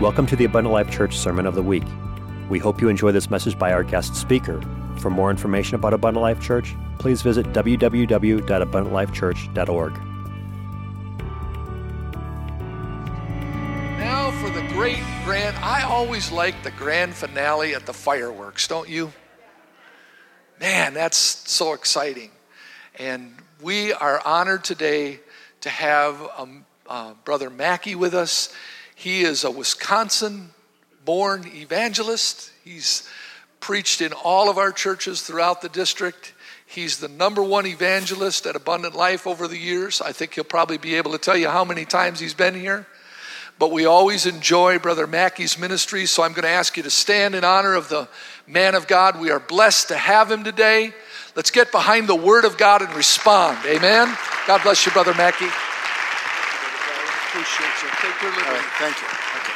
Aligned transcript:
Welcome 0.00 0.26
to 0.28 0.36
the 0.36 0.46
Abundant 0.46 0.72
Life 0.72 0.90
Church 0.90 1.18
Sermon 1.18 1.44
of 1.44 1.54
the 1.54 1.62
Week. 1.62 1.84
We 2.48 2.58
hope 2.58 2.80
you 2.80 2.88
enjoy 2.88 3.12
this 3.12 3.28
message 3.28 3.58
by 3.58 3.74
our 3.74 3.82
guest 3.82 4.16
speaker. 4.16 4.58
For 4.96 5.10
more 5.10 5.30
information 5.30 5.74
about 5.74 5.92
Abundant 5.92 6.22
Life 6.22 6.40
Church, 6.40 6.74
please 6.98 7.20
visit 7.20 7.44
www.abundantlifechurch.org. 7.48 9.92
Now 13.98 14.30
for 14.40 14.48
the 14.48 14.66
great 14.72 15.02
grand, 15.26 15.58
I 15.58 15.82
always 15.82 16.32
like 16.32 16.62
the 16.62 16.70
grand 16.70 17.12
finale 17.12 17.74
at 17.74 17.84
the 17.84 17.92
fireworks, 17.92 18.68
don't 18.68 18.88
you? 18.88 19.12
Man, 20.58 20.94
that's 20.94 21.18
so 21.18 21.74
exciting. 21.74 22.30
And 22.98 23.34
we 23.60 23.92
are 23.92 24.22
honored 24.24 24.64
today 24.64 25.20
to 25.60 25.68
have 25.68 26.26
um, 26.38 26.64
uh, 26.86 27.12
Brother 27.26 27.50
Maki 27.50 27.94
with 27.94 28.14
us. 28.14 28.50
He 29.00 29.22
is 29.22 29.44
a 29.44 29.50
Wisconsin 29.50 30.50
born 31.06 31.50
evangelist. 31.54 32.52
He's 32.62 33.08
preached 33.58 34.02
in 34.02 34.12
all 34.12 34.50
of 34.50 34.58
our 34.58 34.72
churches 34.72 35.22
throughout 35.22 35.62
the 35.62 35.70
district. 35.70 36.34
He's 36.66 36.98
the 36.98 37.08
number 37.08 37.42
one 37.42 37.64
evangelist 37.64 38.44
at 38.44 38.56
Abundant 38.56 38.94
Life 38.94 39.26
over 39.26 39.48
the 39.48 39.56
years. 39.56 40.02
I 40.02 40.12
think 40.12 40.34
he'll 40.34 40.44
probably 40.44 40.76
be 40.76 40.96
able 40.96 41.12
to 41.12 41.18
tell 41.18 41.34
you 41.34 41.48
how 41.48 41.64
many 41.64 41.86
times 41.86 42.20
he's 42.20 42.34
been 42.34 42.54
here. 42.54 42.86
But 43.58 43.72
we 43.72 43.86
always 43.86 44.26
enjoy 44.26 44.78
Brother 44.78 45.06
Maki's 45.06 45.56
ministry, 45.56 46.04
so 46.04 46.22
I'm 46.22 46.34
going 46.34 46.42
to 46.42 46.50
ask 46.50 46.76
you 46.76 46.82
to 46.82 46.90
stand 46.90 47.34
in 47.34 47.42
honor 47.42 47.76
of 47.76 47.88
the 47.88 48.06
man 48.46 48.74
of 48.74 48.86
God. 48.86 49.18
We 49.18 49.30
are 49.30 49.40
blessed 49.40 49.88
to 49.88 49.96
have 49.96 50.30
him 50.30 50.44
today. 50.44 50.92
Let's 51.34 51.50
get 51.50 51.72
behind 51.72 52.06
the 52.06 52.14
word 52.14 52.44
of 52.44 52.58
God 52.58 52.82
and 52.82 52.94
respond. 52.94 53.64
Amen. 53.64 54.14
God 54.46 54.62
bless 54.62 54.84
you, 54.84 54.92
Brother 54.92 55.14
Maki. 55.14 55.69
Appreciate 57.30 57.82
you. 57.84 57.88
Take 58.02 58.22
your 58.22 58.32
liberty. 58.32 58.66
thank 58.80 58.96
you. 59.00 59.06
Okay. 59.06 59.52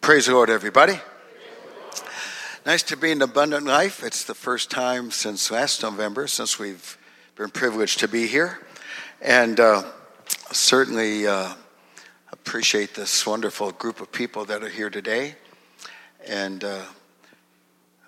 Praise 0.00 0.26
the 0.26 0.34
Lord, 0.34 0.48
everybody. 0.48 1.00
Nice 2.64 2.84
to 2.84 2.96
be 2.96 3.10
in 3.10 3.22
abundant 3.22 3.66
life. 3.66 4.04
It's 4.04 4.22
the 4.22 4.36
first 4.36 4.70
time 4.70 5.10
since 5.10 5.50
last 5.50 5.82
November 5.82 6.28
since 6.28 6.60
we've 6.60 6.96
been 7.34 7.50
privileged 7.50 7.98
to 8.00 8.06
be 8.06 8.28
here, 8.28 8.60
and 9.20 9.58
uh, 9.58 9.82
certainly 10.52 11.26
uh, 11.26 11.54
appreciate 12.30 12.94
this 12.94 13.26
wonderful 13.26 13.72
group 13.72 14.00
of 14.00 14.12
people 14.12 14.44
that 14.44 14.62
are 14.62 14.68
here 14.68 14.90
today, 14.90 15.34
and 16.24 16.62
uh, 16.62 16.82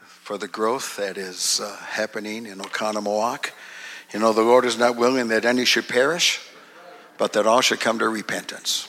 for 0.04 0.38
the 0.38 0.46
growth 0.46 0.96
that 0.98 1.18
is 1.18 1.60
uh, 1.60 1.76
happening 1.78 2.46
in 2.46 2.58
Oconomowoc. 2.58 3.50
You 4.12 4.18
know, 4.18 4.32
the 4.32 4.42
Lord 4.42 4.64
is 4.64 4.78
not 4.78 4.96
willing 4.96 5.28
that 5.28 5.44
any 5.44 5.64
should 5.64 5.88
perish, 5.88 6.40
but 7.16 7.32
that 7.34 7.46
all 7.46 7.60
should 7.60 7.80
come 7.80 7.98
to 8.00 8.08
repentance. 8.08 8.88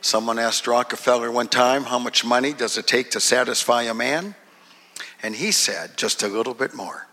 Someone 0.00 0.38
asked 0.38 0.66
Rockefeller 0.66 1.30
one 1.30 1.48
time, 1.48 1.84
How 1.84 1.98
much 1.98 2.24
money 2.24 2.52
does 2.52 2.78
it 2.78 2.86
take 2.86 3.10
to 3.10 3.20
satisfy 3.20 3.82
a 3.82 3.94
man? 3.94 4.34
And 5.22 5.34
he 5.34 5.52
said, 5.52 5.96
Just 5.96 6.22
a 6.22 6.28
little 6.28 6.54
bit 6.54 6.74
more. 6.74 7.06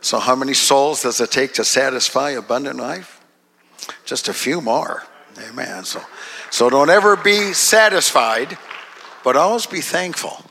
So, 0.00 0.18
how 0.18 0.34
many 0.34 0.54
souls 0.54 1.02
does 1.02 1.20
it 1.20 1.30
take 1.30 1.52
to 1.54 1.64
satisfy 1.64 2.30
abundant 2.30 2.78
life? 2.78 3.20
Just 4.06 4.28
a 4.28 4.34
few 4.34 4.62
more. 4.62 5.02
Amen. 5.38 5.84
So, 5.84 6.00
so 6.50 6.70
don't 6.70 6.90
ever 6.90 7.16
be 7.16 7.52
satisfied, 7.52 8.56
but 9.22 9.36
always 9.36 9.66
be 9.66 9.80
thankful. 9.80 10.44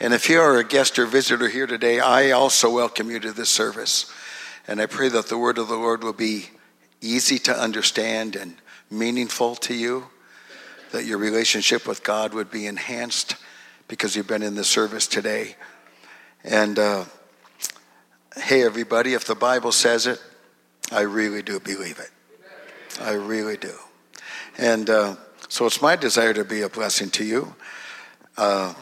And 0.00 0.14
if 0.14 0.30
you 0.30 0.40
are 0.40 0.58
a 0.58 0.64
guest 0.64 0.98
or 0.98 1.06
visitor 1.06 1.48
here 1.48 1.66
today, 1.66 1.98
I 1.98 2.30
also 2.30 2.72
welcome 2.72 3.10
you 3.10 3.18
to 3.20 3.32
this 3.32 3.48
service. 3.48 4.12
And 4.68 4.82
I 4.82 4.86
pray 4.86 5.08
that 5.08 5.28
the 5.28 5.38
word 5.38 5.56
of 5.56 5.68
the 5.68 5.76
Lord 5.76 6.04
will 6.04 6.12
be 6.12 6.50
easy 7.00 7.38
to 7.38 7.58
understand 7.58 8.36
and 8.36 8.54
meaningful 8.90 9.56
to 9.56 9.74
you, 9.74 10.08
that 10.92 11.06
your 11.06 11.16
relationship 11.16 11.88
with 11.88 12.04
God 12.04 12.34
would 12.34 12.50
be 12.50 12.66
enhanced 12.66 13.36
because 13.88 14.14
you've 14.14 14.26
been 14.26 14.42
in 14.42 14.56
the 14.56 14.64
service 14.64 15.06
today. 15.06 15.56
And 16.44 16.78
uh, 16.78 17.06
hey, 18.36 18.62
everybody, 18.62 19.14
if 19.14 19.24
the 19.24 19.34
Bible 19.34 19.72
says 19.72 20.06
it, 20.06 20.20
I 20.92 21.00
really 21.00 21.42
do 21.42 21.58
believe 21.60 21.98
it. 21.98 22.10
I 23.00 23.12
really 23.12 23.56
do. 23.56 23.74
And 24.58 24.90
uh, 24.90 25.16
so 25.48 25.64
it's 25.64 25.80
my 25.80 25.96
desire 25.96 26.34
to 26.34 26.44
be 26.44 26.60
a 26.60 26.68
blessing 26.68 27.08
to 27.10 27.24
you. 27.24 27.54
Uh, 28.36 28.74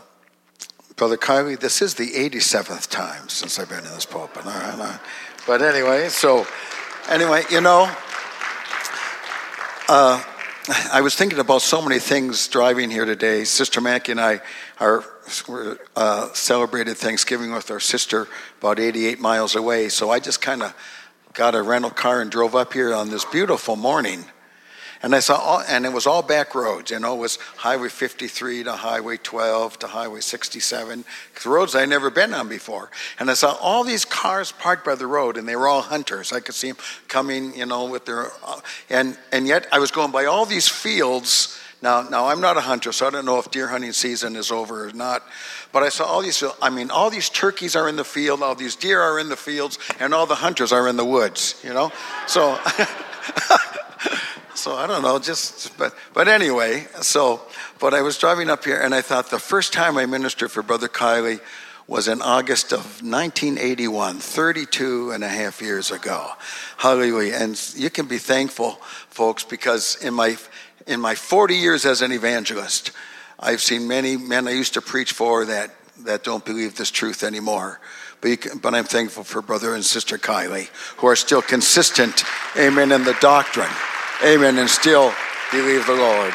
Brother 0.97 1.19
Kylie, 1.19 1.61
this 1.61 1.83
is 1.83 1.95
the 1.95 2.11
87th 2.13 2.89
time 2.89 3.29
since 3.29 3.59
I've 3.59 3.69
been 3.69 3.85
in 3.85 3.93
this 3.93 4.07
pulpit. 4.07 4.47
All 4.47 4.53
right, 4.53 4.73
all 4.73 4.79
right. 4.79 5.01
But 5.47 5.63
anyway, 5.63 6.09
so 6.09 6.45
anyway, 7.09 7.45
you 7.51 7.61
know, 7.61 7.89
uh, 9.89 10.21
I 10.93 11.01
was 11.01 11.15
thinking 11.15 11.39
about 11.39 11.63
so 11.63 11.81
many 11.81 12.01
things 12.01 12.49
driving 12.49 12.91
here 12.91 13.05
today. 13.05 13.45
Sister 13.45 13.81
Maki 13.81 14.09
and 14.09 14.21
I 14.21 14.41
are 14.81 15.05
uh, 15.95 16.33
celebrated 16.33 16.97
Thanksgiving 16.97 17.53
with 17.53 17.71
our 17.71 17.79
sister 17.79 18.27
about 18.59 18.81
88 18.81 19.21
miles 19.21 19.55
away. 19.55 19.89
So 19.89 20.11
I 20.11 20.19
just 20.19 20.41
kind 20.41 20.65
of 20.65 20.75
got 21.33 21.55
a 21.55 21.63
rental 21.63 21.93
car 21.93 22.21
and 22.21 22.29
drove 22.29 22.57
up 22.57 22.73
here 22.73 22.93
on 22.93 23.11
this 23.11 23.25
beautiful 23.25 23.77
morning. 23.77 24.25
And 25.03 25.15
I 25.15 25.21
saw, 25.21 25.37
all, 25.37 25.61
and 25.69 25.85
it 25.85 25.93
was 25.93 26.07
all 26.07 26.23
back 26.23 26.55
roads. 26.55 26.91
You 26.91 26.99
know, 26.99 27.15
it 27.15 27.19
was 27.19 27.37
Highway 27.57 27.89
53 27.89 28.65
to 28.65 28.73
Highway 28.73 29.19
12 29.19 29.79
to 29.81 29.87
Highway 29.87 30.21
67, 30.21 31.05
roads 31.45 31.75
I'd 31.75 31.89
never 31.89 32.11
been 32.11 32.35
on 32.35 32.49
before. 32.49 32.91
And 33.19 33.31
I 33.31 33.35
saw 33.35 33.57
all 33.61 33.85
these 33.85 34.05
cars 34.05 34.53
parked 34.53 34.85
by 34.85 34.95
the 34.95 35.07
road, 35.07 35.37
and 35.37 35.47
they 35.47 35.57
were 35.57 35.69
all 35.69 35.83
hunters. 35.83 36.33
I 36.33 36.41
could 36.41 36.55
see 36.55 36.69
them 36.69 36.79
coming, 37.09 37.55
you 37.55 37.67
know, 37.67 37.85
with 37.85 38.07
their, 38.07 38.31
uh, 38.45 38.61
and 38.91 39.17
and 39.33 39.47
yet 39.47 39.67
I 39.71 39.79
was 39.79 39.91
going 39.91 40.11
by 40.11 40.25
all 40.25 40.47
these 40.47 40.69
fields. 40.69 41.59
Now, 41.83 42.03
now 42.03 42.27
I'm 42.27 42.41
not 42.41 42.57
a 42.57 42.63
hunter, 42.63 42.91
so 42.91 43.07
I 43.07 43.11
don't 43.11 43.27
know 43.27 43.39
if 43.39 43.51
deer 43.51 43.69
hunting 43.69 43.93
season 43.93 44.35
is 44.35 44.51
over 44.51 44.89
or 44.89 44.93
not. 44.93 45.23
But 45.73 45.83
I 45.83 45.91
saw 45.91 46.05
all 46.05 46.23
these, 46.23 46.43
I 46.63 46.71
mean, 46.71 46.91
all 46.91 47.11
these 47.11 47.29
turkeys 47.29 47.77
are 47.77 47.89
in 47.89 47.97
the 47.97 48.05
field, 48.05 48.43
all 48.43 48.55
these 48.55 48.77
deer 48.77 49.01
are 49.01 49.19
in 49.19 49.29
the 49.29 49.37
fields, 49.37 49.79
and 50.01 50.15
all 50.15 50.27
the 50.27 50.37
hunters 50.37 50.73
are 50.73 50.89
in 50.89 50.97
the 50.97 51.05
woods, 51.05 51.61
you 51.63 51.75
know? 51.75 51.93
So, 52.27 52.59
so 54.57 54.75
I 54.75 54.87
don't 54.87 55.03
know, 55.03 55.19
just, 55.19 55.77
but, 55.79 55.95
but 56.15 56.29
anyway, 56.29 56.87
so, 57.01 57.41
but 57.79 57.95
I 57.95 58.03
was 58.03 58.19
driving 58.19 58.51
up 58.51 58.65
here 58.65 58.81
and 58.81 58.95
I 58.95 59.03
thought 59.03 59.31
the 59.31 59.39
first 59.39 59.73
time 59.73 59.99
I 59.99 60.07
ministered 60.07 60.51
for 60.51 60.63
Brother 60.63 60.89
Kylie 60.89 61.41
was 61.89 62.09
in 62.09 62.21
August 62.21 62.73
of 62.73 62.81
1981, 63.03 64.19
32 64.19 65.13
and 65.13 65.23
a 65.23 65.29
half 65.29 65.63
years 65.63 65.91
ago. 65.91 66.31
Hallelujah. 66.79 67.35
And 67.35 67.75
you 67.77 67.91
can 67.91 68.07
be 68.07 68.19
thankful, 68.19 68.73
folks, 69.09 69.45
because 69.45 70.03
in 70.03 70.13
my, 70.13 70.37
in 70.87 71.01
my 71.01 71.15
40 71.15 71.55
years 71.55 71.87
as 71.87 72.03
an 72.03 72.11
evangelist, 72.11 72.91
I've 73.39 73.61
seen 73.61 73.87
many 73.87 74.17
men 74.17 74.49
I 74.49 74.53
used 74.53 74.75
to 74.75 74.83
preach 74.83 75.13
for 75.13 75.45
that, 75.45 75.71
that 76.01 76.25
don't 76.25 76.45
believe 76.45 76.77
this 76.77 76.91
truth 76.91 77.23
anymore. 77.23 77.81
But, 78.21 78.41
can, 78.41 78.59
but 78.59 78.75
I'm 78.75 78.85
thankful 78.85 79.23
for 79.23 79.41
brother 79.41 79.75
and 79.75 79.85
sister 79.85 80.19
Kylie, 80.19 80.69
who 80.97 81.07
are 81.07 81.17
still 81.17 81.43
consistent, 81.43 82.25
amen, 82.57 82.91
in 82.91 83.05
the 83.05 83.17
doctrine, 83.21 83.71
amen, 84.25 84.59
and 84.59 84.69
still 84.69 85.13
believe 85.53 85.87
the 85.87 85.95
Lord. 85.95 86.33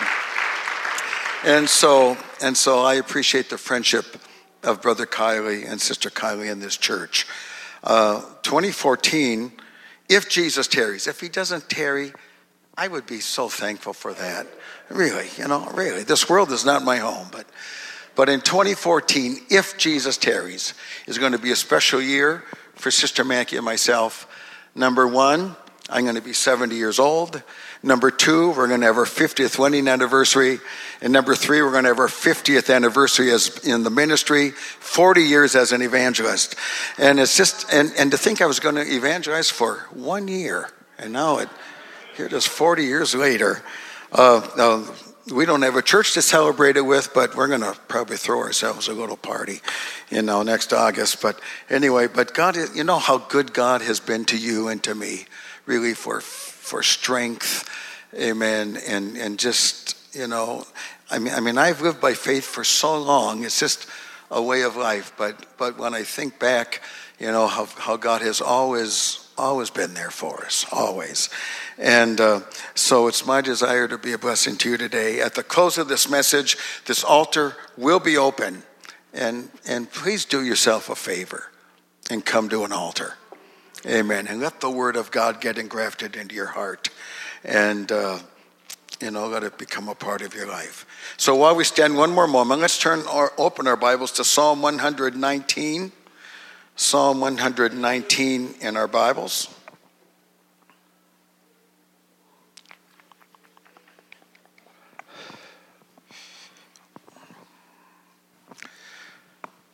And 1.44 1.68
so, 1.68 2.18
and 2.42 2.56
so 2.56 2.80
I 2.80 2.96
appreciate 2.96 3.50
the 3.50 3.58
friendship 3.58 4.06
of 4.64 4.82
brother 4.82 5.06
Kylie 5.06 5.70
and 5.70 5.82
sister 5.82 6.10
Kylie 6.10 6.52
in 6.52 6.60
this 6.60 6.78
church. 6.78 7.26
Uh, 7.84 8.22
2014, 8.44 9.52
if 10.08 10.30
Jesus 10.30 10.68
tarries, 10.68 11.08
if 11.08 11.20
he 11.20 11.30
doesn't 11.30 11.70
tarry, 11.70 12.14
I 12.78 12.88
would 12.88 13.08
be 13.08 13.20
so 13.20 13.50
thankful 13.50 13.94
for 13.94 14.14
that. 14.14 14.48
Really, 14.90 15.28
you 15.38 15.48
know, 15.48 15.66
really. 15.74 16.04
This 16.04 16.30
world 16.30 16.52
is 16.52 16.64
not 16.64 16.84
my 16.84 16.98
home, 16.98 17.28
but 17.32 17.48
but 18.16 18.30
in 18.30 18.42
2014, 18.42 19.38
if 19.50 19.78
Jesus 19.78 20.18
tarries, 20.18 20.74
is 21.08 21.18
going 21.18 21.32
to 21.32 21.40
be 21.40 21.52
a 21.52 21.56
special 21.56 22.02
year 22.02 22.44
for 22.76 22.92
Sister 22.92 23.24
Maki 23.24 23.56
and 23.56 23.66
myself. 23.66 24.28
Number 24.76 25.08
one, 25.08 25.56
I'm 25.90 26.04
going 26.04 26.16
to 26.16 26.22
be 26.22 26.34
70 26.34 26.76
years 26.76 27.00
old. 27.00 27.42
Number 27.84 28.12
two, 28.12 28.52
we're 28.52 28.68
going 28.68 28.82
to 28.82 28.86
have 28.86 28.98
our 28.98 29.06
50th 29.06 29.58
wedding 29.58 29.88
anniversary. 29.88 30.60
And 31.02 31.12
number 31.12 31.34
three, 31.34 31.64
we're 31.64 31.72
going 31.72 31.86
to 31.86 31.90
have 31.90 32.00
our 32.00 32.08
50th 32.08 32.74
anniversary 32.74 33.32
as 33.32 33.66
in 33.66 33.82
the 33.84 33.90
ministry, 33.90 34.52
40 34.52 35.24
years 35.24 35.56
as 35.56 35.72
an 35.72 35.82
evangelist. 35.82 36.56
And 37.00 37.20
it's 37.20 37.36
just, 37.36 37.74
and, 37.74 37.92
and 37.98 38.12
to 38.12 38.18
think 38.18 38.40
I 38.40 38.46
was 38.46 38.60
going 38.60 38.76
to 38.76 38.82
evangelize 38.84 39.50
for 39.50 39.88
one 39.94 40.28
year, 40.28 40.70
and 41.00 41.12
now 41.12 41.40
it, 41.40 41.50
here 42.16 42.28
it 42.28 42.34
is 42.34 42.46
40 42.46 42.84
years 42.84 43.16
later. 43.16 43.64
Uh, 44.12 44.48
uh, 44.58 44.86
we 45.34 45.46
don't 45.46 45.64
have 45.64 45.76
a 45.76 45.82
church 45.82 46.14
to 46.14 46.22
celebrate 46.22 46.78
it 46.78 46.82
with, 46.82 47.14
but 47.16 47.36
we're 47.36 47.48
going 47.48 47.62
to 47.62 47.76
probably 47.88 48.18
throw 48.18 48.40
ourselves 48.40 48.90
a 48.90 48.94
little 48.94 49.18
party, 49.18 49.62
you 50.12 50.22
know, 50.22 50.44
next 50.44 50.72
August. 50.72 51.20
But 51.22 51.40
anyway, 51.68 52.08
but 52.08 52.36
God, 52.36 52.58
you 52.76 52.84
know 52.84 53.00
how 53.00 53.18
good 53.18 53.54
God 53.54 53.82
has 53.82 54.00
been 54.00 54.26
to 54.26 54.38
you 54.38 54.68
and 54.68 54.84
to 54.84 54.94
me, 54.94 55.26
really 55.66 55.96
for 55.96 56.22
for 56.72 56.82
strength, 56.82 57.70
Amen, 58.16 58.78
and 58.88 59.18
and 59.18 59.38
just 59.38 59.98
you 60.16 60.28
know, 60.28 60.66
I 61.10 61.20
mean, 61.20 61.34
I 61.34 61.42
mean, 61.42 61.58
I've 61.58 61.82
lived 61.82 62.00
by 62.00 62.14
faith 62.14 62.46
for 62.46 62.64
so 62.64 62.98
long. 62.98 63.44
It's 63.44 63.60
just 63.60 63.88
a 64.30 64.42
way 64.42 64.62
of 64.62 64.78
life. 64.78 65.12
But 65.18 65.58
but 65.58 65.78
when 65.78 65.94
I 65.94 66.04
think 66.04 66.40
back, 66.40 66.82
you 67.20 67.28
know, 67.28 67.48
how 67.48 67.66
how 67.66 67.98
God 67.98 68.22
has 68.22 68.40
always 68.40 69.28
always 69.38 69.70
been 69.70 69.94
there 69.94 70.12
for 70.12 70.46
us, 70.46 70.66
always. 70.72 71.30
And 71.78 72.22
uh, 72.22 72.40
so 72.74 73.08
it's 73.08 73.26
my 73.26 73.42
desire 73.42 73.90
to 73.90 73.98
be 73.98 74.14
a 74.14 74.18
blessing 74.18 74.56
to 74.58 74.70
you 74.70 74.78
today. 74.78 75.20
At 75.20 75.36
the 75.36 75.44
close 75.44 75.78
of 75.78 75.90
this 75.90 76.10
message, 76.10 76.58
this 76.86 77.04
altar 77.04 77.58
will 77.78 78.00
be 78.00 78.18
open. 78.18 78.64
And, 79.14 79.50
and 79.68 79.92
please 79.92 80.26
do 80.26 80.42
yourself 80.42 80.90
a 80.90 80.96
favor 80.96 81.50
and 82.10 82.24
come 82.24 82.50
to 82.50 82.64
an 82.64 82.72
altar. 82.72 83.16
Amen. 83.86 84.28
And 84.28 84.40
let 84.40 84.62
the 84.62 84.70
word 84.70 84.96
of 84.96 85.10
God 85.10 85.42
get 85.42 85.58
engrafted 85.58 86.16
into 86.16 86.36
your 86.36 86.48
heart. 86.48 86.90
And, 87.44 87.92
uh, 87.92 88.20
you 89.02 89.10
know, 89.10 89.28
let 89.28 89.44
it 89.44 89.58
become 89.58 89.90
a 89.90 89.96
part 89.96 90.22
of 90.22 90.36
your 90.36 90.48
life. 90.48 90.86
So 91.18 91.36
while 91.36 91.56
we 91.56 91.64
stand 91.64 91.98
one 91.98 92.12
more 92.12 92.28
moment, 92.28 92.62
let's 92.62 92.78
turn 92.78 93.02
or 93.12 93.34
open 93.40 93.66
our 93.68 93.76
Bibles 93.76 94.12
to 94.14 94.24
Psalm 94.24 94.62
119. 94.62 95.92
Psalm 96.76 97.20
119 97.20 98.56
in 98.62 98.78
our 98.78 98.88
Bibles. 98.88 99.48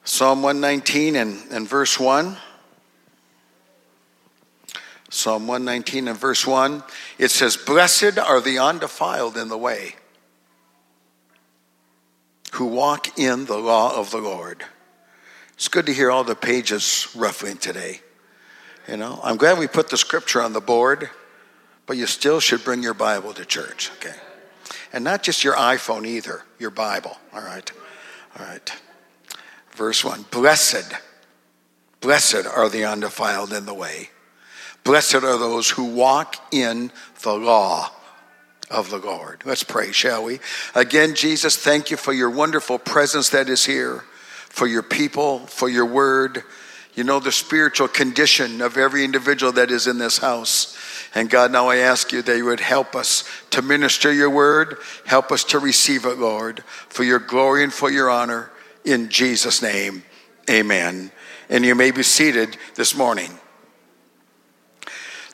Psalm 0.06 0.42
119 0.42 1.18
and, 1.18 1.52
and 1.52 1.68
verse 1.68 2.00
1. 2.00 2.38
Psalm 5.10 5.48
119 5.48 6.08
and 6.08 6.18
verse 6.18 6.46
1. 6.46 6.84
It 7.18 7.32
says, 7.32 7.58
Blessed 7.58 8.18
are 8.18 8.42
the 8.42 8.60
undefiled 8.60 9.38
in 9.38 9.48
the 9.48 9.58
way, 9.58 9.96
who 12.54 12.66
walk 12.66 13.18
in 13.18 13.46
the 13.46 13.58
law 13.58 13.98
of 13.98 14.12
the 14.12 14.18
Lord. 14.18 14.64
It's 15.54 15.70
good 15.70 15.86
to 15.88 15.94
hear 15.94 16.12
all 16.12 16.24
the 16.24 16.36
pages 16.36 17.08
roughly 17.16 17.56
today. 17.56 18.02
You 18.88 18.98
know, 18.98 19.20
I'm 19.24 19.38
glad 19.38 19.58
we 19.58 19.68
put 19.68 19.90
the 19.90 19.98
scripture 19.98 20.42
on 20.42 20.54
the 20.54 20.62
board, 20.62 21.10
but 21.86 21.98
you 21.98 22.06
still 22.06 22.40
should 22.40 22.64
bring 22.64 22.84
your 22.84 22.94
Bible 22.94 23.34
to 23.34 23.44
church, 23.44 23.92
okay? 23.98 24.16
And 24.94 25.04
not 25.04 25.24
just 25.24 25.44
your 25.44 25.56
iPhone 25.56 26.06
either, 26.06 26.44
your 26.60 26.70
Bible, 26.70 27.18
all 27.34 27.42
right? 27.42 27.70
All 28.38 28.46
right. 28.46 28.72
Verse 29.72 30.04
1 30.04 30.26
Blessed, 30.32 30.94
blessed 32.02 32.46
are 32.46 32.70
the 32.70 32.86
undefiled 32.86 33.52
in 33.52 33.66
the 33.66 33.74
way. 33.74 34.10
Blessed 34.88 35.16
are 35.16 35.38
those 35.38 35.70
who 35.70 35.84
walk 35.84 36.38
in 36.50 36.94
the 37.22 37.34
law 37.34 37.92
of 38.72 38.90
the 38.90 38.98
Lord. 38.98 39.42
Let's 39.44 39.62
pray, 39.62 39.92
shall 39.92 40.24
we? 40.24 40.40
Again, 40.76 41.14
Jesus, 41.14 41.58
thank 41.58 41.92
you 41.92 41.98
for 41.98 42.14
your 42.14 42.30
wonderful 42.30 42.80
presence 42.80 43.32
that 43.32 43.50
is 43.50 43.66
here 43.66 44.06
for 44.48 44.66
your 44.66 44.84
people, 44.84 45.40
for 45.40 45.68
your 45.68 45.86
word. 45.86 46.42
You 46.96 47.04
know 47.04 47.20
the 47.20 47.34
spiritual 47.34 47.90
condition 47.90 48.62
of 48.62 48.78
every 48.78 49.04
individual 49.04 49.52
that 49.52 49.72
is 49.72 49.88
in 49.88 49.98
this 49.98 50.20
house. 50.20 50.78
And 51.14 51.30
God, 51.30 51.52
now 51.52 51.68
I 51.68 51.80
ask 51.80 52.14
you 52.14 52.22
that 52.22 52.38
you 52.38 52.46
would 52.46 52.62
help 52.62 52.96
us 52.96 53.26
to 53.50 53.62
minister 53.62 54.14
your 54.14 54.30
word, 54.30 54.78
help 55.06 55.34
us 55.34 55.44
to 55.44 55.60
receive 55.60 56.06
it, 56.06 56.18
Lord, 56.18 56.62
for 56.88 57.04
your 57.04 57.20
glory 57.20 57.66
and 57.66 57.74
for 57.74 57.92
your 57.92 58.10
honor. 58.10 58.52
In 58.86 59.10
Jesus' 59.10 59.62
name, 59.62 60.04
amen. 60.50 61.12
And 61.50 61.66
you 61.66 61.76
may 61.76 61.92
be 61.92 62.04
seated 62.04 62.56
this 62.76 62.96
morning. 62.96 63.38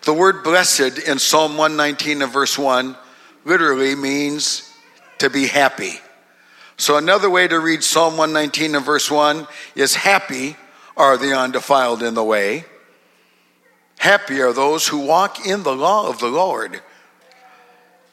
The 0.03 0.13
word 0.13 0.44
blessed 0.44 1.00
in 1.00 1.17
Psalm 1.17 1.55
119 1.55 2.21
and 2.21 2.31
verse 2.31 2.57
1 2.57 2.97
literally 3.45 3.95
means 3.95 4.69
to 5.19 5.29
be 5.29 5.47
happy. 5.47 5.94
So, 6.75 6.97
another 6.97 7.29
way 7.29 7.47
to 7.47 7.59
read 7.59 7.83
Psalm 7.83 8.17
119 8.17 8.75
and 8.75 8.85
verse 8.85 9.09
1 9.09 9.47
is 9.75 9.95
Happy 9.95 10.57
are 10.97 11.17
the 11.17 11.38
undefiled 11.38 12.03
in 12.03 12.15
the 12.15 12.23
way. 12.23 12.65
Happy 13.97 14.41
are 14.41 14.51
those 14.51 14.88
who 14.88 15.00
walk 15.00 15.45
in 15.45 15.63
the 15.63 15.75
law 15.75 16.09
of 16.09 16.19
the 16.19 16.27
Lord. 16.27 16.73
In 16.73 16.81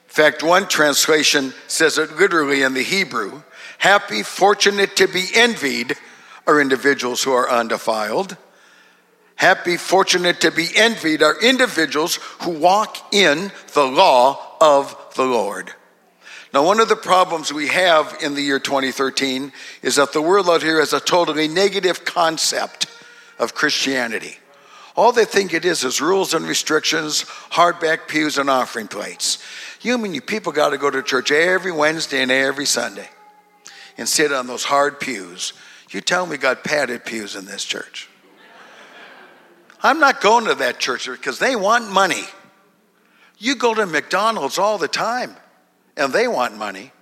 fact, 0.07 0.45
one 0.45 0.69
translation 0.69 1.53
says 1.67 1.99
it 1.99 2.17
literally 2.17 2.63
in 2.63 2.75
the 2.75 2.83
Hebrew 2.83 3.43
Happy, 3.79 4.23
fortunate 4.23 4.95
to 4.97 5.09
be 5.09 5.27
envied 5.35 5.97
are 6.47 6.61
individuals 6.61 7.23
who 7.23 7.33
are 7.33 7.51
undefiled. 7.51 8.37
Happy, 9.41 9.79
fortunate 9.79 10.43
to 10.43 10.51
be 10.51 10.69
envied 10.77 11.23
are 11.23 11.41
individuals 11.41 12.17
who 12.43 12.51
walk 12.51 12.99
in 13.11 13.51
the 13.73 13.87
law 13.87 14.39
of 14.61 14.95
the 15.17 15.25
Lord. 15.25 15.73
Now, 16.53 16.63
one 16.63 16.79
of 16.79 16.91
the 16.91 16.95
problems 16.95 17.51
we 17.51 17.69
have 17.69 18.19
in 18.23 18.35
the 18.35 18.43
year 18.43 18.59
2013 18.59 19.51
is 19.81 19.97
that 19.97 20.13
the 20.13 20.21
world 20.21 20.51
out 20.51 20.61
here 20.61 20.79
has 20.79 20.93
a 20.93 21.01
totally 21.01 21.49
negative 21.49 22.05
concept 22.05 22.85
of 23.39 23.55
Christianity. 23.55 24.37
All 24.95 25.11
they 25.11 25.25
think 25.25 25.55
it 25.55 25.65
is 25.65 25.85
is 25.85 26.03
rules 26.03 26.35
and 26.35 26.45
restrictions, 26.45 27.23
hardback 27.23 28.09
pews, 28.09 28.37
and 28.37 28.51
offering 28.51 28.89
plates. 28.89 29.43
You 29.81 29.97
mean 29.97 30.13
you 30.13 30.21
people 30.21 30.53
got 30.53 30.69
to 30.69 30.77
go 30.77 30.91
to 30.91 31.03
church 31.03 31.33
every 31.33 31.73
Wednesday 31.73 32.21
and 32.21 32.31
every 32.31 32.67
Sunday 32.67 33.09
and 33.97 34.07
sit 34.07 34.35
on 34.35 34.47
those 34.47 34.65
hard 34.65 35.01
pews. 35.01 35.55
You 35.89 36.03
tell 36.03 36.27
me 36.27 36.33
we 36.33 36.37
got 36.37 36.63
padded 36.63 37.07
pews 37.07 37.37
in 37.37 37.47
this 37.47 37.65
church. 37.65 38.10
I'm 39.83 39.99
not 39.99 40.21
going 40.21 40.47
to 40.47 40.55
that 40.57 40.79
church 40.79 41.09
because 41.09 41.39
they 41.39 41.57
want 41.57 41.91
money. 41.91 42.25
You 43.39 43.55
go 43.55 43.75
to 43.75 43.87
McDonald's 43.87 44.59
all 44.59 44.77
the 44.77 44.89
time 44.89 45.35
and 45.97 46.13
they 46.13 46.29
want 46.29 46.57
money. 46.57 46.93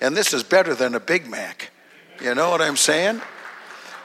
And 0.00 0.14
this 0.16 0.34
is 0.34 0.42
better 0.42 0.74
than 0.74 0.94
a 0.94 1.00
Big 1.00 1.26
Mac. 1.26 1.70
You 2.20 2.34
know 2.34 2.50
what 2.50 2.60
I'm 2.60 2.76
saying? 2.76 3.22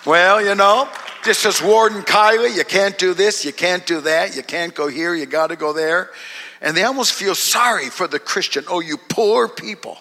Well, 0.05 0.43
you 0.43 0.55
know, 0.55 0.89
this 1.25 1.45
is 1.45 1.61
Warden 1.61 2.03
Kylie. 2.03 2.55
You 2.55 2.63
can't 2.63 2.97
do 2.97 3.13
this, 3.13 3.43
you 3.43 3.51
can't 3.51 3.85
do 3.85 3.99
that, 4.01 4.35
you 4.35 4.43
can't 4.43 4.73
go 4.73 4.87
here, 4.87 5.13
you 5.13 5.25
got 5.25 5.47
to 5.47 5.57
go 5.57 5.73
there. 5.73 6.11
And 6.61 6.75
they 6.75 6.83
almost 6.83 7.13
feel 7.13 7.35
sorry 7.35 7.89
for 7.89 8.07
the 8.07 8.19
Christian. 8.19 8.63
Oh, 8.69 8.79
you 8.79 8.97
poor 8.97 9.49
people. 9.49 9.97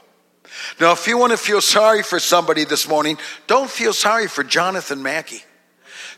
Now, 0.80 0.92
if 0.92 1.06
you 1.06 1.18
want 1.18 1.32
to 1.32 1.36
feel 1.36 1.60
sorry 1.60 2.02
for 2.02 2.18
somebody 2.18 2.64
this 2.64 2.88
morning, 2.88 3.18
don't 3.46 3.70
feel 3.70 3.92
sorry 3.92 4.28
for 4.28 4.44
Jonathan 4.44 5.00
Maki. 5.00 5.42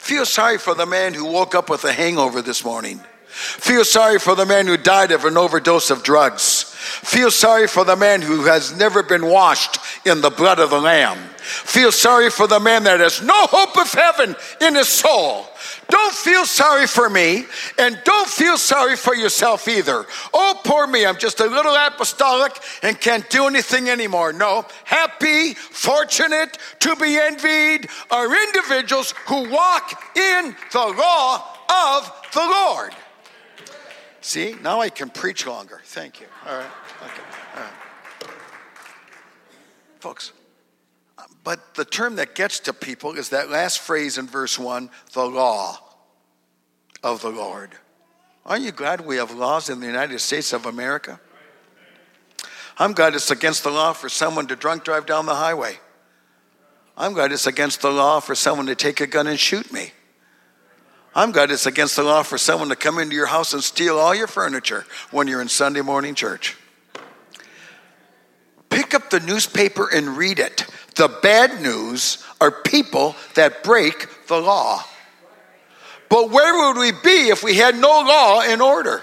Feel 0.00 0.24
sorry 0.24 0.56
for 0.56 0.74
the 0.74 0.86
man 0.86 1.12
who 1.12 1.26
woke 1.26 1.54
up 1.54 1.68
with 1.68 1.84
a 1.84 1.92
hangover 1.92 2.40
this 2.40 2.64
morning. 2.64 2.98
Feel 3.28 3.84
sorry 3.84 4.18
for 4.18 4.34
the 4.34 4.46
man 4.46 4.66
who 4.66 4.78
died 4.78 5.12
of 5.12 5.26
an 5.26 5.36
overdose 5.36 5.90
of 5.90 6.02
drugs. 6.02 6.64
Feel 6.64 7.30
sorry 7.30 7.68
for 7.68 7.84
the 7.84 7.94
man 7.94 8.22
who 8.22 8.44
has 8.44 8.74
never 8.76 9.02
been 9.02 9.26
washed 9.26 9.78
in 10.06 10.22
the 10.22 10.30
blood 10.30 10.58
of 10.58 10.70
the 10.70 10.80
Lamb. 10.80 11.18
Feel 11.36 11.92
sorry 11.92 12.30
for 12.30 12.46
the 12.46 12.58
man 12.58 12.82
that 12.84 12.98
has 12.98 13.22
no 13.22 13.46
hope 13.46 13.76
of 13.76 13.92
heaven 13.92 14.34
in 14.62 14.74
his 14.74 14.88
soul. 14.88 15.46
Don't 15.90 16.14
feel 16.14 16.46
sorry 16.46 16.86
for 16.86 17.10
me 17.10 17.44
and 17.78 18.00
don't 18.04 18.28
feel 18.28 18.56
sorry 18.56 18.96
for 18.96 19.14
yourself 19.14 19.66
either. 19.68 20.06
Oh, 20.32 20.60
poor 20.64 20.86
me, 20.86 21.04
I'm 21.04 21.18
just 21.18 21.40
a 21.40 21.46
little 21.46 21.74
apostolic 21.74 22.56
and 22.82 22.98
can't 23.00 23.28
do 23.28 23.46
anything 23.46 23.88
anymore. 23.88 24.32
No, 24.32 24.66
happy, 24.84 25.54
fortunate, 25.54 26.58
to 26.80 26.96
be 26.96 27.16
envied 27.16 27.88
are 28.10 28.46
individuals 28.46 29.14
who 29.26 29.50
walk 29.50 30.16
in 30.16 30.54
the 30.72 30.78
law 30.78 31.56
of 31.68 32.12
the 32.32 32.40
Lord. 32.40 32.94
See, 34.20 34.54
now 34.62 34.80
I 34.80 34.90
can 34.90 35.10
preach 35.10 35.46
longer. 35.46 35.80
Thank 35.84 36.20
you. 36.20 36.26
All 36.46 36.56
right. 36.56 36.70
Okay. 37.02 37.22
All 37.56 37.62
right. 37.62 37.72
Folks, 39.98 40.32
but 41.42 41.74
the 41.74 41.84
term 41.84 42.16
that 42.16 42.34
gets 42.34 42.60
to 42.60 42.72
people 42.72 43.14
is 43.14 43.30
that 43.30 43.50
last 43.50 43.78
phrase 43.80 44.18
in 44.18 44.26
verse 44.26 44.58
1 44.58 44.90
the 45.12 45.24
law 45.24 45.78
of 47.02 47.22
the 47.22 47.30
Lord. 47.30 47.70
Aren't 48.44 48.64
you 48.64 48.72
glad 48.72 49.02
we 49.02 49.16
have 49.16 49.32
laws 49.32 49.70
in 49.70 49.80
the 49.80 49.86
United 49.86 50.18
States 50.20 50.52
of 50.52 50.66
America? 50.66 51.20
I'm 52.78 52.92
glad 52.92 53.14
it's 53.14 53.30
against 53.30 53.62
the 53.62 53.70
law 53.70 53.92
for 53.92 54.08
someone 54.08 54.46
to 54.46 54.56
drunk 54.56 54.84
drive 54.84 55.06
down 55.06 55.26
the 55.26 55.34
highway. 55.34 55.78
I'm 56.96 57.12
glad 57.12 57.32
it's 57.32 57.46
against 57.46 57.82
the 57.82 57.90
law 57.90 58.20
for 58.20 58.34
someone 58.34 58.66
to 58.66 58.74
take 58.74 59.00
a 59.00 59.06
gun 59.06 59.26
and 59.26 59.38
shoot 59.38 59.72
me. 59.72 59.92
I'm 61.14 61.32
glad 61.32 61.50
it's 61.50 61.66
against 61.66 61.96
the 61.96 62.02
law 62.02 62.22
for 62.22 62.38
someone 62.38 62.68
to 62.68 62.76
come 62.76 62.98
into 62.98 63.16
your 63.16 63.26
house 63.26 63.52
and 63.52 63.62
steal 63.62 63.98
all 63.98 64.14
your 64.14 64.26
furniture 64.26 64.84
when 65.10 65.26
you're 65.26 65.42
in 65.42 65.48
Sunday 65.48 65.80
morning 65.80 66.14
church. 66.14 66.56
Pick 68.68 68.94
up 68.94 69.10
the 69.10 69.20
newspaper 69.20 69.88
and 69.92 70.16
read 70.16 70.38
it. 70.38 70.66
The 70.96 71.08
bad 71.22 71.62
news 71.62 72.24
are 72.40 72.50
people 72.50 73.16
that 73.34 73.62
break 73.62 74.26
the 74.26 74.40
law. 74.40 74.82
But 76.08 76.30
where 76.30 76.72
would 76.72 76.80
we 76.80 76.92
be 76.92 77.28
if 77.30 77.44
we 77.44 77.54
had 77.54 77.76
no 77.76 77.88
law 77.88 78.42
and 78.42 78.60
order? 78.60 79.02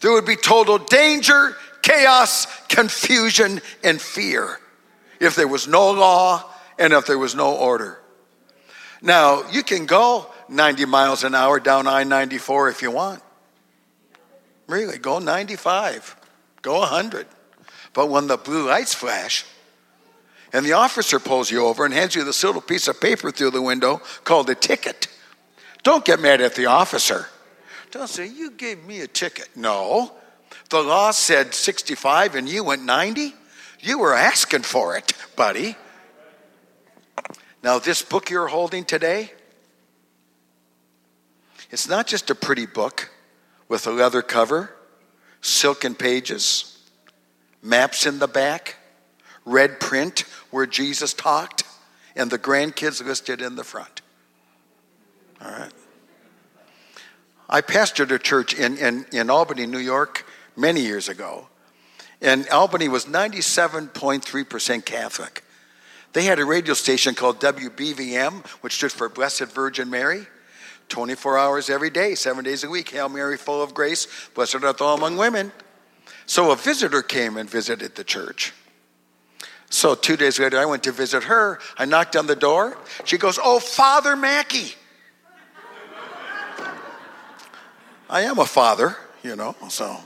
There 0.00 0.12
would 0.12 0.24
be 0.24 0.36
total 0.36 0.78
danger, 0.78 1.56
chaos, 1.82 2.46
confusion, 2.68 3.60
and 3.84 4.00
fear 4.00 4.58
if 5.20 5.36
there 5.36 5.48
was 5.48 5.68
no 5.68 5.90
law 5.90 6.50
and 6.78 6.94
if 6.94 7.06
there 7.06 7.18
was 7.18 7.34
no 7.34 7.54
order. 7.54 8.00
Now, 9.02 9.48
you 9.50 9.62
can 9.62 9.86
go 9.86 10.26
90 10.48 10.86
miles 10.86 11.24
an 11.24 11.34
hour 11.34 11.60
down 11.60 11.86
I 11.86 12.04
94 12.04 12.70
if 12.70 12.82
you 12.82 12.90
want. 12.90 13.22
Really, 14.66 14.98
go 14.98 15.18
95, 15.18 16.16
go 16.62 16.78
100. 16.80 17.26
But 17.92 18.08
when 18.08 18.26
the 18.26 18.36
blue 18.36 18.68
lights 18.68 18.94
flash, 18.94 19.44
and 20.52 20.66
the 20.66 20.72
officer 20.72 21.18
pulls 21.18 21.50
you 21.50 21.64
over 21.64 21.84
and 21.84 21.94
hands 21.94 22.14
you 22.14 22.24
this 22.24 22.42
little 22.42 22.60
piece 22.60 22.88
of 22.88 23.00
paper 23.00 23.30
through 23.30 23.50
the 23.50 23.62
window 23.62 24.00
called 24.24 24.50
a 24.50 24.54
ticket. 24.54 25.08
Don't 25.82 26.04
get 26.04 26.20
mad 26.20 26.40
at 26.40 26.54
the 26.54 26.66
officer. 26.66 27.26
Don't 27.90 28.08
say, 28.08 28.26
you 28.26 28.50
gave 28.50 28.84
me 28.84 29.00
a 29.00 29.06
ticket. 29.06 29.48
No. 29.56 30.12
The 30.68 30.82
law 30.82 31.10
said 31.10 31.54
65 31.54 32.34
and 32.34 32.48
you 32.48 32.64
went 32.64 32.84
90. 32.84 33.34
You 33.80 33.98
were 33.98 34.14
asking 34.14 34.62
for 34.62 34.96
it, 34.96 35.12
buddy. 35.36 35.76
Now, 37.62 37.78
this 37.78 38.02
book 38.02 38.30
you're 38.30 38.48
holding 38.48 38.84
today, 38.84 39.32
it's 41.70 41.88
not 41.88 42.06
just 42.06 42.30
a 42.30 42.34
pretty 42.34 42.66
book 42.66 43.10
with 43.68 43.86
a 43.86 43.90
leather 43.90 44.22
cover, 44.22 44.74
silken 45.40 45.94
pages, 45.94 46.78
maps 47.62 48.06
in 48.06 48.18
the 48.18 48.28
back, 48.28 48.76
red 49.44 49.80
print 49.80 50.24
where 50.50 50.66
Jesus 50.66 51.12
talked, 51.14 51.64
and 52.16 52.30
the 52.30 52.38
grandkids 52.38 53.04
listed 53.04 53.40
in 53.40 53.56
the 53.56 53.64
front. 53.64 54.02
All 55.42 55.50
right. 55.50 55.72
I 57.48 57.62
pastored 57.62 58.10
a 58.12 58.18
church 58.18 58.54
in, 58.54 58.76
in, 58.78 59.06
in 59.12 59.30
Albany, 59.30 59.66
New 59.66 59.78
York, 59.78 60.24
many 60.56 60.80
years 60.80 61.08
ago. 61.08 61.48
And 62.22 62.48
Albany 62.48 62.88
was 62.88 63.06
97.3% 63.06 64.84
Catholic. 64.84 65.42
They 66.12 66.24
had 66.24 66.38
a 66.38 66.44
radio 66.44 66.74
station 66.74 67.14
called 67.14 67.40
WBVM, 67.40 68.46
which 68.62 68.74
stood 68.74 68.92
for 68.92 69.08
Blessed 69.08 69.46
Virgin 69.46 69.90
Mary. 69.90 70.26
24 70.88 71.38
hours 71.38 71.70
every 71.70 71.90
day, 71.90 72.14
seven 72.14 72.44
days 72.44 72.64
a 72.64 72.68
week. 72.68 72.90
Hail 72.90 73.08
Mary, 73.08 73.36
full 73.36 73.62
of 73.62 73.72
grace, 73.72 74.08
blessed 74.34 74.62
art 74.62 74.78
thou 74.78 74.94
among 74.94 75.16
women. 75.16 75.52
So 76.26 76.50
a 76.50 76.56
visitor 76.56 77.02
came 77.02 77.36
and 77.36 77.48
visited 77.48 77.94
the 77.94 78.04
church. 78.04 78.52
So 79.70 79.94
two 79.94 80.16
days 80.16 80.38
later, 80.38 80.58
I 80.58 80.66
went 80.66 80.82
to 80.82 80.92
visit 80.92 81.24
her. 81.24 81.60
I 81.78 81.84
knocked 81.84 82.16
on 82.16 82.26
the 82.26 82.36
door. 82.36 82.76
She 83.04 83.16
goes, 83.16 83.38
Oh, 83.42 83.60
Father 83.60 84.16
Maki. 84.16 84.74
I 88.10 88.22
am 88.22 88.40
a 88.40 88.44
father, 88.44 88.96
you 89.22 89.36
know, 89.36 89.54
so. 89.68 89.96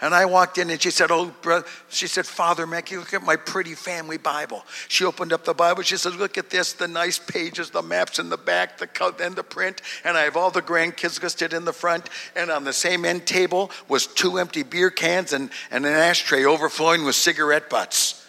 And 0.00 0.14
I 0.14 0.24
walked 0.24 0.56
in 0.56 0.70
and 0.70 0.80
she 0.80 0.90
said, 0.90 1.10
Oh, 1.10 1.26
brother, 1.42 1.66
she 1.90 2.06
said, 2.06 2.24
Father 2.24 2.66
Maki, 2.66 2.96
look 2.96 3.12
at 3.12 3.22
my 3.22 3.36
pretty 3.36 3.74
family 3.74 4.16
Bible. 4.16 4.64
She 4.88 5.04
opened 5.04 5.34
up 5.34 5.44
the 5.44 5.52
Bible. 5.52 5.82
She 5.82 5.98
said, 5.98 6.14
Look 6.14 6.38
at 6.38 6.48
this, 6.48 6.72
the 6.72 6.88
nice 6.88 7.18
pages, 7.18 7.68
the 7.68 7.82
maps 7.82 8.18
in 8.18 8.30
the 8.30 8.38
back, 8.38 8.78
the 8.78 9.14
and 9.20 9.36
the 9.36 9.42
print. 9.42 9.82
And 10.02 10.16
I 10.16 10.22
have 10.22 10.36
all 10.36 10.50
the 10.50 10.62
grandkids 10.62 11.22
listed 11.22 11.52
in 11.52 11.66
the 11.66 11.74
front. 11.74 12.08
And 12.34 12.50
on 12.50 12.64
the 12.64 12.72
same 12.72 13.04
end 13.04 13.26
table 13.26 13.70
was 13.86 14.06
two 14.06 14.38
empty 14.38 14.62
beer 14.62 14.90
cans 14.90 15.34
and, 15.34 15.50
and 15.70 15.84
an 15.84 15.92
ashtray 15.92 16.44
overflowing 16.44 17.04
with 17.04 17.16
cigarette 17.16 17.68
butts. 17.68 18.24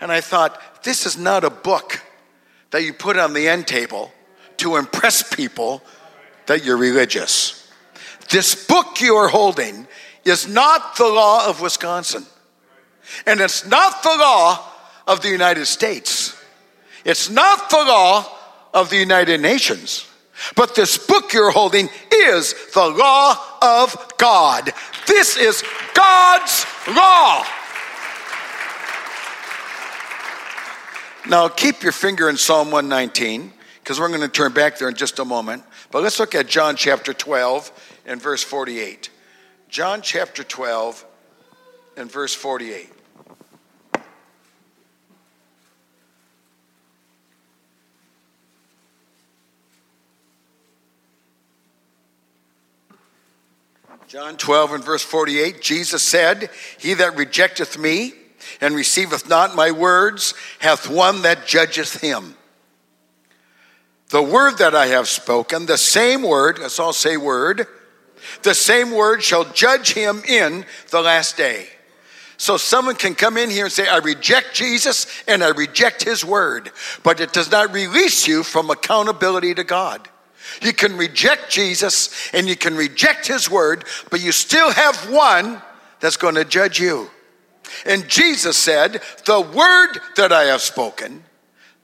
And 0.00 0.12
I 0.12 0.20
thought, 0.20 0.82
this 0.84 1.06
is 1.06 1.16
not 1.16 1.44
a 1.44 1.50
book 1.50 2.02
that 2.70 2.82
you 2.82 2.92
put 2.92 3.16
on 3.16 3.32
the 3.32 3.48
end 3.48 3.66
table 3.66 4.12
to 4.58 4.76
impress 4.76 5.22
people 5.34 5.82
that 6.46 6.64
you're 6.64 6.76
religious. 6.76 7.70
This 8.30 8.66
book 8.66 9.00
you 9.00 9.14
are 9.14 9.28
holding 9.28 9.86
is 10.24 10.48
not 10.48 10.96
the 10.96 11.06
law 11.06 11.48
of 11.48 11.60
Wisconsin. 11.60 12.24
And 13.26 13.40
it's 13.40 13.66
not 13.66 14.02
the 14.02 14.08
law 14.08 14.64
of 15.06 15.22
the 15.22 15.28
United 15.28 15.66
States. 15.66 16.36
It's 17.04 17.30
not 17.30 17.70
the 17.70 17.76
law 17.76 18.26
of 18.74 18.90
the 18.90 18.96
United 18.96 19.40
Nations. 19.40 20.06
But 20.54 20.74
this 20.74 20.98
book 20.98 21.32
you're 21.32 21.50
holding 21.50 21.88
is 22.12 22.54
the 22.74 22.86
law 22.86 23.36
of 23.62 24.12
God. 24.18 24.72
This 25.06 25.36
is 25.36 25.62
God's 25.94 26.66
law. 26.88 27.46
Now, 31.28 31.48
keep 31.48 31.82
your 31.82 31.90
finger 31.90 32.28
in 32.28 32.36
Psalm 32.36 32.70
119, 32.70 33.52
because 33.80 33.98
we're 33.98 34.06
going 34.08 34.20
to 34.20 34.28
turn 34.28 34.52
back 34.52 34.78
there 34.78 34.88
in 34.88 34.94
just 34.94 35.18
a 35.18 35.24
moment. 35.24 35.64
But 35.90 36.04
let's 36.04 36.20
look 36.20 36.36
at 36.36 36.46
John 36.46 36.76
chapter 36.76 37.12
12 37.12 38.00
and 38.06 38.22
verse 38.22 38.44
48. 38.44 39.10
John 39.68 40.02
chapter 40.02 40.44
12 40.44 41.04
and 41.96 42.10
verse 42.10 42.32
48. 42.32 42.92
John 54.06 54.36
12 54.36 54.72
and 54.74 54.84
verse 54.84 55.02
48, 55.02 55.60
Jesus 55.60 56.04
said, 56.04 56.50
He 56.78 56.94
that 56.94 57.16
rejecteth 57.16 57.76
me 57.76 58.12
and 58.60 58.74
receiveth 58.74 59.28
not 59.28 59.54
my 59.54 59.70
words 59.70 60.34
hath 60.58 60.88
one 60.88 61.22
that 61.22 61.46
judgeth 61.46 62.00
him. 62.00 62.36
The 64.08 64.22
word 64.22 64.58
that 64.58 64.74
I 64.74 64.86
have 64.86 65.08
spoken, 65.08 65.66
the 65.66 65.78
same 65.78 66.22
word, 66.22 66.58
let's 66.58 66.78
all 66.78 66.92
say 66.92 67.16
word, 67.16 67.66
the 68.42 68.54
same 68.54 68.92
word 68.92 69.22
shall 69.22 69.44
judge 69.44 69.92
him 69.92 70.22
in 70.28 70.64
the 70.90 71.00
last 71.00 71.36
day. 71.36 71.68
So 72.38 72.56
someone 72.56 72.96
can 72.96 73.14
come 73.14 73.36
in 73.36 73.50
here 73.50 73.64
and 73.64 73.72
say, 73.72 73.88
I 73.88 73.98
reject 73.98 74.54
Jesus 74.54 75.06
and 75.26 75.42
I 75.42 75.48
reject 75.48 76.04
his 76.04 76.24
word, 76.24 76.70
but 77.02 77.20
it 77.20 77.32
does 77.32 77.50
not 77.50 77.72
release 77.72 78.26
you 78.26 78.42
from 78.42 78.70
accountability 78.70 79.54
to 79.54 79.64
God. 79.64 80.08
You 80.60 80.72
can 80.72 80.96
reject 80.96 81.50
Jesus 81.50 82.30
and 82.32 82.46
you 82.46 82.56
can 82.56 82.76
reject 82.76 83.26
his 83.26 83.50
word, 83.50 83.84
but 84.10 84.20
you 84.20 84.32
still 84.32 84.70
have 84.70 85.10
one 85.10 85.62
that's 86.00 86.16
going 86.16 86.34
to 86.34 86.44
judge 86.44 86.78
you. 86.78 87.10
And 87.84 88.08
Jesus 88.08 88.56
said, 88.56 89.02
The 89.24 89.40
word 89.40 89.98
that 90.16 90.32
I 90.32 90.44
have 90.44 90.62
spoken, 90.62 91.24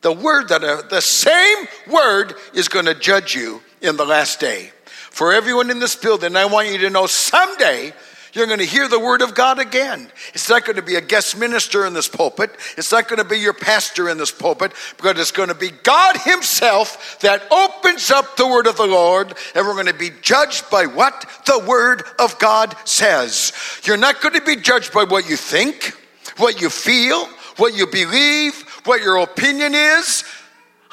the 0.00 0.12
word 0.12 0.48
that 0.48 0.64
I, 0.64 0.82
the 0.88 1.00
same 1.00 1.66
word 1.88 2.34
is 2.54 2.68
going 2.68 2.86
to 2.86 2.94
judge 2.94 3.34
you 3.34 3.62
in 3.80 3.96
the 3.96 4.04
last 4.06 4.40
day. 4.40 4.72
For 4.86 5.32
everyone 5.32 5.70
in 5.70 5.78
this 5.78 5.96
building, 5.96 6.36
I 6.36 6.46
want 6.46 6.68
you 6.68 6.78
to 6.78 6.90
know 6.90 7.06
someday 7.06 7.92
you're 8.32 8.46
going 8.46 8.58
to 8.60 8.64
hear 8.64 8.88
the 8.88 8.98
word 8.98 9.20
of 9.20 9.34
God 9.34 9.58
again. 9.58 10.10
It's 10.32 10.48
not 10.48 10.64
going 10.64 10.76
to 10.76 10.82
be 10.82 10.96
a 10.96 11.00
guest 11.00 11.38
minister 11.38 11.84
in 11.84 11.92
this 11.92 12.08
pulpit. 12.08 12.50
It's 12.78 12.90
not 12.90 13.08
going 13.08 13.18
to 13.18 13.28
be 13.28 13.38
your 13.38 13.52
pastor 13.52 14.08
in 14.08 14.16
this 14.16 14.30
pulpit, 14.30 14.72
but 15.02 15.18
it's 15.18 15.30
going 15.30 15.48
to 15.48 15.54
be 15.54 15.70
God 15.82 16.16
Himself 16.16 17.18
that 17.20 17.42
opens 17.50 18.10
up 18.10 18.36
the 18.36 18.46
word 18.46 18.66
of 18.66 18.76
the 18.76 18.86
Lord, 18.86 19.34
and 19.54 19.66
we're 19.66 19.74
going 19.74 19.86
to 19.86 19.94
be 19.94 20.10
judged 20.22 20.70
by 20.70 20.86
what 20.86 21.26
the 21.46 21.62
word 21.66 22.04
of 22.18 22.38
God 22.38 22.74
says. 22.84 23.52
You're 23.84 23.96
not 23.96 24.20
going 24.22 24.34
to 24.34 24.42
be 24.42 24.56
judged 24.56 24.92
by 24.92 25.04
what 25.04 25.28
you 25.28 25.36
think, 25.36 25.96
what 26.38 26.60
you 26.60 26.70
feel, 26.70 27.26
what 27.56 27.74
you 27.74 27.86
believe, 27.86 28.54
what 28.84 29.02
your 29.02 29.18
opinion 29.18 29.74
is. 29.74 30.24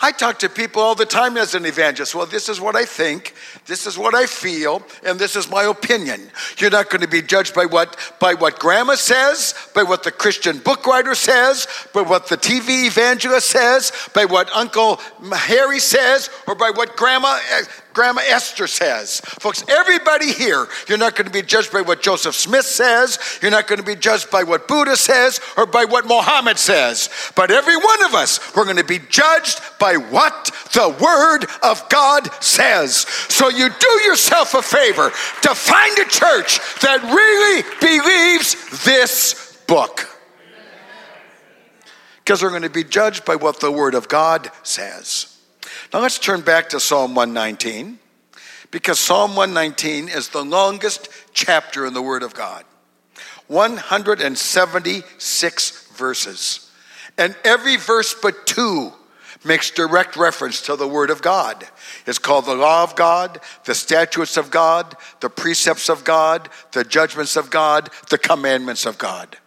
I 0.01 0.11
talk 0.11 0.39
to 0.39 0.49
people 0.49 0.81
all 0.81 0.95
the 0.95 1.05
time 1.05 1.37
as 1.37 1.55
an 1.55 1.65
evangelist. 1.65 2.15
Well, 2.15 2.25
this 2.25 2.47
is 2.47 2.61
what 2.61 2.75
I 2.75 2.85
think, 2.85 3.35
this 3.65 3.85
is 3.85 3.97
what 3.97 4.15
I 4.15 4.25
feel, 4.25 4.81
and 5.03 5.19
this 5.19 5.35
is 5.35 5.49
my 5.49 5.63
opinion. 5.63 6.31
You're 6.57 6.69
not 6.69 6.89
going 6.89 7.01
to 7.01 7.07
be 7.07 7.21
judged 7.21 7.53
by 7.53 7.65
what 7.65 7.97
by 8.19 8.33
what 8.33 8.59
grandma 8.59 8.95
says, 8.95 9.53
by 9.75 9.83
what 9.83 10.03
the 10.03 10.11
Christian 10.11 10.59
book 10.59 10.85
writer 10.85 11.15
says, 11.15 11.67
by 11.93 12.01
what 12.01 12.27
the 12.27 12.37
TV 12.37 12.87
evangelist 12.87 13.49
says, 13.49 13.91
by 14.13 14.25
what 14.25 14.49
Uncle 14.55 14.99
Harry 15.33 15.79
says, 15.79 16.29
or 16.47 16.55
by 16.55 16.71
what 16.71 16.95
grandma 16.95 17.37
eh, 17.51 17.63
Grandma 17.93 18.21
Esther 18.27 18.67
says. 18.67 19.19
Folks, 19.19 19.63
everybody 19.67 20.31
here, 20.31 20.67
you're 20.87 20.97
not 20.97 21.15
going 21.15 21.25
to 21.25 21.31
be 21.31 21.41
judged 21.41 21.73
by 21.73 21.81
what 21.81 22.01
Joseph 22.01 22.35
Smith 22.35 22.65
says. 22.65 23.17
You're 23.41 23.51
not 23.51 23.67
going 23.67 23.79
to 23.79 23.85
be 23.85 23.95
judged 23.95 24.29
by 24.29 24.43
what 24.43 24.67
Buddha 24.67 24.95
says 24.95 25.41
or 25.57 25.65
by 25.65 25.85
what 25.85 26.05
Mohammed 26.05 26.59
says. 26.59 27.09
But 27.35 27.49
every 27.49 27.75
one 27.75 28.05
of 28.05 28.13
us, 28.13 28.55
we're 28.55 28.65
going 28.65 28.77
to 28.77 28.83
be 28.83 28.99
judged 29.09 29.61
by 29.79 29.97
what 29.97 30.51
the 30.73 30.95
Word 31.01 31.45
of 31.63 31.89
God 31.89 32.29
says. 32.43 33.07
So 33.27 33.49
you 33.49 33.69
do 33.69 33.91
yourself 34.03 34.53
a 34.53 34.61
favor 34.61 35.09
to 35.41 35.55
find 35.55 35.97
a 35.97 36.05
church 36.05 36.59
that 36.81 37.01
really 37.03 37.63
believes 37.81 38.83
this 38.85 39.57
book. 39.65 40.05
Because 42.19 42.43
we're 42.43 42.51
going 42.51 42.61
to 42.61 42.69
be 42.69 42.83
judged 42.83 43.25
by 43.25 43.35
what 43.35 43.59
the 43.59 43.71
Word 43.71 43.95
of 43.95 44.07
God 44.07 44.51
says. 44.61 45.38
Now 45.91 46.01
let's 46.01 46.19
turn 46.19 46.41
back 46.41 46.69
to 46.69 46.79
Psalm 46.79 47.15
119 47.15 47.97
because 48.69 48.99
Psalm 48.99 49.35
119 49.35 50.07
is 50.07 50.29
the 50.29 50.45
longest 50.45 51.09
chapter 51.33 51.87
in 51.87 51.95
the 51.95 52.01
Word 52.01 52.21
of 52.21 52.35
God 52.35 52.63
176 53.47 55.87
verses. 55.93 56.69
And 57.17 57.35
every 57.43 57.77
verse 57.77 58.13
but 58.13 58.45
two 58.45 58.93
makes 59.43 59.71
direct 59.71 60.15
reference 60.15 60.61
to 60.61 60.75
the 60.75 60.87
Word 60.87 61.09
of 61.09 61.23
God. 61.23 61.67
It's 62.05 62.19
called 62.19 62.45
the 62.45 62.53
law 62.53 62.83
of 62.83 62.95
God, 62.95 63.41
the 63.65 63.73
statutes 63.73 64.37
of 64.37 64.51
God, 64.51 64.95
the 65.21 65.29
precepts 65.31 65.89
of 65.89 66.03
God, 66.03 66.49
the 66.71 66.83
judgments 66.83 67.35
of 67.35 67.49
God, 67.49 67.89
the 68.11 68.19
commandments 68.19 68.85
of 68.85 68.99
God. 68.99 69.37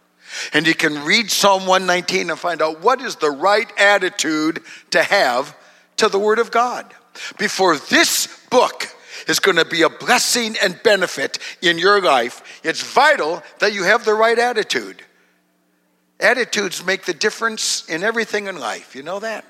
And 0.52 0.66
you 0.66 0.74
can 0.74 1.04
read 1.04 1.30
Psalm 1.30 1.66
119 1.66 2.30
and 2.30 2.38
find 2.38 2.60
out 2.60 2.80
what 2.80 3.00
is 3.00 3.14
the 3.16 3.30
right 3.30 3.70
attitude 3.78 4.64
to 4.90 5.04
have 5.04 5.56
to 5.96 6.08
the 6.08 6.18
Word 6.18 6.38
of 6.38 6.50
God. 6.50 6.92
Before 7.38 7.76
this 7.76 8.28
book 8.50 8.88
is 9.28 9.38
going 9.38 9.56
to 9.56 9.64
be 9.64 9.82
a 9.82 9.90
blessing 9.90 10.56
and 10.62 10.80
benefit 10.82 11.38
in 11.60 11.78
your 11.78 12.00
life, 12.00 12.60
it's 12.64 12.82
vital 12.82 13.42
that 13.58 13.72
you 13.72 13.84
have 13.84 14.04
the 14.04 14.14
right 14.14 14.38
attitude. 14.38 15.02
Attitudes 16.20 16.84
make 16.84 17.04
the 17.04 17.14
difference 17.14 17.88
in 17.88 18.02
everything 18.02 18.46
in 18.46 18.58
life. 18.58 18.94
You 18.94 19.02
know 19.02 19.20
that? 19.20 19.44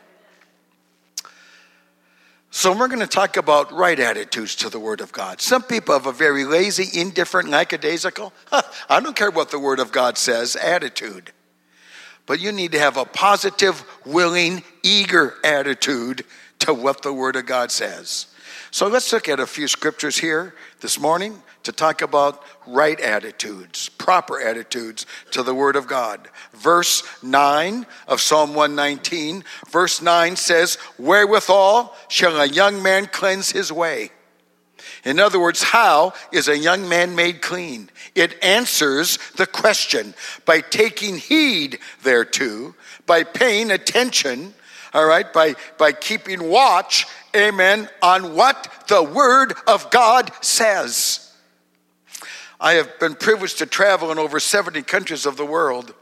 So, 2.55 2.77
we're 2.77 2.89
going 2.89 3.01
to 3.01 3.07
talk 3.07 3.39
about 3.39 3.73
right 3.73 3.99
attitudes 3.99 4.57
to 4.57 4.69
the 4.69 4.79
Word 4.79 5.01
of 5.01 5.11
God. 5.11 5.41
Some 5.41 5.63
people 5.63 5.95
have 5.95 6.05
a 6.05 6.13
very 6.13 6.45
lazy, 6.45 7.01
indifferent, 7.01 7.49
lackadaisical, 7.49 8.31
I 8.91 9.01
don't 9.01 9.17
care 9.17 9.31
what 9.31 9.51
the 9.51 9.59
Word 9.59 9.81
of 9.81 9.91
God 9.91 10.19
says, 10.19 10.55
attitude. 10.55 11.33
But 12.27 12.41
you 12.41 12.53
need 12.53 12.73
to 12.73 12.79
have 12.79 12.97
a 12.97 13.05
positive, 13.05 13.85
willing, 14.07 14.63
eager 14.83 15.35
attitude 15.45 16.25
to 16.61 16.73
what 16.73 17.03
the 17.03 17.13
Word 17.13 17.37
of 17.37 17.47
God 17.47 17.71
says. 17.71 18.27
So, 18.71 18.87
let's 18.87 19.13
look 19.13 19.29
at 19.29 19.41
a 19.41 19.47
few 19.47 19.69
scriptures 19.69 20.17
here 20.17 20.55
this 20.81 20.99
morning 20.99 21.43
to 21.65 21.73
talk 21.73 22.03
about 22.03 22.43
right 22.67 22.99
attitudes, 23.01 23.89
proper 23.89 24.41
attitudes 24.41 25.07
to 25.33 25.43
the 25.43 25.55
Word 25.55 25.77
of 25.77 25.87
God. 25.87 26.29
Verse 26.55 27.03
9 27.23 27.87
of 28.09 28.21
Psalm 28.21 28.55
119, 28.55 29.45
verse 29.69 30.01
9 30.01 30.37
says, 30.37 30.79
Wherewithal 30.99 31.95
shall 32.09 32.41
a 32.41 32.47
young 32.47 32.83
man 32.83 33.07
cleanse 33.07 33.51
his 33.51 33.71
way? 33.71 34.11
In 35.05 35.19
other 35.19 35.41
words, 35.41 35.63
how 35.63 36.15
is 36.33 36.49
a 36.49 36.57
young 36.57 36.89
man 36.89 37.15
made 37.15 37.43
clean? 37.43 37.91
It 38.15 38.43
answers 38.43 39.19
the 39.37 39.47
question 39.47 40.15
by 40.45 40.61
taking 40.61 41.17
heed 41.17 41.79
thereto, 42.03 42.75
by 43.07 43.25
paying 43.25 43.71
attention, 43.71 44.55
all 44.95 45.07
right, 45.07 45.31
by, 45.33 45.55
by 45.79 45.93
keeping 45.93 46.49
watch, 46.49 47.07
amen, 47.35 47.89
on 48.03 48.35
what 48.35 48.85
the 48.89 49.03
Word 49.03 49.55
of 49.67 49.91
God 49.91 50.31
says. 50.41 51.33
I 52.61 52.75
have 52.75 53.01
been 53.01 53.15
privileged 53.15 53.59
to 53.59 53.67
travel 53.67 54.13
in 54.13 54.19
over 54.19 54.39
70 54.39 54.83
countries 54.83 55.27
of 55.27 55.37
the 55.37 55.47
world. 55.47 55.95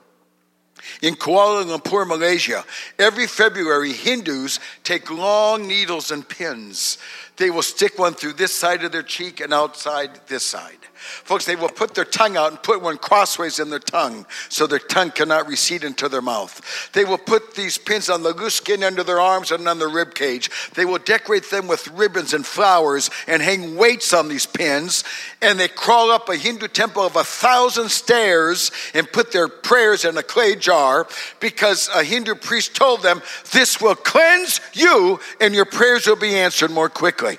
In 1.02 1.14
Kuala 1.14 1.64
Lumpur, 1.64 2.06
Malaysia, 2.06 2.64
every 2.98 3.26
February, 3.26 3.92
Hindus 3.92 4.60
take 4.82 5.10
long 5.10 5.66
needles 5.66 6.10
and 6.10 6.28
pins. 6.28 6.98
They 7.40 7.48
will 7.48 7.62
stick 7.62 7.98
one 7.98 8.12
through 8.12 8.34
this 8.34 8.52
side 8.52 8.84
of 8.84 8.92
their 8.92 9.02
cheek 9.02 9.40
and 9.40 9.54
outside 9.54 10.10
this 10.26 10.42
side. 10.42 10.76
Folks, 11.10 11.44
they 11.44 11.56
will 11.56 11.68
put 11.68 11.94
their 11.94 12.04
tongue 12.04 12.36
out 12.36 12.50
and 12.50 12.62
put 12.62 12.82
one 12.82 12.98
crossways 12.98 13.58
in 13.58 13.70
their 13.70 13.78
tongue 13.78 14.26
so 14.48 14.66
their 14.66 14.78
tongue 14.78 15.10
cannot 15.10 15.48
recede 15.48 15.84
into 15.84 16.08
their 16.08 16.22
mouth. 16.22 16.90
They 16.92 17.04
will 17.04 17.18
put 17.18 17.54
these 17.54 17.78
pins 17.78 18.08
on 18.08 18.22
the 18.22 18.32
loose 18.32 18.54
skin 18.54 18.82
under 18.82 19.02
their 19.02 19.20
arms 19.20 19.50
and 19.50 19.66
on 19.68 19.78
their 19.78 19.88
rib 19.88 20.14
cage. 20.14 20.50
They 20.74 20.84
will 20.84 20.98
decorate 20.98 21.50
them 21.50 21.66
with 21.66 21.88
ribbons 21.88 22.34
and 22.34 22.46
flowers 22.46 23.10
and 23.26 23.42
hang 23.42 23.76
weights 23.76 24.12
on 24.12 24.28
these 24.28 24.46
pins. 24.46 25.04
And 25.42 25.58
they 25.58 25.68
crawl 25.68 26.10
up 26.10 26.28
a 26.28 26.36
Hindu 26.36 26.68
temple 26.68 27.02
of 27.02 27.16
a 27.16 27.24
thousand 27.24 27.90
stairs 27.90 28.70
and 28.94 29.10
put 29.10 29.32
their 29.32 29.48
prayers 29.48 30.04
in 30.04 30.16
a 30.16 30.22
clay 30.22 30.56
jar 30.56 31.06
because 31.40 31.88
a 31.94 32.04
Hindu 32.04 32.36
priest 32.36 32.74
told 32.74 33.02
them, 33.02 33.22
This 33.52 33.80
will 33.80 33.94
cleanse 33.94 34.60
you 34.72 35.20
and 35.40 35.54
your 35.54 35.64
prayers 35.64 36.06
will 36.06 36.16
be 36.16 36.36
answered 36.36 36.70
more 36.70 36.88
quickly. 36.88 37.38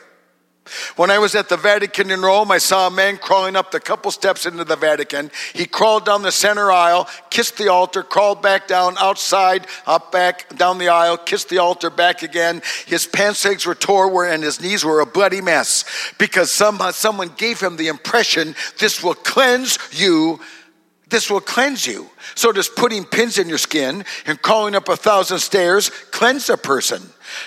When 0.95 1.11
I 1.11 1.19
was 1.19 1.35
at 1.35 1.49
the 1.49 1.57
Vatican 1.57 2.11
in 2.11 2.21
Rome, 2.21 2.51
I 2.51 2.57
saw 2.57 2.87
a 2.87 2.91
man 2.91 3.17
crawling 3.17 3.55
up 3.55 3.71
the 3.71 3.79
couple 3.79 4.11
steps 4.11 4.45
into 4.45 4.63
the 4.63 4.75
Vatican. 4.75 5.31
He 5.53 5.65
crawled 5.65 6.05
down 6.05 6.21
the 6.21 6.31
center 6.31 6.71
aisle, 6.71 7.07
kissed 7.29 7.57
the 7.57 7.69
altar, 7.69 8.03
crawled 8.03 8.41
back 8.41 8.67
down 8.67 8.95
outside, 8.99 9.67
up 9.85 10.11
back 10.11 10.55
down 10.57 10.77
the 10.77 10.89
aisle, 10.89 11.17
kissed 11.17 11.49
the 11.49 11.59
altar 11.59 11.89
back 11.89 12.23
again. 12.23 12.61
His 12.85 13.07
pants 13.07 13.45
legs 13.45 13.65
were 13.65 13.75
tore 13.75 14.25
and 14.25 14.43
his 14.43 14.61
knees 14.61 14.83
were 14.83 14.99
a 14.99 15.05
bloody 15.05 15.41
mess 15.41 15.85
because 16.17 16.51
somehow 16.51 16.91
someone 16.91 17.29
gave 17.37 17.59
him 17.59 17.77
the 17.77 17.87
impression 17.87 18.55
this 18.79 19.03
will 19.03 19.13
cleanse 19.13 19.77
you 19.91 20.39
this 21.11 21.29
will 21.29 21.41
cleanse 21.41 21.85
you. 21.85 22.09
So 22.35 22.51
does 22.51 22.69
putting 22.69 23.03
pins 23.03 23.37
in 23.37 23.49
your 23.49 23.57
skin 23.57 24.05
and 24.25 24.41
crawling 24.41 24.75
up 24.75 24.87
a 24.87 24.95
thousand 24.95 25.39
stairs 25.39 25.89
cleanse 25.89 26.49
a 26.49 26.57
person? 26.57 27.01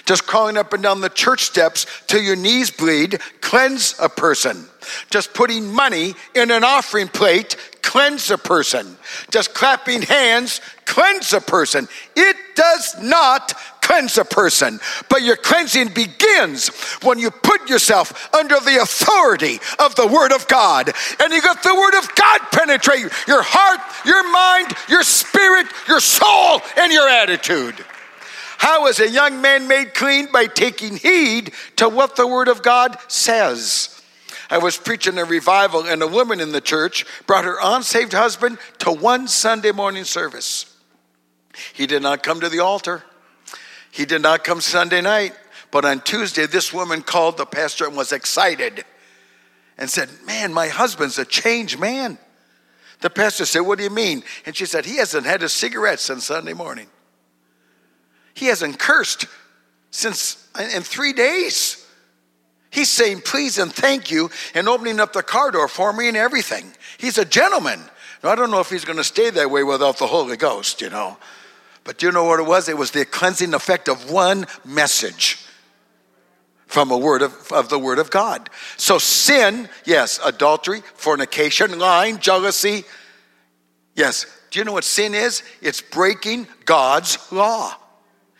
Just 0.05 0.26
crawling 0.26 0.57
up 0.57 0.73
and 0.73 0.83
down 0.83 1.00
the 1.00 1.09
church 1.09 1.45
steps 1.45 1.87
till 2.07 2.23
your 2.23 2.37
knees 2.37 2.71
bleed 2.71 3.21
cleanse 3.41 3.95
a 4.00 4.09
person? 4.09 4.67
Just 5.11 5.35
putting 5.35 5.73
money 5.73 6.14
in 6.35 6.50
an 6.50 6.64
offering 6.64 7.09
plate 7.09 7.57
cleanse 7.83 8.31
a 8.31 8.38
person? 8.38 8.97
Just 9.31 9.55
clapping 9.55 10.03
hands 10.03 10.61
cleanse 10.85 11.33
a 11.33 11.40
person? 11.40 11.88
It 12.16 12.37
does 12.55 12.97
not 13.01 13.55
cleanse 13.85 14.16
a 14.18 14.25
person. 14.25 14.81
But 15.09 15.23
your 15.23 15.37
cleansing 15.37 15.88
begins 15.88 16.68
when 17.03 17.18
you 17.18 17.31
put 17.31 17.68
yourself 17.68 18.35
under 18.35 18.59
the 18.61 18.79
authority 18.83 19.59
of 19.79 19.94
the 19.94 20.07
Word 20.07 20.33
of 20.33 20.49
God. 20.49 20.92
And 21.20 21.33
you 21.33 21.42
got 21.42 21.62
the 21.62 21.75
Word 21.75 21.99
of 21.99 22.14
God 22.14 22.40
penetrate 22.51 23.03
your 23.29 23.42
heart, 23.42 23.81
your 24.07 24.31
mind, 24.33 24.73
your 24.88 25.03
spirit, 25.03 25.66
your 25.87 26.01
soul, 26.01 26.62
and 26.77 26.92
your 26.92 27.09
attitude. 27.09 27.85
How 28.64 28.87
is 28.87 28.98
a 28.98 29.11
young 29.11 29.42
man 29.42 29.68
made 29.68 29.92
clean? 29.92 30.33
By 30.33 30.46
taking 30.46 30.96
heed 30.96 31.53
to 31.77 31.87
what 31.87 32.16
the 32.16 32.27
Word 32.27 32.48
of 32.48 32.62
God 32.62 32.96
says. 33.09 34.00
I 34.48 34.57
was 34.57 34.79
preaching 34.79 35.18
a 35.18 35.24
revival, 35.27 35.85
and 35.85 36.03
a 36.03 36.07
woman 36.07 36.40
in 36.40 36.53
the 36.53 36.62
church 36.62 37.05
brought 37.27 37.44
her 37.44 37.59
unsaved 37.62 38.14
husband 38.14 38.57
to 38.79 38.90
one 38.90 39.29
Sunday 39.29 39.70
morning 39.70 40.05
service. 40.05 40.74
He 41.74 41.87
did 41.87 42.00
not 42.00 42.22
come 42.22 42.40
to 42.40 42.48
the 42.48 42.61
altar. 42.61 43.05
He 43.90 44.07
did 44.07 44.22
not 44.22 44.44
come 44.44 44.62
Sunday 44.62 45.03
night, 45.03 45.35
but 45.70 45.85
on 45.85 46.00
Tuesday, 46.00 46.46
this 46.46 46.72
woman 46.72 47.03
called 47.03 47.37
the 47.37 47.44
pastor 47.44 47.85
and 47.85 47.94
was 47.94 48.12
excited 48.12 48.87
and 49.77 49.90
said, 49.90 50.09
Man, 50.24 50.55
my 50.55 50.68
husband's 50.68 51.18
a 51.18 51.27
changed 51.27 51.79
man. 51.79 52.16
The 53.03 53.11
pastor 53.11 53.44
said, 53.44 53.61
What 53.61 53.77
do 53.77 53.85
you 53.85 53.90
mean? 53.90 54.24
And 54.46 54.57
she 54.57 54.64
said, 54.64 54.87
He 54.87 54.96
hasn't 54.96 55.27
had 55.27 55.42
a 55.42 55.50
cigarette 55.50 56.00
since 56.00 56.24
Sunday 56.24 56.55
morning. 56.55 56.87
He 58.35 58.47
hasn't 58.47 58.79
cursed 58.79 59.27
since 59.90 60.49
in 60.75 60.83
three 60.83 61.12
days. 61.12 61.81
He's 62.70 62.90
saying 62.90 63.20
please 63.20 63.59
and 63.59 63.73
thank 63.73 64.11
you 64.11 64.31
and 64.55 64.68
opening 64.68 64.99
up 64.99 65.12
the 65.12 65.23
car 65.23 65.53
door 65.53 65.68
for 65.68 65.92
me 65.92 66.09
and 66.09 66.16
everything. 66.16 66.73
He's 66.99 67.18
a 67.18 67.25
gentleman. 67.25 67.81
Now, 68.23 68.31
I 68.31 68.35
don't 68.35 68.51
know 68.51 68.61
if 68.61 68.70
he's 68.70 68.85
going 68.85 68.99
to 68.99 69.05
stay 69.05 69.31
that 69.31 69.51
way 69.51 69.62
without 69.62 69.99
the 69.99 70.07
Holy 70.09 70.37
Ghost, 70.37 70.81
you 70.81 70.90
know. 70.90 71.16
But 71.85 72.03
you 72.03 72.11
know 72.11 72.25
what 72.25 72.40
it 72.40 72.47
was? 72.47 72.68
It 72.68 72.77
was 72.77 72.90
the 72.90 73.05
cleansing 73.05 73.55
effect 73.55 73.88
of 73.88 74.11
one 74.11 74.47
message 74.64 75.44
from 76.66 76.90
a 76.90 76.99
word 76.99 77.23
of, 77.23 77.53
of 77.53 77.68
the 77.68 77.79
word 77.79 78.01
of 78.01 78.11
God. 78.11 78.51
So 78.77 78.99
sin, 78.99 79.68
yes, 79.85 80.18
adultery, 80.25 80.81
fornication, 80.94 81.79
lying, 81.79 82.18
jealousy. 82.18 82.85
Yes. 83.94 84.27
Do 84.51 84.59
you 84.59 84.64
know 84.64 84.73
what 84.73 84.85
sin 84.85 85.14
is? 85.14 85.44
It's 85.61 85.81
breaking 85.81 86.49
God's 86.64 87.31
law. 87.31 87.77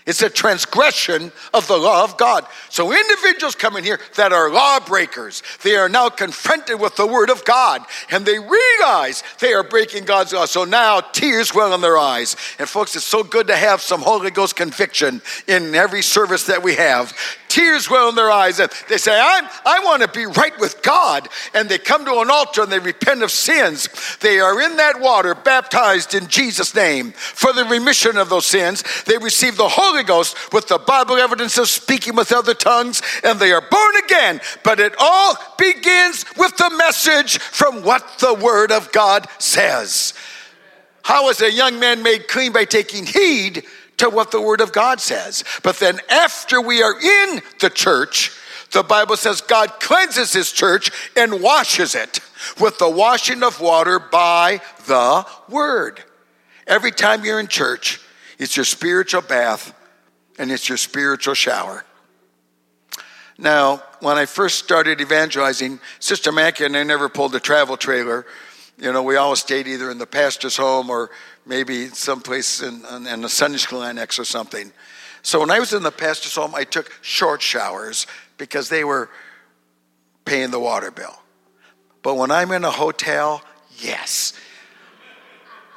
It's 0.06 0.20
a 0.20 0.28
transgression 0.28 1.32
of 1.54 1.66
the 1.66 1.78
law 1.78 2.04
of 2.04 2.18
God. 2.18 2.46
So 2.68 2.92
individuals 2.92 3.54
come 3.54 3.76
in 3.76 3.84
here 3.84 3.98
that 4.16 4.34
are 4.34 4.50
lawbreakers, 4.50 5.42
they 5.62 5.76
are 5.76 5.88
now 5.88 6.10
confronted 6.10 6.78
with 6.78 6.94
the 6.96 7.06
word 7.06 7.30
of 7.30 7.42
God 7.46 7.82
and 8.10 8.26
they 8.26 8.38
realize 8.38 9.22
they 9.40 9.54
are 9.54 9.62
breaking 9.62 10.04
God's 10.04 10.34
law. 10.34 10.44
So 10.44 10.64
now 10.64 11.00
tears 11.00 11.54
well 11.54 11.74
in 11.74 11.80
their 11.80 11.96
eyes. 11.96 12.36
And 12.58 12.68
folks, 12.68 12.96
it's 12.96 13.04
so 13.06 13.24
good 13.24 13.46
to 13.46 13.56
have 13.56 13.80
some 13.80 14.02
Holy 14.02 14.30
Ghost 14.30 14.56
conviction 14.56 15.22
in 15.46 15.74
every 15.74 16.02
service 16.02 16.44
that 16.46 16.62
we 16.62 16.74
have 16.74 17.16
tears 17.54 17.88
well 17.88 18.08
in 18.08 18.16
their 18.16 18.32
eyes 18.32 18.58
and 18.58 18.68
they 18.88 18.96
say, 18.98 19.16
I'm, 19.16 19.44
I 19.64 19.78
want 19.84 20.02
to 20.02 20.08
be 20.08 20.26
right 20.26 20.58
with 20.58 20.82
God. 20.82 21.28
And 21.54 21.68
they 21.68 21.78
come 21.78 22.04
to 22.04 22.18
an 22.18 22.28
altar 22.28 22.62
and 22.62 22.72
they 22.72 22.80
repent 22.80 23.22
of 23.22 23.30
sins. 23.30 23.88
They 24.20 24.40
are 24.40 24.60
in 24.60 24.76
that 24.78 25.00
water, 25.00 25.36
baptized 25.36 26.14
in 26.14 26.26
Jesus' 26.26 26.74
name 26.74 27.12
for 27.12 27.52
the 27.52 27.64
remission 27.64 28.16
of 28.16 28.28
those 28.28 28.46
sins. 28.46 28.82
They 29.04 29.18
receive 29.18 29.56
the 29.56 29.68
Holy 29.68 30.02
Ghost 30.02 30.52
with 30.52 30.66
the 30.66 30.78
Bible 30.78 31.14
evidence 31.14 31.56
of 31.56 31.68
speaking 31.68 32.16
with 32.16 32.32
other 32.32 32.54
tongues 32.54 33.02
and 33.22 33.38
they 33.38 33.52
are 33.52 33.62
born 33.70 33.96
again. 34.04 34.40
But 34.64 34.80
it 34.80 34.96
all 34.98 35.36
begins 35.56 36.24
with 36.36 36.56
the 36.56 36.70
message 36.76 37.38
from 37.38 37.84
what 37.84 38.18
the 38.18 38.34
Word 38.34 38.72
of 38.72 38.90
God 38.90 39.28
says. 39.38 40.12
How 41.04 41.28
is 41.28 41.40
a 41.40 41.52
young 41.52 41.78
man 41.78 42.02
made 42.02 42.26
clean 42.26 42.50
by 42.50 42.64
taking 42.64 43.06
heed 43.06 43.64
to 43.98 44.11
what 44.11 44.30
the 44.30 44.40
Word 44.40 44.61
of 44.61 44.72
God 44.72 45.00
says. 45.00 45.44
But 45.62 45.76
then 45.76 46.00
after 46.11 46.61
we 46.61 46.83
are 46.83 46.94
in 47.00 47.42
the 47.61 47.70
church, 47.70 48.33
the 48.72 48.83
Bible 48.83 49.16
says 49.16 49.40
God 49.40 49.80
cleanses 49.80 50.33
His 50.33 50.52
church 50.52 50.90
and 51.16 51.40
washes 51.40 51.94
it 51.94 52.20
with 52.61 52.78
the 52.78 52.90
washing 52.90 53.42
of 53.42 53.61
water 53.61 53.98
by 53.98 54.61
the 54.87 55.26
Word. 55.48 56.02
Every 56.66 56.90
time 56.90 57.24
you're 57.24 57.40
in 57.40 57.48
church, 57.48 58.00
it's 58.38 58.57
your 58.57 58.64
spiritual 58.64 59.22
bath 59.22 59.72
and 60.38 60.50
it's 60.50 60.68
your 60.68 60.78
spiritual 60.78 61.35
shower. 61.35 61.85
Now, 63.38 63.83
when 64.00 64.16
I 64.16 64.26
first 64.26 64.59
started 64.59 65.00
evangelizing, 65.00 65.80
Sister 65.98 66.30
Maki 66.30 66.66
and 66.66 66.76
I 66.76 66.85
never 66.85 67.09
pulled 67.09 67.35
a 67.35 67.40
travel 67.40 67.76
trailer. 67.76 68.26
You 68.78 68.92
know, 68.92 69.02
we 69.02 69.16
always 69.16 69.40
stayed 69.40 69.66
either 69.66 69.90
in 69.90 69.98
the 69.98 70.07
pastor's 70.07 70.57
home 70.57 70.90
or 70.90 71.11
maybe 71.46 71.88
someplace 71.88 72.62
in, 72.62 72.83
in, 72.94 73.07
in 73.07 73.20
the 73.22 73.28
Sunday 73.28 73.59
school 73.59 73.83
annex 73.83 74.18
or 74.18 74.24
something. 74.24 74.72
So 75.22 75.40
when 75.40 75.50
I 75.50 75.59
was 75.59 75.72
in 75.72 75.83
the 75.83 75.90
pastor's 75.90 76.35
home, 76.35 76.54
I 76.54 76.64
took 76.64 76.92
short 77.00 77.40
showers 77.40 78.07
because 78.37 78.68
they 78.68 78.85
were 78.85 79.09
paying 80.24 80.50
the 80.50 80.61
water 80.61 80.90
bill. 80.90 81.18
But 82.02 82.16
when 82.16 82.30
I'm 82.30 82.50
in 82.50 82.64
a 82.64 82.70
hotel, 82.70 83.42
yes. 83.78 84.35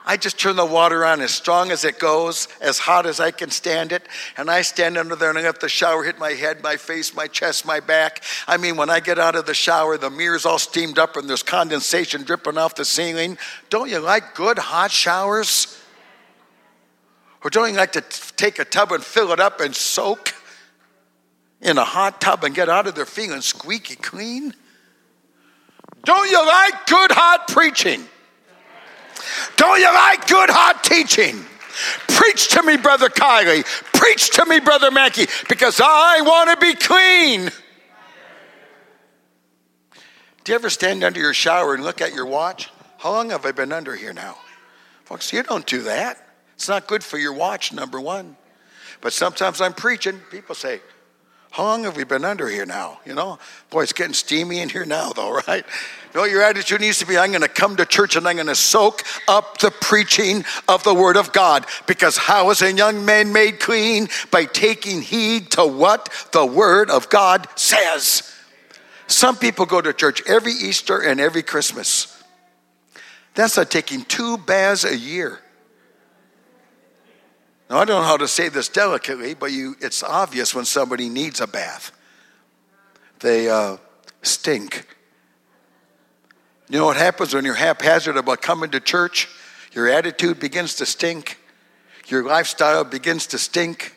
I 0.09 0.15
just 0.15 0.39
turn 0.39 0.55
the 0.55 0.65
water 0.65 1.03
on 1.03 1.19
as 1.19 1.31
strong 1.31 1.69
as 1.69 1.83
it 1.83 1.99
goes, 1.99 2.47
as 2.61 2.79
hot 2.79 3.05
as 3.05 3.19
I 3.19 3.31
can 3.31 3.51
stand 3.51 3.91
it, 3.91 4.07
and 4.37 4.49
I 4.49 4.61
stand 4.61 4.97
under 4.97 5.17
there 5.17 5.29
and 5.29 5.37
I 5.37 5.41
let 5.41 5.59
the 5.59 5.67
shower 5.67 6.01
hit 6.01 6.17
my 6.17 6.31
head, 6.31 6.63
my 6.63 6.77
face, 6.77 7.13
my 7.13 7.27
chest, 7.27 7.65
my 7.65 7.81
back. 7.81 8.23
I 8.47 8.55
mean, 8.55 8.77
when 8.77 8.89
I 8.89 9.01
get 9.01 9.19
out 9.19 9.35
of 9.35 9.45
the 9.45 9.53
shower, 9.53 9.97
the 9.97 10.09
mirror's 10.09 10.45
all 10.45 10.59
steamed 10.59 10.97
up 10.97 11.17
and 11.17 11.29
there's 11.29 11.43
condensation 11.43 12.23
dripping 12.23 12.57
off 12.57 12.75
the 12.75 12.85
ceiling. 12.85 13.37
Don't 13.69 13.89
you 13.89 13.99
like 13.99 14.33
good 14.33 14.57
hot 14.57 14.91
showers? 14.91 15.77
Or 17.43 17.49
don't 17.49 17.69
you 17.71 17.75
like 17.75 17.91
to 17.91 18.01
t- 18.01 18.31
take 18.37 18.59
a 18.59 18.65
tub 18.65 18.93
and 18.93 19.03
fill 19.03 19.33
it 19.33 19.41
up 19.41 19.59
and 19.59 19.75
soak 19.75 20.33
in 21.61 21.77
a 21.77 21.83
hot 21.83 22.21
tub 22.21 22.45
and 22.45 22.55
get 22.55 22.69
out 22.69 22.87
of 22.87 22.95
there 22.95 23.05
feeling 23.05 23.41
squeaky 23.41 23.97
clean? 23.97 24.53
Don't 26.05 26.31
you 26.31 26.47
like 26.47 26.87
good 26.87 27.11
hot 27.11 27.49
preaching? 27.49 28.05
Don't 29.57 29.79
you 29.79 29.93
like 29.93 30.27
good 30.27 30.49
hot 30.49 30.83
teaching? 30.83 31.43
Preach 32.07 32.47
to 32.49 32.63
me, 32.63 32.77
Brother 32.77 33.09
Kylie. 33.09 33.65
Preach 33.93 34.29
to 34.31 34.45
me, 34.45 34.59
Brother 34.59 34.89
Maki, 34.89 35.27
because 35.49 35.81
I 35.83 36.21
want 36.21 36.49
to 36.49 36.57
be 36.57 36.73
clean. 36.73 37.51
Do 40.43 40.51
you 40.51 40.55
ever 40.55 40.69
stand 40.69 41.03
under 41.03 41.19
your 41.19 41.33
shower 41.33 41.73
and 41.73 41.83
look 41.83 42.01
at 42.01 42.13
your 42.13 42.25
watch? 42.25 42.69
How 42.97 43.11
long 43.11 43.31
have 43.31 43.45
I 43.45 43.51
been 43.51 43.73
under 43.73 43.95
here 43.95 44.13
now? 44.13 44.37
Folks, 45.03 45.33
you 45.33 45.43
don't 45.43 45.65
do 45.65 45.83
that. 45.83 46.25
It's 46.55 46.69
not 46.69 46.87
good 46.87 47.03
for 47.03 47.17
your 47.17 47.33
watch, 47.33 47.73
number 47.73 47.99
one. 47.99 48.37
But 49.01 49.13
sometimes 49.13 49.61
I'm 49.61 49.73
preaching, 49.73 50.19
people 50.31 50.55
say, 50.55 50.81
How 51.51 51.63
long 51.63 51.85
have 51.85 51.95
we 51.95 52.03
been 52.03 52.25
under 52.25 52.47
here 52.47 52.65
now? 52.65 52.99
You 53.05 53.15
know, 53.15 53.39
boy, 53.69 53.83
it's 53.83 53.93
getting 53.93 54.13
steamy 54.13 54.59
in 54.59 54.69
here 54.69 54.85
now, 54.85 55.11
though, 55.13 55.31
right? 55.47 55.65
No, 56.13 56.23
your 56.23 56.41
attitude 56.41 56.81
needs 56.81 56.99
to 56.99 57.05
be 57.05 57.17
I'm 57.17 57.31
going 57.31 57.41
to 57.41 57.47
come 57.47 57.75
to 57.77 57.85
church 57.85 58.15
and 58.15 58.27
I'm 58.27 58.35
going 58.35 58.47
to 58.47 58.55
soak 58.55 59.03
up 59.27 59.57
the 59.59 59.71
preaching 59.71 60.45
of 60.67 60.83
the 60.83 60.93
Word 60.93 61.17
of 61.17 61.31
God. 61.33 61.65
Because 61.85 62.17
how 62.17 62.49
is 62.49 62.61
a 62.61 62.71
young 62.71 63.05
man 63.05 63.33
made 63.33 63.59
clean? 63.59 64.07
By 64.31 64.45
taking 64.45 65.01
heed 65.01 65.51
to 65.51 65.65
what 65.65 66.09
the 66.31 66.45
Word 66.45 66.89
of 66.89 67.09
God 67.09 67.47
says. 67.55 68.33
Some 69.07 69.37
people 69.37 69.65
go 69.65 69.81
to 69.81 69.93
church 69.93 70.21
every 70.27 70.53
Easter 70.53 70.99
and 71.01 71.19
every 71.19 71.43
Christmas. 71.43 72.13
That's 73.35 73.57
like 73.57 73.69
taking 73.69 74.03
two 74.03 74.37
baths 74.37 74.83
a 74.83 74.97
year. 74.97 75.39
Now, 77.69 77.79
I 77.79 77.85
don't 77.85 78.01
know 78.01 78.07
how 78.07 78.17
to 78.17 78.27
say 78.27 78.49
this 78.49 78.69
delicately, 78.69 79.33
but 79.33 79.51
you, 79.51 79.75
it's 79.81 80.01
obvious 80.01 80.55
when 80.55 80.65
somebody 80.65 81.09
needs 81.09 81.41
a 81.41 81.47
bath. 81.47 81.91
They 83.19 83.49
uh, 83.49 83.77
stink. 84.21 84.87
You 86.69 86.79
know 86.79 86.85
what 86.85 86.97
happens 86.97 87.33
when 87.33 87.43
you're 87.45 87.55
haphazard 87.55 88.17
about 88.17 88.41
coming 88.41 88.69
to 88.71 88.79
church? 88.79 89.27
Your 89.73 89.89
attitude 89.89 90.39
begins 90.39 90.75
to 90.75 90.85
stink. 90.85 91.37
Your 92.07 92.25
lifestyle 92.25 92.83
begins 92.83 93.27
to 93.27 93.37
stink. 93.37 93.95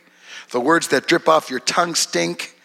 The 0.50 0.60
words 0.60 0.88
that 0.88 1.06
drip 1.06 1.28
off 1.28 1.48
your 1.48 1.60
tongue 1.60 1.94
stink. 1.94 2.56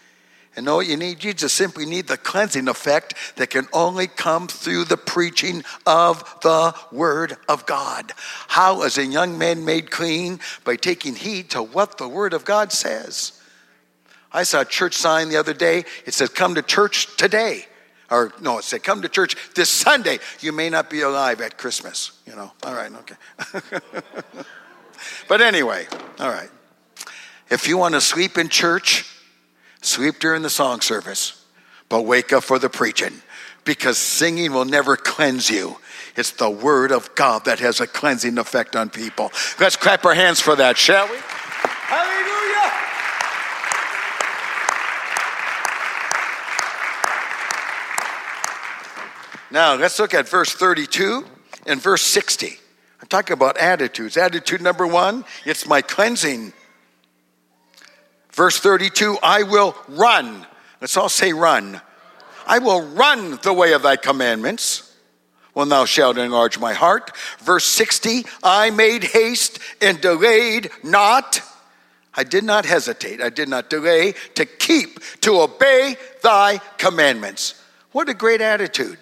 And 0.56 0.66
what 0.68 0.88
you 0.88 0.96
need? 0.96 1.24
You 1.24 1.34
just 1.34 1.56
simply 1.56 1.86
need 1.86 2.08
the 2.08 2.18
cleansing 2.18 2.68
effect 2.68 3.14
that 3.36 3.50
can 3.50 3.68
only 3.74 4.08
come 4.08 4.48
through 4.48 4.86
the 4.86 4.98
preaching 4.98 5.64
of 5.86 6.24
the 6.42 6.74
Word 6.92 7.36
of 7.50 7.66
God. 7.66 8.14
How 8.48 8.84
is 8.84 8.98
a 8.98 9.06
young 9.06 9.38
man 9.38 9.66
made 9.66 9.92
clean? 9.92 10.40
By 10.64 10.78
taking 10.78 11.16
heed 11.16 11.50
to 11.52 11.62
what 11.62 11.98
the 11.98 12.08
Word 12.08 12.34
of 12.34 12.46
God 12.46 12.72
says. 12.72 13.42
I 14.32 14.44
saw 14.44 14.62
a 14.62 14.66
church 14.66 14.94
sign 14.94 15.30
the 15.30 15.38
other 15.38 15.54
day. 15.54 15.84
It 16.06 16.14
said, 16.14 16.34
Come 16.34 16.56
to 16.56 16.62
church 16.62 17.18
today. 17.18 17.66
Or 18.10 18.32
no, 18.40 18.60
it 18.60 18.64
said, 18.64 18.84
come 18.84 19.02
to 19.02 19.10
church 19.10 19.36
this 19.56 19.70
Sunday. 19.70 20.20
You 20.40 20.52
may 20.52 20.70
not 20.70 20.90
be 20.90 21.02
alive 21.02 21.42
at 21.42 21.58
Christmas. 21.58 22.12
You 22.28 22.36
know, 22.36 22.52
all 22.64 22.74
right, 22.76 22.92
okay. 22.92 23.70
but 25.28 25.42
anyway, 25.42 25.88
all 26.20 26.30
right. 26.30 26.50
If 27.50 27.68
you 27.68 27.78
want 27.78 27.96
to 27.96 28.02
sleep 28.02 28.38
in 28.38 28.50
church, 28.50 29.12
sleep 29.86 30.20
during 30.20 30.42
the 30.42 30.50
song 30.50 30.82
service, 30.82 31.46
but 31.90 32.02
wake 32.04 32.34
up 32.34 32.44
for 32.44 32.60
the 32.60 32.70
preaching 32.70 33.22
because 33.66 33.98
singing 33.98 34.54
will 34.54 34.66
never 34.66 34.96
cleanse 34.96 35.50
you. 35.50 35.78
It's 36.16 36.32
the 36.32 36.50
word 36.50 36.92
of 36.92 37.14
God 37.16 37.46
that 37.46 37.60
has 37.60 37.82
a 37.82 37.88
cleansing 37.88 38.38
effect 38.38 38.76
on 38.76 38.90
people. 38.90 39.32
Let's 39.60 39.76
clap 39.76 40.06
our 40.06 40.14
hands 40.14 40.40
for 40.40 40.56
that, 40.56 40.78
shall 40.78 41.08
we? 41.08 41.18
Hallelujah! 41.18 42.26
Now, 49.52 49.76
let's 49.76 50.00
look 50.00 50.14
at 50.14 50.30
verse 50.30 50.54
32 50.54 51.26
and 51.66 51.82
verse 51.82 52.02
60. 52.04 52.60
I'm 53.02 53.08
talking 53.08 53.34
about 53.34 53.58
attitudes. 53.58 54.16
Attitude 54.16 54.62
number 54.62 54.88
one, 54.88 55.26
it's 55.46 55.68
my 55.68 55.82
cleansing. 55.82 56.54
Verse 58.36 58.60
32, 58.60 59.18
I 59.24 59.44
will 59.44 59.76
run. 59.88 60.46
Let's 60.82 60.98
all 60.98 61.08
say 61.08 61.32
run. 61.32 61.80
I 62.46 62.60
will 62.60 62.82
run 62.82 63.40
the 63.42 63.54
way 63.54 63.72
of 63.72 63.82
thy 63.82 63.96
commandments 63.96 64.94
when 65.54 65.70
thou 65.70 65.86
shalt 65.86 66.18
enlarge 66.18 66.60
my 66.60 66.74
heart. 66.74 67.16
Verse 67.40 67.64
60, 67.64 68.26
I 68.44 68.72
made 68.72 69.06
haste 69.06 69.60
and 69.82 70.02
delayed 70.02 70.70
not. 70.84 71.42
I 72.14 72.26
did 72.26 72.44
not 72.44 72.66
hesitate. 72.66 73.22
I 73.22 73.30
did 73.30 73.48
not 73.48 73.70
delay 73.70 74.16
to 74.36 74.46
keep, 74.46 75.00
to 75.22 75.40
obey 75.40 75.96
thy 76.22 76.58
commandments. 76.78 77.64
What 77.94 78.10
a 78.10 78.14
great 78.14 78.42
attitude. 78.42 79.00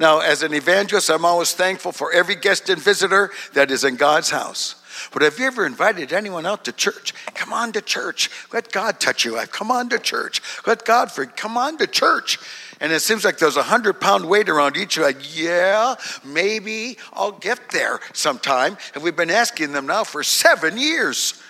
Now, 0.00 0.18
as 0.18 0.42
an 0.42 0.52
evangelist, 0.52 1.10
I'm 1.10 1.24
always 1.24 1.54
thankful 1.54 1.92
for 1.92 2.12
every 2.12 2.34
guest 2.34 2.68
and 2.68 2.82
visitor 2.82 3.30
that 3.54 3.70
is 3.70 3.84
in 3.84 3.94
God's 3.94 4.30
house. 4.30 4.77
But 5.12 5.22
have 5.22 5.38
you 5.38 5.46
ever 5.46 5.66
invited 5.66 6.12
anyone 6.12 6.46
out 6.46 6.64
to 6.66 6.72
church? 6.72 7.14
Come 7.34 7.52
on 7.52 7.72
to 7.72 7.80
church. 7.80 8.30
Let 8.52 8.72
God 8.72 9.00
touch 9.00 9.24
your 9.24 9.36
life. 9.36 9.50
Come 9.50 9.70
on 9.70 9.88
to 9.90 9.98
church. 9.98 10.42
Let 10.66 10.84
God 10.84 11.10
for 11.10 11.26
come 11.26 11.56
on 11.56 11.78
to 11.78 11.86
church. 11.86 12.38
And 12.80 12.92
it 12.92 13.00
seems 13.00 13.24
like 13.24 13.38
there's 13.38 13.56
a 13.56 13.62
hundred 13.62 14.00
pound 14.00 14.28
weight 14.28 14.48
around 14.48 14.76
each. 14.76 14.96
You're 14.96 15.06
like, 15.06 15.36
yeah, 15.36 15.96
maybe 16.24 16.98
I'll 17.12 17.32
get 17.32 17.70
there 17.70 18.00
sometime. 18.12 18.76
And 18.94 19.02
we've 19.02 19.16
been 19.16 19.30
asking 19.30 19.72
them 19.72 19.86
now 19.86 20.04
for 20.04 20.22
seven 20.22 20.78
years. 20.78 21.40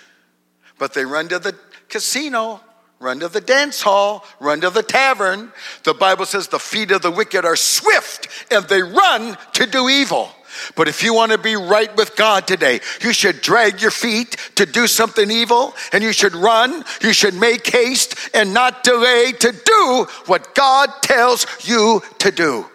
But 0.77 0.93
they 0.93 1.05
run 1.05 1.27
to 1.29 1.39
the 1.39 1.55
casino 1.87 2.61
Run 2.99 3.21
to 3.21 3.29
the 3.29 3.41
dance 3.41 3.81
hall, 3.81 4.25
run 4.41 4.59
to 4.61 4.69
the 4.69 4.83
tavern. 4.83 5.53
The 5.83 5.93
Bible 5.93 6.25
says 6.25 6.49
the 6.49 6.59
feet 6.59 6.91
of 6.91 7.01
the 7.01 7.11
wicked 7.11 7.45
are 7.45 7.55
swift 7.55 8.27
and 8.51 8.65
they 8.65 8.81
run 8.81 9.37
to 9.53 9.65
do 9.65 9.87
evil. 9.87 10.29
But 10.75 10.87
if 10.87 11.03
you 11.03 11.13
want 11.13 11.31
to 11.31 11.37
be 11.37 11.55
right 11.55 11.95
with 11.95 12.15
God 12.15 12.47
today, 12.47 12.79
you 13.01 13.13
should 13.13 13.41
drag 13.41 13.81
your 13.81 13.91
feet 13.91 14.37
to 14.55 14.65
do 14.65 14.87
something 14.87 15.29
evil 15.29 15.73
and 15.93 16.03
you 16.03 16.13
should 16.13 16.35
run, 16.35 16.83
you 17.01 17.13
should 17.13 17.33
make 17.33 17.67
haste 17.67 18.15
and 18.33 18.53
not 18.53 18.83
delay 18.83 19.31
to 19.39 19.51
do 19.51 20.07
what 20.25 20.55
God 20.55 20.89
tells 21.01 21.45
you 21.67 22.01
to 22.19 22.31
do. 22.31 22.65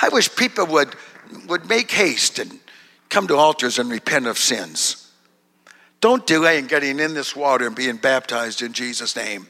I 0.00 0.08
wish 0.10 0.34
people 0.34 0.66
would, 0.66 0.94
would 1.48 1.68
make 1.68 1.90
haste 1.90 2.38
and 2.38 2.58
come 3.08 3.26
to 3.28 3.36
altars 3.36 3.78
and 3.78 3.90
repent 3.90 4.26
of 4.26 4.38
sins. 4.38 5.10
Don't 6.00 6.26
delay 6.26 6.58
in 6.58 6.66
getting 6.66 7.00
in 7.00 7.14
this 7.14 7.34
water 7.34 7.66
and 7.66 7.74
being 7.74 7.96
baptized 7.96 8.62
in 8.62 8.72
Jesus' 8.72 9.16
name. 9.16 9.48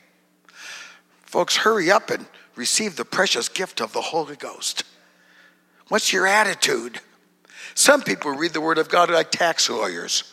Folks, 1.24 1.56
hurry 1.56 1.90
up 1.90 2.08
and 2.10 2.24
receive 2.56 2.96
the 2.96 3.04
precious 3.04 3.48
gift 3.48 3.80
of 3.80 3.92
the 3.92 4.00
Holy 4.00 4.36
Ghost. 4.36 4.84
What's 5.88 6.12
your 6.12 6.26
attitude? 6.26 7.00
Some 7.74 8.02
people 8.02 8.32
read 8.32 8.52
the 8.52 8.60
Word 8.60 8.78
of 8.78 8.88
God 8.88 9.10
like 9.10 9.30
tax 9.30 9.68
lawyers. 9.68 10.24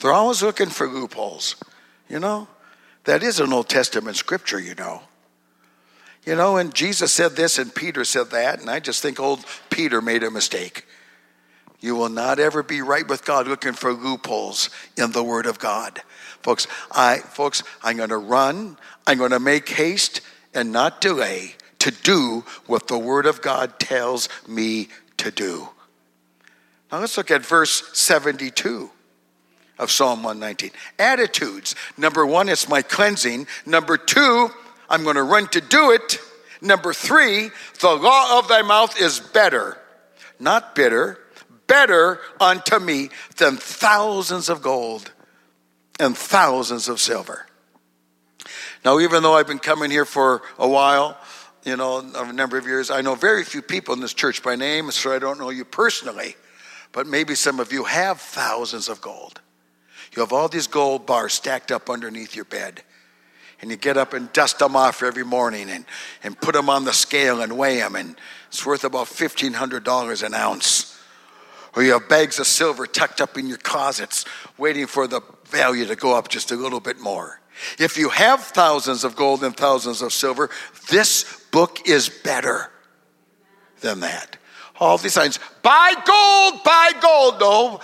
They're 0.00 0.12
always 0.12 0.42
looking 0.42 0.68
for 0.68 0.86
loopholes. 0.86 1.56
You 2.08 2.18
know, 2.18 2.48
that 3.04 3.22
is 3.22 3.40
an 3.40 3.52
Old 3.52 3.68
Testament 3.68 4.16
scripture, 4.16 4.60
you 4.60 4.74
know. 4.74 5.02
You 6.24 6.36
know, 6.36 6.56
and 6.58 6.74
Jesus 6.74 7.12
said 7.12 7.36
this 7.36 7.58
and 7.58 7.74
Peter 7.74 8.04
said 8.04 8.30
that, 8.30 8.60
and 8.60 8.68
I 8.68 8.80
just 8.80 9.02
think 9.02 9.18
old 9.18 9.44
Peter 9.70 10.02
made 10.02 10.22
a 10.22 10.30
mistake. 10.30 10.86
You 11.80 11.96
will 11.96 12.10
not 12.10 12.38
ever 12.38 12.62
be 12.62 12.82
right 12.82 13.08
with 13.08 13.24
God 13.24 13.48
looking 13.48 13.72
for 13.72 13.92
loopholes 13.92 14.68
in 14.98 15.12
the 15.12 15.24
Word 15.24 15.46
of 15.46 15.58
God. 15.58 16.02
Folks, 16.42 16.66
I 16.90 17.18
folks, 17.18 17.62
I'm 17.82 17.96
gonna 17.96 18.18
run, 18.18 18.76
I'm 19.06 19.18
gonna 19.18 19.40
make 19.40 19.68
haste 19.70 20.20
and 20.52 20.72
not 20.72 21.00
delay 21.00 21.54
to 21.78 21.90
do 21.90 22.44
what 22.66 22.86
the 22.86 22.98
Word 22.98 23.24
of 23.24 23.40
God 23.40 23.78
tells 23.78 24.28
me 24.46 24.88
to 25.16 25.30
do. 25.30 25.70
Now 26.90 26.98
let's 26.98 27.16
look 27.16 27.30
at 27.30 27.44
verse 27.44 27.96
72 27.96 28.90
of 29.78 29.90
Psalm 29.90 30.22
119. 30.22 30.70
Attitudes. 30.98 31.74
Number 31.96 32.26
one, 32.26 32.48
it's 32.48 32.68
my 32.68 32.82
cleansing. 32.82 33.46
Number 33.64 33.96
two, 33.96 34.50
I'm 34.88 35.04
going 35.04 35.16
to 35.16 35.22
run 35.22 35.46
to 35.48 35.60
do 35.60 35.92
it. 35.92 36.18
Number 36.60 36.92
three, 36.92 37.50
the 37.80 37.94
law 37.94 38.38
of 38.38 38.48
thy 38.48 38.62
mouth 38.62 39.00
is 39.00 39.20
better, 39.20 39.78
not 40.38 40.74
bitter, 40.74 41.18
better 41.66 42.18
unto 42.40 42.78
me 42.78 43.08
than 43.36 43.56
thousands 43.56 44.48
of 44.48 44.60
gold 44.60 45.12
and 45.98 46.16
thousands 46.16 46.88
of 46.88 47.00
silver. 47.00 47.46
Now, 48.84 48.98
even 48.98 49.22
though 49.22 49.34
I've 49.34 49.46
been 49.46 49.58
coming 49.58 49.90
here 49.90 50.04
for 50.04 50.42
a 50.58 50.68
while, 50.68 51.16
you 51.64 51.76
know, 51.76 51.98
a 52.14 52.32
number 52.32 52.58
of 52.58 52.66
years, 52.66 52.90
I 52.90 53.02
know 53.02 53.14
very 53.14 53.44
few 53.44 53.62
people 53.62 53.94
in 53.94 54.00
this 54.00 54.14
church 54.14 54.42
by 54.42 54.56
name, 54.56 54.90
so 54.90 55.12
I 55.12 55.18
don't 55.18 55.38
know 55.38 55.50
you 55.50 55.64
personally. 55.64 56.34
But 56.92 57.06
maybe 57.06 57.34
some 57.34 57.60
of 57.60 57.72
you 57.72 57.84
have 57.84 58.20
thousands 58.20 58.88
of 58.88 59.00
gold. 59.00 59.40
You 60.14 60.20
have 60.20 60.32
all 60.32 60.48
these 60.48 60.66
gold 60.66 61.06
bars 61.06 61.32
stacked 61.32 61.70
up 61.70 61.88
underneath 61.88 62.34
your 62.34 62.44
bed. 62.44 62.82
And 63.62 63.70
you 63.70 63.76
get 63.76 63.96
up 63.96 64.14
and 64.14 64.32
dust 64.32 64.58
them 64.58 64.74
off 64.74 65.02
every 65.02 65.24
morning 65.24 65.68
and, 65.70 65.84
and 66.24 66.40
put 66.40 66.54
them 66.54 66.70
on 66.70 66.84
the 66.84 66.92
scale 66.92 67.42
and 67.42 67.56
weigh 67.56 67.76
them. 67.76 67.94
And 67.94 68.16
it's 68.48 68.64
worth 68.64 68.84
about 68.84 69.06
$1,500 69.06 70.22
an 70.22 70.34
ounce. 70.34 70.98
Or 71.76 71.82
you 71.82 71.92
have 71.92 72.08
bags 72.08 72.38
of 72.38 72.46
silver 72.46 72.86
tucked 72.86 73.20
up 73.20 73.38
in 73.38 73.46
your 73.46 73.58
closets 73.58 74.24
waiting 74.58 74.86
for 74.86 75.06
the 75.06 75.20
value 75.46 75.84
to 75.86 75.94
go 75.94 76.16
up 76.16 76.28
just 76.28 76.50
a 76.50 76.56
little 76.56 76.80
bit 76.80 76.98
more. 76.98 77.40
If 77.78 77.98
you 77.98 78.08
have 78.08 78.40
thousands 78.40 79.04
of 79.04 79.14
gold 79.14 79.44
and 79.44 79.56
thousands 79.56 80.02
of 80.02 80.12
silver, 80.12 80.50
this 80.90 81.44
book 81.50 81.86
is 81.86 82.08
better 82.08 82.70
than 83.82 84.00
that. 84.00 84.36
All 84.80 84.96
these 84.96 85.12
signs, 85.12 85.38
buy 85.62 85.92
gold, 86.04 86.64
buy 86.64 86.90
gold. 87.00 87.40
No, 87.40 87.80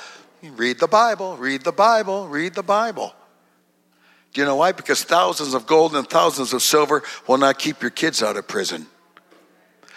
read 0.56 0.80
the 0.80 0.88
Bible, 0.88 1.36
read 1.36 1.62
the 1.62 1.72
Bible, 1.72 2.26
read 2.26 2.54
the 2.54 2.62
Bible. 2.62 3.14
Do 4.32 4.40
you 4.40 4.46
know 4.46 4.56
why? 4.56 4.72
Because 4.72 5.04
thousands 5.04 5.54
of 5.54 5.66
gold 5.66 5.94
and 5.94 6.08
thousands 6.08 6.54
of 6.54 6.62
silver 6.62 7.02
will 7.28 7.38
not 7.38 7.58
keep 7.58 7.82
your 7.82 7.90
kids 7.90 8.22
out 8.22 8.36
of 8.36 8.48
prison. 8.48 8.86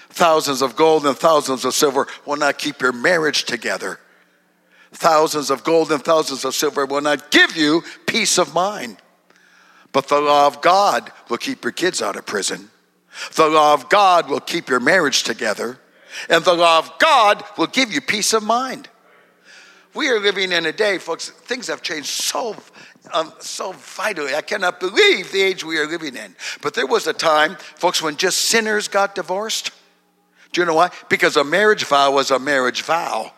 Thousands 0.09 0.61
of 0.61 0.75
gold 0.75 1.05
and 1.05 1.17
thousands 1.17 1.63
of 1.63 1.73
silver 1.73 2.07
will 2.25 2.35
not 2.35 2.57
keep 2.57 2.81
your 2.81 2.91
marriage 2.91 3.45
together. 3.45 3.99
Thousands 4.91 5.49
of 5.49 5.63
gold 5.63 5.91
and 5.91 6.03
thousands 6.03 6.43
of 6.43 6.55
silver 6.55 6.85
will 6.85 7.01
not 7.01 7.31
give 7.31 7.55
you 7.55 7.83
peace 8.07 8.37
of 8.37 8.53
mind. 8.53 8.97
But 9.91 10.07
the 10.07 10.19
law 10.19 10.47
of 10.47 10.61
God 10.61 11.11
will 11.29 11.37
keep 11.37 11.63
your 11.63 11.71
kids 11.71 12.01
out 12.01 12.15
of 12.15 12.25
prison. 12.25 12.69
The 13.35 13.47
law 13.47 13.73
of 13.73 13.89
God 13.89 14.29
will 14.29 14.39
keep 14.39 14.67
your 14.67 14.79
marriage 14.79 15.23
together. 15.23 15.79
And 16.29 16.43
the 16.43 16.53
law 16.53 16.79
of 16.79 16.91
God 16.99 17.43
will 17.57 17.67
give 17.67 17.91
you 17.91 18.01
peace 18.01 18.33
of 18.33 18.43
mind. 18.43 18.89
We 19.93 20.09
are 20.09 20.19
living 20.19 20.51
in 20.51 20.65
a 20.65 20.71
day, 20.71 20.97
folks, 20.97 21.29
things 21.29 21.67
have 21.67 21.81
changed 21.81 22.07
so, 22.07 22.55
um, 23.11 23.33
so 23.39 23.71
vitally. 23.71 24.35
I 24.35 24.41
cannot 24.41 24.79
believe 24.79 25.31
the 25.31 25.41
age 25.41 25.63
we 25.63 25.77
are 25.79 25.87
living 25.87 26.15
in. 26.15 26.35
But 26.61 26.75
there 26.75 26.87
was 26.87 27.07
a 27.07 27.13
time, 27.13 27.57
folks, 27.75 28.01
when 28.01 28.15
just 28.15 28.37
sinners 28.39 28.87
got 28.87 29.15
divorced. 29.15 29.71
Do 30.51 30.61
you 30.61 30.65
know 30.65 30.75
why? 30.75 30.91
Because 31.09 31.37
a 31.37 31.43
marriage 31.43 31.85
vow 31.85 32.11
was 32.11 32.31
a 32.31 32.39
marriage 32.39 32.83
vow. 32.83 33.33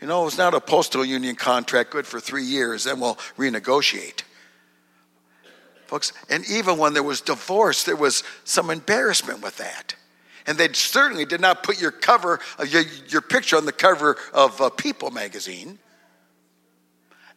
You 0.00 0.06
know, 0.06 0.26
it's 0.26 0.38
not 0.38 0.54
a 0.54 0.60
postal 0.60 1.04
union 1.04 1.34
contract 1.34 1.90
good 1.90 2.06
for 2.06 2.20
three 2.20 2.44
years, 2.44 2.84
then 2.84 3.00
we'll 3.00 3.16
renegotiate. 3.36 4.22
Folks, 5.86 6.12
and 6.30 6.48
even 6.48 6.78
when 6.78 6.92
there 6.92 7.02
was 7.02 7.20
divorce, 7.20 7.82
there 7.82 7.96
was 7.96 8.22
some 8.44 8.70
embarrassment 8.70 9.42
with 9.42 9.56
that. 9.56 9.95
And 10.46 10.56
they 10.56 10.72
certainly 10.72 11.24
did 11.24 11.40
not 11.40 11.62
put 11.62 11.80
your 11.80 11.90
cover, 11.90 12.40
uh, 12.58 12.64
your, 12.64 12.82
your 13.08 13.20
picture 13.20 13.56
on 13.56 13.64
the 13.64 13.72
cover 13.72 14.16
of 14.32 14.60
uh, 14.60 14.70
People 14.70 15.10
magazine. 15.10 15.78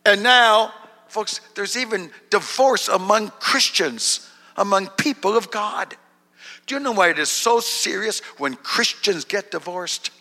And 0.06 0.24
now, 0.24 0.74
folks, 1.08 1.42
there's 1.56 1.76
even 1.76 2.12
divorce 2.30 2.88
among 2.88 3.30
Christians, 3.40 4.30
among 4.56 4.88
people 4.90 5.36
of 5.36 5.52
God. 5.52 5.96
Do 6.66 6.76
you 6.76 6.82
know 6.82 6.92
why 6.92 7.10
it 7.10 7.20
is 7.20 7.30
so 7.30 7.60
serious 7.60 8.20
when 8.38 8.56
Christians 8.56 9.26
get 9.26 9.52
divorced? 9.52 10.12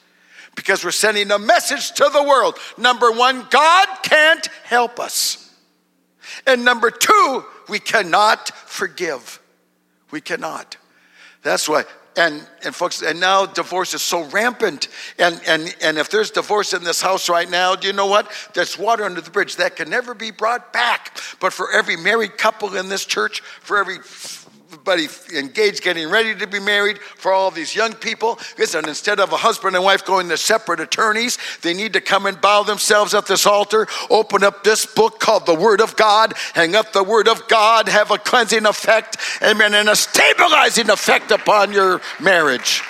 Because 0.57 0.83
we're 0.83 0.91
sending 0.91 1.31
a 1.31 1.39
message 1.39 1.93
to 1.93 2.11
the 2.13 2.23
world. 2.23 2.59
Number 2.79 3.13
one, 3.13 3.47
God 3.51 3.87
can't 4.03 4.47
help 4.65 4.99
us. 4.99 5.55
And 6.47 6.65
number 6.65 6.91
two, 6.91 7.45
we 7.69 7.79
cannot 7.79 8.49
forgive. 8.49 9.41
We 10.11 10.21
cannot. 10.21 10.77
That's 11.43 11.69
why. 11.69 11.85
And, 12.19 12.45
and 12.65 12.75
folks, 12.75 13.01
and 13.01 13.21
now 13.21 13.47
divorce 13.47 13.95
is 13.95 14.03
so 14.03 14.25
rampant. 14.25 14.89
And, 15.21 15.41
and, 15.47 15.73
and 15.81 15.99
if 15.99 16.11
there's 16.11 16.33
divorce 16.33 16.73
in 16.73 16.83
this 16.83 17.01
house 17.01 17.29
right 17.29 17.49
now, 17.49 17.77
do 17.77 17.87
you 17.87 17.93
know 17.93 18.07
what? 18.07 18.33
There's 18.55 18.77
water 18.77 19.05
under 19.05 19.21
the 19.21 19.31
bridge. 19.31 19.55
That 19.55 19.77
can 19.77 19.89
never 19.89 20.15
be 20.15 20.33
brought 20.33 20.73
back. 20.73 21.17
But 21.39 21.53
for 21.53 21.71
every 21.71 21.97
married 21.97 22.37
couple 22.37 22.77
in 22.77 22.89
this 22.89 23.05
church, 23.05 23.41
for 23.41 23.79
every 23.79 23.99
everybody 24.71 25.09
engaged, 25.35 25.83
getting 25.83 26.11
ready 26.11 26.35
to 26.35 26.47
be 26.47 26.61
married, 26.61 26.99
for 26.99 27.33
all 27.33 27.51
these 27.51 27.75
young 27.75 27.95
people. 27.95 28.39
Listen, 28.59 28.87
instead 28.87 29.19
of 29.19 29.33
a 29.33 29.37
husband 29.39 29.75
and 29.75 29.83
wife 29.83 30.05
going 30.05 30.29
to 30.29 30.37
separate 30.37 30.79
attorneys, 30.79 31.39
they 31.63 31.73
need 31.73 31.95
to 31.95 32.03
come 32.03 32.27
and 32.27 32.39
bow 32.39 32.63
themselves 32.65 33.15
at 33.15 33.25
this 33.25 33.47
altar, 33.47 33.87
open 34.11 34.45
up 34.45 34.65
this 34.65 34.85
book 34.85 35.21
called 35.21 35.47
the 35.47 35.55
Word 35.55 35.81
of 35.81 35.97
God, 35.97 36.35
hang 36.53 36.77
up 36.77 36.93
the 36.93 37.03
Word 37.03 37.29
of 37.29 37.49
God, 37.49 37.89
have 37.89 38.11
a 38.11 38.19
cleansing 38.19 38.67
effect, 38.67 39.17
amen, 39.43 39.73
and 39.73 39.89
a 39.89 39.97
stabilizing 39.97 40.91
effect 40.91 41.31
upon 41.31 41.73
your 41.73 42.03
marriage. 42.21 42.83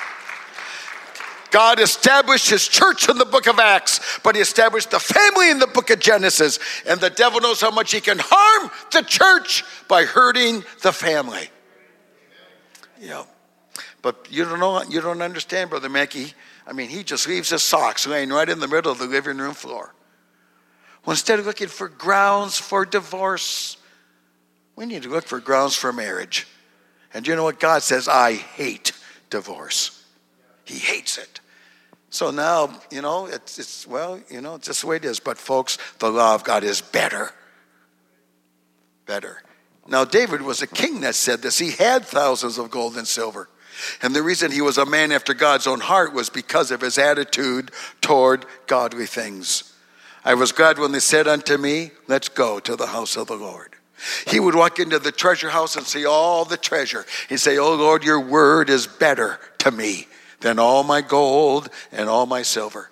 God 1.53 1.79
established 1.79 2.51
his 2.51 2.67
church 2.67 3.09
in 3.09 3.19
the 3.19 3.25
book 3.25 3.47
of 3.47 3.61
Acts, 3.61 4.19
but 4.25 4.35
he 4.35 4.43
established 4.43 4.91
the 4.91 4.99
family 4.99 5.49
in 5.49 5.61
the 5.61 5.69
book 5.69 5.91
of 5.91 6.01
Genesis. 6.01 6.59
And 6.87 7.01
the 7.01 7.09
devil 7.09 7.41
knows 7.41 7.61
how 7.61 7.71
much 7.71 7.93
he 7.93 8.01
can 8.01 8.19
harm 8.21 8.71
the 8.91 9.03
church 9.03 9.65
by 9.87 10.05
hurting 10.05 10.65
the 10.83 10.93
family. 10.93 11.49
Yeah. 13.01 13.25
But 14.03 14.27
you 14.31 14.45
don't 14.45 14.61
know, 14.61 14.83
you 14.85 15.01
don't 15.01 15.23
understand, 15.23 15.71
Brother 15.71 15.89
Maki. 15.89 16.35
I 16.67 16.73
mean, 16.73 16.89
he 16.89 17.03
just 17.03 17.27
leaves 17.27 17.51
his 17.51 17.63
socks 17.63 18.07
laying 18.07 18.31
right 18.31 18.49
in 18.49 18.61
the 18.61 18.69
middle 18.69 18.93
of 18.93 18.99
the 18.99 19.07
living 19.07 19.39
room 19.39 19.55
floor. 19.55 19.95
Well, 21.05 21.13
instead 21.13 21.39
of 21.39 21.47
looking 21.47 21.69
for 21.69 21.89
grounds 21.89 22.59
for 22.59 22.85
divorce, 22.85 23.77
we 24.77 24.87
need 24.87 25.05
to 25.05 25.09
look 25.09 25.25
for 25.25 25.41
grounds 25.41 25.75
for 25.75 25.93
marriage. 25.93 26.47
And 27.15 27.27
you 27.27 27.35
know 27.35 27.45
what 27.45 27.59
God 27.59 27.83
says? 27.83 28.09
I 28.09 28.35
hate 28.35 28.93
divorce. 29.31 30.05
He 30.65 30.79
hates 30.79 31.17
it. 31.17 31.41
So 32.11 32.31
now, 32.31 32.79
you 32.91 33.03
know, 33.03 33.27
it's, 33.27 33.59
it's 33.59 33.87
well, 33.87 34.21
you 34.29 34.41
know, 34.41 34.57
it's 34.57 34.67
just 34.67 34.83
the 34.83 34.87
way 34.87 34.97
it 34.97 35.05
is. 35.05 35.21
But 35.21 35.39
folks, 35.39 35.79
the 35.99 36.11
law 36.11 36.35
of 36.35 36.45
God 36.45 36.65
is 36.65 36.81
better. 36.81 37.31
Better. 39.07 39.43
Now, 39.89 40.05
David 40.05 40.43
was 40.43 40.61
a 40.61 40.67
king 40.67 41.01
that 41.01 41.15
said 41.15 41.41
this. 41.41 41.59
He 41.59 41.71
had 41.71 42.05
thousands 42.05 42.59
of 42.59 42.71
gold 42.71 42.97
and 42.97 43.09
silver. 43.09 43.49
And 44.03 44.15
the 44.15 44.23
reason 44.23 44.51
he 44.51 44.61
was 44.61 44.77
a 44.77 44.85
man 44.85 45.13
after 45.13 45.33
God's 45.35 45.67
own 45.67 45.81
heart 45.81 46.13
was 46.13 46.29
because 46.29 46.71
of 46.71 46.83
his 46.83 46.99
attitude 46.99 47.71
toward 48.01 48.45
godly 48.67 49.07
things. 49.07 49.75
I 50.25 50.35
was 50.35 50.53
glad 50.53 50.79
when 50.79 50.93
they 50.93 51.01
said 51.01 51.27
unto 51.27 51.57
me, 51.57 51.93
Let's 52.07 52.29
go 52.29 52.61
to 52.61 52.77
the 52.77 52.89
house 52.89 53.17
of 53.17 53.29
the 53.29 53.37
Lord. 53.37 53.77
He 54.27 54.39
would 54.39 54.55
walk 54.55 54.79
into 54.79 54.99
the 54.99 55.13
treasure 55.13 55.51
house 55.51 55.77
and 55.77 55.87
see 55.87 56.05
all 56.05 56.45
the 56.45 56.57
treasure. 56.57 57.07
He'd 57.29 57.39
say, 57.39 57.57
Oh 57.59 57.75
Lord, 57.75 58.05
your 58.05 58.21
word 58.21 58.69
is 58.69 58.87
better 58.87 59.41
to 59.59 59.71
me 59.71 60.07
than 60.41 60.59
all 60.59 60.83
my 60.83 61.01
gold 61.01 61.71
and 61.91 62.09
all 62.09 62.27
my 62.27 62.43
silver. 62.43 62.91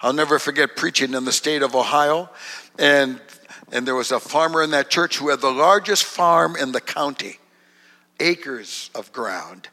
I'll 0.00 0.12
never 0.12 0.38
forget 0.38 0.76
preaching 0.76 1.14
in 1.14 1.24
the 1.24 1.32
state 1.32 1.62
of 1.62 1.74
Ohio, 1.74 2.30
and 2.78 3.20
and 3.72 3.86
there 3.86 3.94
was 3.94 4.12
a 4.12 4.20
farmer 4.20 4.62
in 4.62 4.70
that 4.70 4.90
church 4.90 5.18
who 5.18 5.28
had 5.28 5.40
the 5.40 5.50
largest 5.50 6.04
farm 6.04 6.56
in 6.56 6.72
the 6.72 6.80
county, 6.80 7.38
acres 8.20 8.90
of 8.94 9.12
ground. 9.12 9.68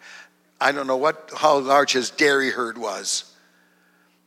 I 0.60 0.72
don't 0.72 0.88
know 0.88 0.98
what 0.98 1.32
how 1.36 1.60
large 1.60 1.94
his 1.94 2.10
dairy 2.10 2.52
herd 2.52 2.78
was. 2.78 3.32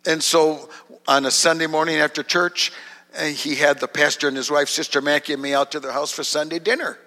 And 0.07 0.23
so 0.23 0.71
on 1.07 1.27
a 1.27 1.31
Sunday 1.31 1.67
morning 1.67 1.97
after 1.97 2.23
church, 2.23 2.73
eh, 3.15 3.31
he 3.31 3.57
had 3.57 3.81
the 3.81 3.89
pastor 3.89 4.29
and 4.29 4.37
his 4.37 4.51
wife, 4.51 4.69
Sister 4.69 5.03
Maki, 5.03 5.35
and 5.35 5.43
me 5.43 5.55
out 5.55 5.73
to 5.73 5.81
their 5.81 5.93
house 5.93 6.13
for 6.13 6.25
Sunday 6.25 6.59
dinner. 6.59 6.99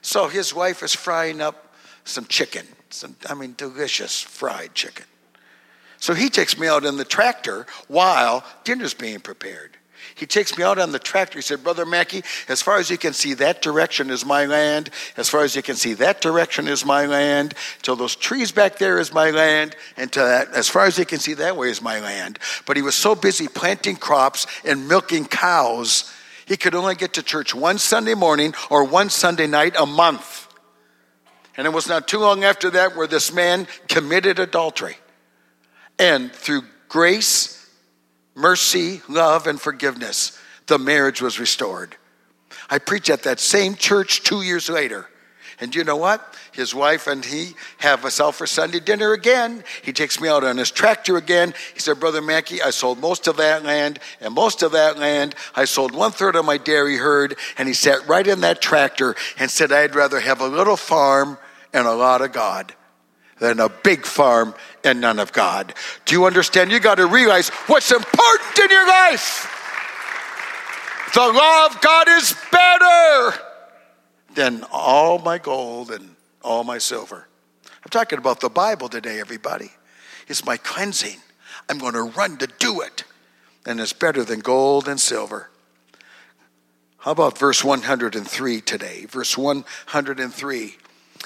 So 0.00 0.28
his 0.28 0.54
wife 0.54 0.82
is 0.82 0.94
frying 0.94 1.40
up 1.40 1.74
some 2.04 2.26
chicken, 2.26 2.66
some, 2.90 3.16
I 3.28 3.34
mean, 3.34 3.54
delicious 3.56 4.20
fried 4.20 4.74
chicken. 4.74 5.06
So 5.98 6.14
he 6.14 6.28
takes 6.30 6.58
me 6.58 6.66
out 6.66 6.84
in 6.84 6.96
the 6.96 7.04
tractor 7.04 7.66
while 7.86 8.44
dinner's 8.64 8.94
being 8.94 9.20
prepared. 9.20 9.76
He 10.14 10.26
takes 10.26 10.56
me 10.56 10.64
out 10.64 10.78
on 10.78 10.92
the 10.92 10.98
tractor. 10.98 11.38
He 11.38 11.42
said, 11.42 11.62
Brother 11.62 11.84
Maki, 11.84 12.24
as 12.48 12.62
far 12.62 12.78
as 12.78 12.90
you 12.90 12.98
can 12.98 13.12
see, 13.12 13.34
that 13.34 13.62
direction 13.62 14.10
is 14.10 14.24
my 14.24 14.46
land. 14.46 14.90
As 15.16 15.28
far 15.28 15.42
as 15.42 15.56
you 15.56 15.62
can 15.62 15.76
see, 15.76 15.94
that 15.94 16.20
direction 16.20 16.68
is 16.68 16.84
my 16.84 17.06
land. 17.06 17.54
Till 17.82 17.96
those 17.96 18.16
trees 18.16 18.52
back 18.52 18.78
there 18.78 18.98
is 18.98 19.12
my 19.12 19.30
land. 19.30 19.76
And 19.96 20.12
to 20.12 20.20
that, 20.20 20.48
as 20.54 20.68
far 20.68 20.86
as 20.86 20.98
you 20.98 21.06
can 21.06 21.18
see, 21.18 21.34
that 21.34 21.56
way 21.56 21.70
is 21.70 21.82
my 21.82 22.00
land. 22.00 22.38
But 22.66 22.76
he 22.76 22.82
was 22.82 22.94
so 22.94 23.14
busy 23.14 23.48
planting 23.48 23.96
crops 23.96 24.46
and 24.64 24.88
milking 24.88 25.26
cows, 25.26 26.12
he 26.46 26.56
could 26.56 26.74
only 26.74 26.94
get 26.94 27.14
to 27.14 27.22
church 27.22 27.54
one 27.54 27.78
Sunday 27.78 28.14
morning 28.14 28.54
or 28.68 28.84
one 28.84 29.10
Sunday 29.10 29.46
night 29.46 29.74
a 29.78 29.86
month. 29.86 30.48
And 31.56 31.66
it 31.66 31.72
was 31.72 31.86
not 31.86 32.08
too 32.08 32.18
long 32.18 32.44
after 32.44 32.70
that 32.70 32.96
where 32.96 33.06
this 33.06 33.32
man 33.32 33.66
committed 33.88 34.38
adultery. 34.38 34.96
And 35.98 36.32
through 36.32 36.62
grace, 36.88 37.61
mercy, 38.34 39.02
love, 39.08 39.46
and 39.46 39.60
forgiveness, 39.60 40.38
the 40.66 40.78
marriage 40.78 41.20
was 41.20 41.38
restored. 41.38 41.96
I 42.70 42.78
preached 42.78 43.10
at 43.10 43.24
that 43.24 43.40
same 43.40 43.74
church 43.74 44.22
two 44.22 44.42
years 44.42 44.68
later. 44.68 45.08
And 45.60 45.74
you 45.74 45.84
know 45.84 45.96
what? 45.96 46.36
His 46.52 46.74
wife 46.74 47.06
and 47.06 47.24
he 47.24 47.52
have 47.78 48.04
us 48.04 48.20
out 48.20 48.34
for 48.34 48.46
Sunday 48.46 48.80
dinner 48.80 49.12
again. 49.12 49.62
He 49.82 49.92
takes 49.92 50.20
me 50.20 50.28
out 50.28 50.42
on 50.42 50.56
his 50.56 50.70
tractor 50.70 51.16
again. 51.16 51.54
He 51.74 51.80
said, 51.80 52.00
Brother 52.00 52.20
Maki, 52.20 52.60
I 52.60 52.70
sold 52.70 52.98
most 52.98 53.28
of 53.28 53.36
that 53.36 53.62
land, 53.62 54.00
and 54.20 54.34
most 54.34 54.62
of 54.62 54.72
that 54.72 54.98
land, 54.98 55.34
I 55.54 55.66
sold 55.66 55.94
one 55.94 56.10
third 56.10 56.34
of 56.34 56.44
my 56.44 56.56
dairy 56.56 56.96
herd. 56.96 57.36
And 57.58 57.68
he 57.68 57.74
sat 57.74 58.08
right 58.08 58.26
in 58.26 58.40
that 58.40 58.60
tractor 58.60 59.14
and 59.38 59.50
said, 59.50 59.70
I'd 59.70 59.94
rather 59.94 60.18
have 60.18 60.40
a 60.40 60.48
little 60.48 60.76
farm 60.76 61.38
and 61.72 61.86
a 61.86 61.94
lot 61.94 62.22
of 62.22 62.32
God 62.32 62.74
than 63.38 63.60
a 63.60 63.68
big 63.68 64.04
farm 64.04 64.54
and 64.84 65.00
none 65.00 65.18
of 65.18 65.32
God. 65.32 65.74
Do 66.04 66.14
you 66.14 66.24
understand? 66.24 66.70
You 66.70 66.80
got 66.80 66.96
to 66.96 67.06
realize 67.06 67.48
what's 67.66 67.90
important 67.92 68.58
in 68.58 68.70
your 68.70 68.86
life. 68.86 69.48
The 71.14 71.20
law 71.20 71.66
of 71.66 71.80
God 71.80 72.08
is 72.08 72.34
better 72.50 73.38
than 74.34 74.64
all 74.72 75.18
my 75.18 75.38
gold 75.38 75.90
and 75.90 76.16
all 76.42 76.64
my 76.64 76.78
silver. 76.78 77.26
I'm 77.66 77.90
talking 77.90 78.18
about 78.18 78.40
the 78.40 78.48
Bible 78.48 78.88
today, 78.88 79.20
everybody. 79.20 79.70
It's 80.28 80.44
my 80.46 80.56
cleansing. 80.56 81.18
I'm 81.68 81.78
going 81.78 81.94
to 81.94 82.02
run 82.02 82.38
to 82.38 82.46
do 82.58 82.80
it. 82.80 83.04
And 83.66 83.80
it's 83.80 83.92
better 83.92 84.24
than 84.24 84.40
gold 84.40 84.88
and 84.88 84.98
silver. 84.98 85.50
How 86.98 87.10
about 87.10 87.36
verse 87.36 87.62
103 87.62 88.60
today? 88.60 89.06
Verse 89.06 89.36
103. 89.36 90.76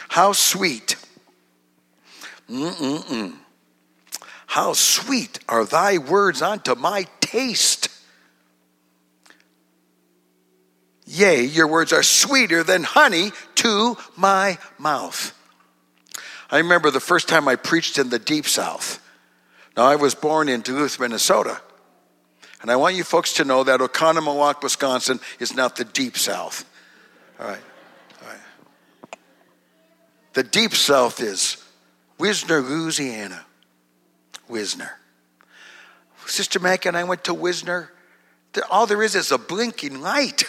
How 0.08 0.32
sweet. 0.32 0.96
Mm-mm-mm. 2.50 3.36
How 4.46 4.72
sweet 4.72 5.38
are 5.48 5.64
thy 5.64 5.98
words 5.98 6.40
unto 6.40 6.74
my 6.74 7.06
taste. 7.20 7.88
Yea, 11.06 11.44
your 11.44 11.68
words 11.68 11.92
are 11.92 12.02
sweeter 12.02 12.62
than 12.64 12.82
honey 12.82 13.30
to 13.56 13.96
my 14.16 14.58
mouth. 14.78 15.32
I 16.50 16.58
remember 16.58 16.90
the 16.90 17.00
first 17.00 17.28
time 17.28 17.48
I 17.48 17.56
preached 17.56 17.98
in 17.98 18.08
the 18.08 18.18
deep 18.18 18.46
south. 18.46 19.00
Now, 19.76 19.84
I 19.84 19.96
was 19.96 20.14
born 20.14 20.48
in 20.48 20.62
Duluth, 20.62 20.98
Minnesota. 20.98 21.60
And 22.62 22.70
I 22.70 22.76
want 22.76 22.96
you 22.96 23.04
folks 23.04 23.34
to 23.34 23.44
know 23.44 23.62
that 23.64 23.78
Oconomowoc, 23.80 24.62
Wisconsin 24.62 25.20
is 25.38 25.54
not 25.54 25.76
the 25.76 25.84
deep 25.84 26.16
south. 26.16 26.64
All 27.38 27.46
right. 27.46 27.62
All 28.22 28.28
right. 28.28 29.18
The 30.32 30.42
deep 30.42 30.74
south 30.74 31.20
is 31.20 31.62
Wisner, 32.18 32.60
Louisiana. 32.60 33.45
Wisner. 34.48 34.98
Sister 36.26 36.58
Mac 36.58 36.86
and 36.86 36.96
I 36.96 37.04
went 37.04 37.24
to 37.24 37.34
Wisner. 37.34 37.92
All 38.70 38.86
there 38.86 39.02
is 39.02 39.14
is 39.14 39.32
a 39.32 39.38
blinking 39.38 40.00
light. 40.00 40.44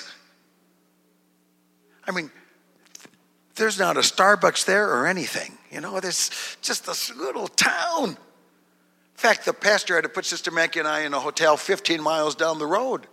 I 2.08 2.12
mean, 2.12 2.32
there's 3.56 3.78
not 3.78 3.98
a 3.98 4.02
Starbucks 4.02 4.66
there 4.66 4.90
or 4.90 5.08
anything. 5.08 5.58
You 5.72 5.82
know, 5.82 6.00
there's 6.00 6.58
just 6.62 6.86
this 6.86 7.14
little 7.16 7.48
town. 7.48 8.10
In 8.10 8.18
fact, 9.16 9.46
the 9.46 9.54
pastor 9.54 9.96
had 9.96 10.04
to 10.04 10.10
put 10.10 10.26
Sister 10.26 10.52
Maki 10.52 10.80
and 10.80 10.88
I 10.88 11.02
in 11.02 11.14
a 11.14 11.20
hotel 11.20 11.58
15 11.58 12.02
miles 12.02 12.36
down 12.36 12.60
the 12.60 12.68
road. 12.68 13.08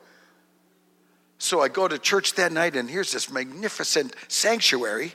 So 1.39 1.61
I 1.61 1.69
go 1.69 1.89
to 1.89 1.99
church 1.99 2.35
that 2.35 2.53
night, 2.53 2.77
and 2.77 2.89
here's 2.89 3.11
this 3.11 3.31
magnificent 3.31 4.15
sanctuary, 4.29 5.15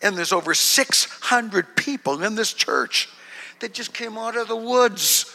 and 0.00 0.16
there's 0.16 0.32
over 0.32 0.54
600 0.54 1.76
people 1.76 2.22
in 2.22 2.34
this 2.34 2.52
church 2.52 3.08
that 3.60 3.74
just 3.74 3.94
came 3.94 4.18
out 4.18 4.36
of 4.36 4.48
the 4.48 4.56
woods. 4.56 5.34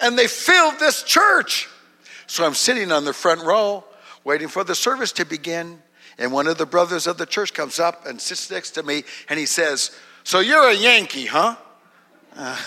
And 0.00 0.18
they 0.18 0.26
filled 0.26 0.78
this 0.78 1.02
church. 1.02 1.68
So 2.26 2.44
I'm 2.44 2.54
sitting 2.54 2.90
on 2.92 3.04
the 3.04 3.12
front 3.12 3.42
row, 3.42 3.84
waiting 4.24 4.48
for 4.48 4.64
the 4.64 4.74
service 4.74 5.12
to 5.12 5.24
begin. 5.24 5.82
And 6.18 6.32
one 6.32 6.46
of 6.46 6.58
the 6.58 6.66
brothers 6.66 7.06
of 7.06 7.18
the 7.18 7.26
church 7.26 7.54
comes 7.54 7.78
up 7.78 8.06
and 8.06 8.20
sits 8.20 8.50
next 8.50 8.72
to 8.72 8.82
me 8.82 9.04
and 9.28 9.38
he 9.38 9.46
says, 9.46 9.96
So 10.22 10.40
you're 10.40 10.68
a 10.68 10.74
Yankee, 10.74 11.26
huh? 11.26 11.56
Uh, 12.36 12.60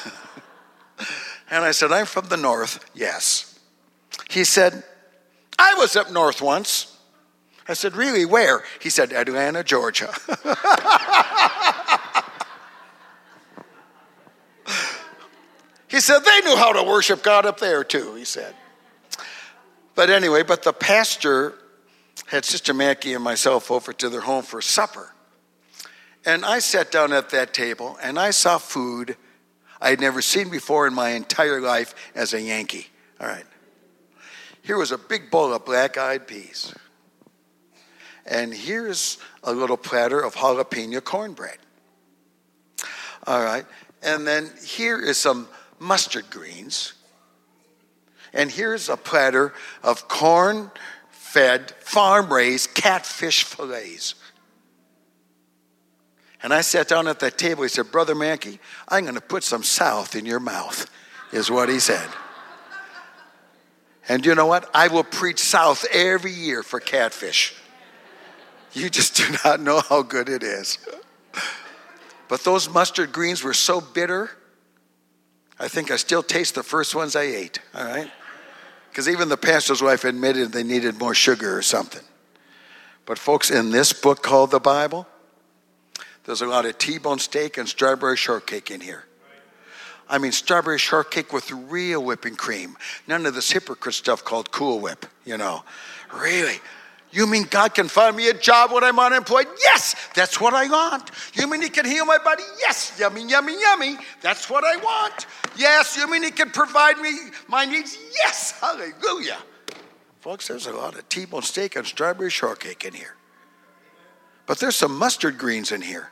and 1.49 1.63
I 1.63 1.71
said, 1.71 1.91
I'm 1.91 2.05
from 2.05 2.27
the 2.27 2.37
north, 2.37 2.83
yes. 2.93 3.59
He 4.29 4.43
said, 4.43 4.83
I 5.57 5.75
was 5.75 5.95
up 5.95 6.11
north 6.11 6.41
once. 6.41 6.97
I 7.67 7.73
said, 7.73 7.95
Really, 7.95 8.25
where? 8.25 8.63
He 8.81 8.89
said, 8.89 9.13
Atlanta, 9.13 9.63
Georgia. 9.63 10.13
he 15.87 15.99
said, 15.99 16.19
They 16.19 16.41
knew 16.41 16.55
how 16.55 16.73
to 16.73 16.83
worship 16.83 17.23
God 17.23 17.45
up 17.45 17.59
there 17.59 17.83
too, 17.83 18.15
he 18.15 18.25
said. 18.25 18.53
But 19.95 20.09
anyway, 20.09 20.43
but 20.43 20.63
the 20.63 20.73
pastor 20.73 21.55
had 22.27 22.45
Sister 22.45 22.73
Maki 22.73 23.15
and 23.15 23.23
myself 23.23 23.71
over 23.71 23.93
to 23.93 24.09
their 24.09 24.21
home 24.21 24.43
for 24.43 24.61
supper. 24.61 25.13
And 26.25 26.45
I 26.45 26.59
sat 26.59 26.91
down 26.91 27.13
at 27.13 27.29
that 27.29 27.53
table 27.53 27.97
and 28.01 28.19
I 28.19 28.31
saw 28.31 28.57
food 28.57 29.15
I 29.79 29.89
had 29.89 30.01
never 30.01 30.21
seen 30.21 30.49
before 30.49 30.87
in 30.87 30.93
my 30.93 31.09
entire 31.09 31.61
life 31.61 31.93
as 32.15 32.33
a 32.33 32.41
Yankee. 32.41 32.87
All 33.19 33.27
right. 33.27 33.45
Here 34.61 34.77
was 34.77 34.91
a 34.91 34.97
big 34.97 35.29
bowl 35.31 35.53
of 35.53 35.65
black 35.65 35.97
eyed 35.97 36.27
peas. 36.27 36.73
And 38.25 38.53
here's 38.53 39.17
a 39.43 39.53
little 39.53 39.77
platter 39.77 40.19
of 40.19 40.35
jalapeno 40.35 41.01
cornbread. 41.03 41.57
All 43.25 43.41
right. 43.41 43.65
And 44.03 44.27
then 44.27 44.51
here 44.63 44.99
is 44.99 45.17
some 45.17 45.47
mustard 45.79 46.29
greens. 46.29 46.93
And 48.33 48.51
here's 48.51 48.89
a 48.89 48.97
platter 48.97 49.53
of 49.83 50.07
corn 50.07 50.71
fed, 51.09 51.71
farm 51.79 52.31
raised 52.31 52.73
catfish 52.73 53.43
fillets. 53.43 54.15
And 56.43 56.53
I 56.53 56.61
sat 56.61 56.87
down 56.87 57.07
at 57.07 57.19
that 57.19 57.37
table. 57.37 57.63
He 57.63 57.69
said, 57.69 57.91
Brother 57.91 58.15
Maki, 58.15 58.59
I'm 58.87 59.03
going 59.03 59.15
to 59.15 59.21
put 59.21 59.43
some 59.43 59.63
south 59.63 60.15
in 60.15 60.25
your 60.25 60.39
mouth, 60.39 60.89
is 61.31 61.49
what 61.49 61.67
he 61.67 61.79
said. 61.79 62.07
And 64.07 64.25
you 64.25 64.35
know 64.35 64.45
what? 64.45 64.69
I 64.73 64.87
will 64.87 65.03
preach 65.03 65.39
south 65.39 65.85
every 65.91 66.31
year 66.31 66.63
for 66.63 66.79
catfish. 66.79 67.55
You 68.73 68.89
just 68.89 69.15
do 69.15 69.25
not 69.43 69.59
know 69.59 69.81
how 69.81 70.01
good 70.01 70.29
it 70.29 70.43
is. 70.43 70.77
But 72.27 72.43
those 72.43 72.69
mustard 72.69 73.11
greens 73.11 73.43
were 73.43 73.53
so 73.53 73.81
bitter, 73.81 74.29
I 75.59 75.67
think 75.67 75.91
I 75.91 75.95
still 75.95 76.23
taste 76.23 76.55
the 76.55 76.63
first 76.63 76.93
ones 76.93 77.15
I 77.15 77.23
ate, 77.23 77.59
all 77.73 77.83
right? 77.83 78.11
Because 78.89 79.09
even 79.09 79.29
the 79.29 79.37
pastor's 79.37 79.81
wife 79.81 80.03
admitted 80.03 80.51
they 80.51 80.63
needed 80.63 80.99
more 80.99 81.13
sugar 81.13 81.57
or 81.57 81.61
something. 81.61 82.03
But, 83.05 83.17
folks, 83.17 83.49
in 83.51 83.71
this 83.71 83.93
book 83.93 84.21
called 84.21 84.51
the 84.51 84.59
Bible, 84.59 85.07
there's 86.25 86.41
a 86.41 86.45
lot 86.45 86.65
of 86.65 86.77
T 86.77 86.97
bone 86.97 87.19
steak 87.19 87.57
and 87.57 87.67
strawberry 87.67 88.17
shortcake 88.17 88.69
in 88.69 88.81
here. 88.81 89.05
I 90.09 90.17
mean, 90.19 90.31
strawberry 90.31 90.79
shortcake 90.79 91.33
with 91.33 91.51
real 91.51 92.03
whipping 92.03 92.35
cream. 92.35 92.77
None 93.07 93.25
of 93.25 93.33
this 93.33 93.51
hypocrite 93.51 93.95
stuff 93.95 94.23
called 94.23 94.51
Cool 94.51 94.79
Whip, 94.79 95.05
you 95.25 95.37
know. 95.37 95.63
Really? 96.13 96.59
You 97.17 97.25
mean 97.25 97.47
God 97.49 97.73
can 97.73 97.87
find 97.87 98.15
me 98.15 98.29
a 98.29 98.33
job 98.35 98.71
when 98.71 98.83
I'm 98.83 98.99
unemployed? 98.99 99.47
Yes, 99.59 99.95
that's 100.13 100.39
what 100.39 100.53
I 100.53 100.67
want. 100.67 101.09
You 101.33 101.49
mean 101.49 101.63
He 101.63 101.69
can 101.69 101.83
heal 101.83 102.05
my 102.05 102.19
body? 102.19 102.43
Yes, 102.59 102.95
yummy, 102.99 103.27
yummy, 103.27 103.59
yummy. 103.59 103.97
That's 104.21 104.51
what 104.51 104.63
I 104.63 104.75
want. 104.75 105.25
Yes, 105.57 105.97
you 105.97 106.07
mean 106.07 106.21
He 106.21 106.29
can 106.29 106.51
provide 106.51 106.99
me 106.99 107.11
my 107.47 107.65
needs? 107.65 107.97
Yes, 108.13 108.51
hallelujah. 108.61 109.39
Folks, 110.19 110.47
there's 110.47 110.67
a 110.67 110.73
lot 110.73 110.95
of 110.95 111.09
T 111.09 111.25
bone 111.25 111.41
steak 111.41 111.75
and 111.75 111.87
strawberry 111.87 112.29
shortcake 112.29 112.85
in 112.85 112.93
here. 112.93 113.15
But 114.45 114.59
there's 114.59 114.75
some 114.75 114.95
mustard 114.95 115.39
greens 115.39 115.71
in 115.71 115.81
here. 115.81 116.11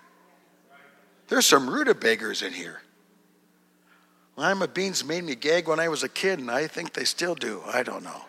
There's 1.28 1.46
some 1.46 1.70
rutabagas 1.70 2.42
in 2.42 2.52
here. 2.52 2.82
Lima 4.38 4.68
beans 4.68 5.06
made 5.06 5.24
me 5.24 5.36
gag 5.36 5.68
when 5.68 5.80
I 5.80 5.88
was 5.88 6.02
a 6.02 6.10
kid, 6.10 6.40
and 6.40 6.50
I 6.50 6.66
think 6.66 6.94
they 6.94 7.06
still 7.06 7.36
do. 7.36 7.62
I 7.72 7.84
don't 7.84 8.04
know. 8.04 8.26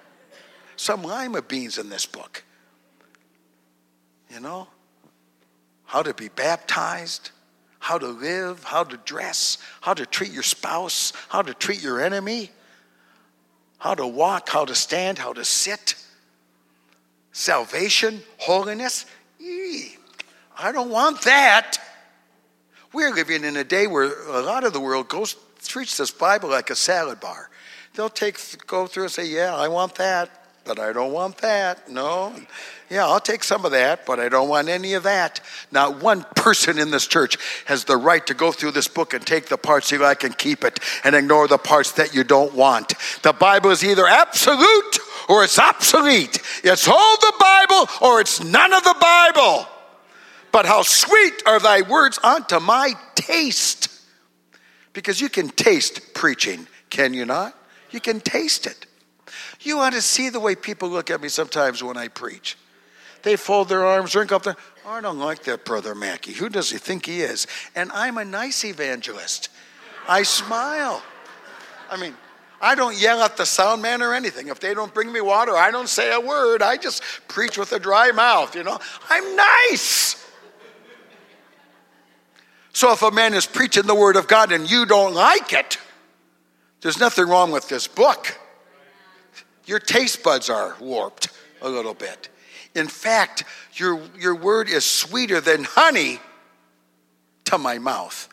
Some 0.76 1.02
lima 1.02 1.40
beans 1.40 1.78
in 1.78 1.88
this 1.88 2.04
book. 2.04 2.42
You 4.30 4.40
know? 4.40 4.68
How 5.84 6.02
to 6.02 6.12
be 6.12 6.28
baptized, 6.28 7.30
how 7.78 7.98
to 7.98 8.08
live, 8.08 8.64
how 8.64 8.84
to 8.84 8.96
dress, 8.98 9.58
how 9.80 9.94
to 9.94 10.04
treat 10.04 10.32
your 10.32 10.42
spouse, 10.42 11.12
how 11.28 11.42
to 11.42 11.54
treat 11.54 11.82
your 11.82 12.00
enemy, 12.00 12.50
how 13.78 13.94
to 13.94 14.06
walk, 14.06 14.48
how 14.48 14.64
to 14.64 14.74
stand, 14.74 15.18
how 15.18 15.32
to 15.32 15.44
sit. 15.44 15.94
Salvation, 17.32 18.22
holiness. 18.38 19.06
Eee, 19.40 19.96
I 20.58 20.72
don't 20.72 20.90
want 20.90 21.22
that. 21.22 21.78
We're 22.92 23.12
living 23.12 23.44
in 23.44 23.56
a 23.56 23.64
day 23.64 23.86
where 23.86 24.10
a 24.28 24.40
lot 24.40 24.64
of 24.64 24.72
the 24.72 24.80
world 24.80 25.08
goes 25.08 25.36
treats 25.62 25.96
this 25.96 26.10
Bible 26.10 26.48
like 26.48 26.70
a 26.70 26.76
salad 26.76 27.20
bar. 27.20 27.50
They'll 27.94 28.08
take 28.08 28.38
go 28.66 28.86
through 28.86 29.04
and 29.04 29.12
say, 29.12 29.26
"Yeah, 29.26 29.54
I 29.54 29.68
want 29.68 29.96
that." 29.96 30.45
But 30.66 30.78
I 30.80 30.92
don't 30.92 31.12
want 31.12 31.38
that. 31.38 31.88
No. 31.88 32.34
Yeah, 32.90 33.06
I'll 33.06 33.20
take 33.20 33.44
some 33.44 33.64
of 33.64 33.70
that, 33.70 34.04
but 34.04 34.20
I 34.20 34.28
don't 34.28 34.48
want 34.48 34.68
any 34.68 34.94
of 34.94 35.04
that. 35.04 35.40
Not 35.70 36.02
one 36.02 36.24
person 36.34 36.78
in 36.78 36.90
this 36.90 37.06
church 37.06 37.38
has 37.66 37.84
the 37.84 37.96
right 37.96 38.26
to 38.26 38.34
go 38.34 38.52
through 38.52 38.72
this 38.72 38.88
book 38.88 39.14
and 39.14 39.24
take 39.24 39.46
the 39.46 39.56
parts 39.56 39.90
you 39.90 39.98
like 39.98 40.24
and 40.24 40.36
keep 40.36 40.64
it 40.64 40.80
and 41.04 41.14
ignore 41.14 41.48
the 41.48 41.58
parts 41.58 41.92
that 41.92 42.14
you 42.14 42.24
don't 42.24 42.54
want. 42.54 42.94
The 43.22 43.32
Bible 43.32 43.70
is 43.70 43.84
either 43.84 44.06
absolute 44.06 44.98
or 45.28 45.44
it's 45.44 45.58
obsolete. 45.58 46.40
It's 46.62 46.86
all 46.88 47.16
the 47.16 47.32
Bible 47.38 47.88
or 48.02 48.20
it's 48.20 48.42
none 48.42 48.72
of 48.72 48.82
the 48.84 48.96
Bible. 49.00 49.66
But 50.52 50.66
how 50.66 50.82
sweet 50.82 51.42
are 51.46 51.60
thy 51.60 51.82
words 51.82 52.18
unto 52.22 52.60
my 52.60 52.94
taste. 53.14 53.88
Because 54.92 55.20
you 55.20 55.28
can 55.28 55.48
taste 55.48 56.14
preaching, 56.14 56.66
can 56.88 57.12
you 57.12 57.24
not? 57.24 57.54
You 57.90 58.00
can 58.00 58.20
taste 58.20 58.66
it. 58.66 58.86
You 59.66 59.80
ought 59.80 59.94
to 59.94 60.00
see 60.00 60.28
the 60.28 60.38
way 60.38 60.54
people 60.54 60.88
look 60.88 61.10
at 61.10 61.20
me 61.20 61.28
sometimes 61.28 61.82
when 61.82 61.96
I 61.96 62.06
preach. 62.06 62.56
they 63.24 63.34
fold 63.34 63.68
their 63.68 63.84
arms, 63.84 64.12
drink 64.12 64.30
up 64.30 64.44
their. 64.44 64.54
Oh, 64.84 64.90
I 64.90 65.00
don't 65.00 65.18
like 65.18 65.42
that 65.42 65.64
brother 65.64 65.92
Maki. 65.92 66.32
Who 66.34 66.48
does 66.48 66.70
he 66.70 66.78
think 66.78 67.04
he 67.04 67.22
is? 67.22 67.48
And 67.74 67.90
I'm 67.90 68.16
a 68.16 68.24
nice 68.24 68.64
evangelist. 68.64 69.48
I 70.06 70.22
smile. 70.22 71.02
I 71.90 71.96
mean, 71.96 72.14
I 72.60 72.76
don't 72.76 72.96
yell 72.96 73.20
at 73.22 73.36
the 73.36 73.44
sound 73.44 73.82
man 73.82 74.02
or 74.02 74.14
anything. 74.14 74.46
If 74.46 74.60
they 74.60 74.72
don't 74.72 74.94
bring 74.94 75.12
me 75.12 75.20
water, 75.20 75.56
I 75.56 75.72
don't 75.72 75.88
say 75.88 76.14
a 76.14 76.20
word. 76.20 76.62
I 76.62 76.76
just 76.76 77.02
preach 77.26 77.58
with 77.58 77.72
a 77.72 77.80
dry 77.80 78.12
mouth, 78.12 78.54
you 78.54 78.62
know. 78.62 78.78
I'm 79.10 79.34
nice. 79.34 80.24
So 82.72 82.92
if 82.92 83.02
a 83.02 83.10
man 83.10 83.34
is 83.34 83.46
preaching 83.46 83.88
the 83.88 83.96
word 83.96 84.14
of 84.14 84.28
God 84.28 84.52
and 84.52 84.70
you 84.70 84.86
don't 84.86 85.12
like 85.12 85.52
it, 85.52 85.78
there's 86.82 87.00
nothing 87.00 87.26
wrong 87.26 87.50
with 87.50 87.68
this 87.68 87.88
book. 87.88 88.38
Your 89.66 89.78
taste 89.78 90.22
buds 90.22 90.48
are 90.48 90.76
warped 90.80 91.28
a 91.60 91.68
little 91.68 91.94
bit. 91.94 92.28
In 92.74 92.88
fact, 92.88 93.44
your, 93.74 94.00
your 94.18 94.34
word 94.34 94.68
is 94.68 94.84
sweeter 94.84 95.40
than 95.40 95.64
honey 95.64 96.20
to 97.44 97.58
my 97.58 97.78
mouth. 97.78 98.28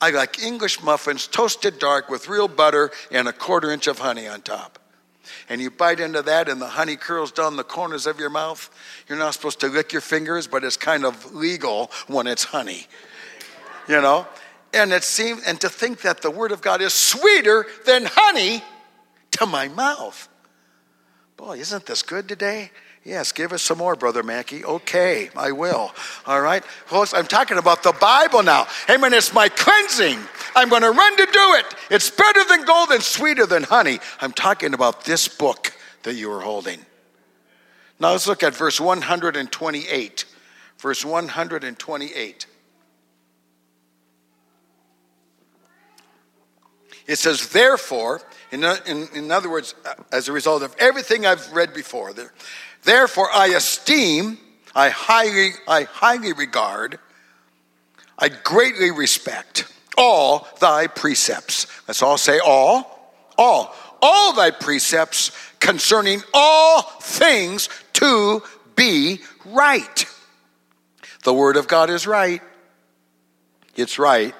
I 0.00 0.10
like 0.10 0.42
English 0.42 0.82
muffins 0.82 1.26
toasted 1.26 1.78
dark 1.78 2.10
with 2.10 2.28
real 2.28 2.48
butter 2.48 2.90
and 3.10 3.28
a 3.28 3.32
quarter 3.32 3.70
inch 3.70 3.86
of 3.86 3.98
honey 3.98 4.26
on 4.26 4.42
top. 4.42 4.78
And 5.48 5.60
you 5.60 5.70
bite 5.70 6.00
into 6.00 6.22
that, 6.22 6.48
and 6.48 6.60
the 6.60 6.66
honey 6.66 6.96
curls 6.96 7.32
down 7.32 7.56
the 7.56 7.64
corners 7.64 8.06
of 8.06 8.18
your 8.18 8.30
mouth. 8.30 8.70
You're 9.08 9.18
not 9.18 9.34
supposed 9.34 9.60
to 9.60 9.68
lick 9.68 9.92
your 9.92 10.02
fingers, 10.02 10.46
but 10.46 10.64
it's 10.64 10.76
kind 10.76 11.04
of 11.04 11.34
legal 11.34 11.90
when 12.06 12.26
it's 12.26 12.44
honey. 12.44 12.86
You 13.88 14.00
know? 14.00 14.26
And 14.72 14.92
it 14.92 15.04
seems, 15.04 15.44
and 15.44 15.60
to 15.60 15.68
think 15.68 16.02
that 16.02 16.22
the 16.22 16.30
Word 16.30 16.52
of 16.52 16.60
God 16.60 16.80
is 16.80 16.92
sweeter 16.92 17.66
than 17.84 18.04
honey 18.06 18.62
to 19.32 19.46
my 19.46 19.68
mouth. 19.68 20.28
Boy, 21.36 21.58
isn't 21.58 21.84
this 21.86 22.02
good 22.02 22.28
today? 22.28 22.70
Yes, 23.04 23.30
give 23.30 23.52
us 23.52 23.62
some 23.62 23.78
more, 23.78 23.94
Brother 23.94 24.22
Maki. 24.24 24.64
Okay, 24.64 25.30
I 25.36 25.52
will. 25.52 25.92
All 26.26 26.40
right. 26.40 26.64
Folks, 26.64 27.14
I'm 27.14 27.26
talking 27.26 27.58
about 27.58 27.82
the 27.82 27.92
Bible 27.92 28.42
now. 28.42 28.66
Amen. 28.90 29.12
It's 29.12 29.32
my 29.32 29.48
cleansing. 29.48 30.18
I'm 30.56 30.68
going 30.68 30.82
to 30.82 30.90
run 30.90 31.16
to 31.16 31.26
do 31.26 31.54
it. 31.54 31.66
It's 31.90 32.10
better 32.10 32.42
than 32.48 32.64
gold 32.64 32.88
and 32.90 33.02
sweeter 33.02 33.46
than 33.46 33.62
honey. 33.62 34.00
I'm 34.20 34.32
talking 34.32 34.74
about 34.74 35.04
this 35.04 35.28
book 35.28 35.72
that 36.02 36.14
you 36.14 36.32
are 36.32 36.40
holding. 36.40 36.80
Now 38.00 38.12
let's 38.12 38.26
look 38.26 38.42
at 38.42 38.54
verse 38.54 38.80
128. 38.80 40.24
Verse 40.78 41.04
128. 41.04 42.46
It 47.06 47.16
says, 47.16 47.50
therefore, 47.50 48.20
in, 48.52 48.64
in, 48.86 49.08
in 49.14 49.30
other 49.30 49.50
words, 49.50 49.74
uh, 49.84 49.94
as 50.12 50.28
a 50.28 50.32
result 50.32 50.62
of 50.62 50.74
everything 50.78 51.26
I've 51.26 51.52
read 51.52 51.74
before, 51.74 52.12
there, 52.12 52.32
Therefore, 52.86 53.28
I 53.34 53.48
esteem, 53.48 54.38
I 54.72 54.90
highly, 54.90 55.50
I 55.66 55.82
highly 55.82 56.32
regard, 56.32 57.00
I 58.16 58.28
greatly 58.28 58.92
respect 58.92 59.66
all 59.98 60.46
thy 60.60 60.86
precepts. 60.86 61.66
Let's 61.88 62.00
all 62.00 62.16
say 62.16 62.38
all, 62.38 63.12
all, 63.36 63.74
all 64.00 64.32
thy 64.34 64.52
precepts 64.52 65.32
concerning 65.58 66.22
all 66.32 66.82
things 67.00 67.68
to 67.94 68.40
be 68.76 69.20
right. 69.46 70.06
The 71.24 71.34
word 71.34 71.56
of 71.56 71.66
God 71.66 71.90
is 71.90 72.06
right. 72.06 72.40
It's 73.74 73.98
right. 73.98 74.32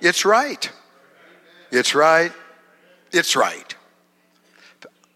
It's 0.00 0.24
right. 0.24 0.70
It's 1.70 1.94
right. 1.94 2.32
It's 3.12 3.36
right. 3.36 3.74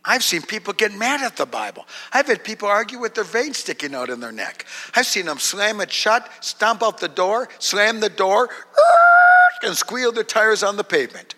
I've 0.06 0.22
seen 0.22 0.42
people 0.42 0.72
get 0.72 0.94
mad 0.94 1.20
at 1.22 1.36
the 1.36 1.46
Bible. 1.46 1.84
I've 2.12 2.28
had 2.28 2.44
people 2.44 2.68
argue 2.68 3.00
with 3.00 3.14
their 3.14 3.24
veins 3.24 3.58
sticking 3.58 3.94
out 3.94 4.08
in 4.08 4.20
their 4.20 4.30
neck. 4.30 4.64
I've 4.94 5.06
seen 5.06 5.26
them 5.26 5.40
slam 5.40 5.80
it 5.80 5.90
shut, 5.90 6.30
stomp 6.40 6.82
out 6.82 6.98
the 6.98 7.08
door, 7.08 7.48
slam 7.58 7.98
the 7.98 8.08
door, 8.08 8.48
and 9.62 9.76
squeal 9.76 10.12
their 10.12 10.22
tires 10.24 10.62
on 10.62 10.76
the 10.76 10.84
pavement. 10.84 11.34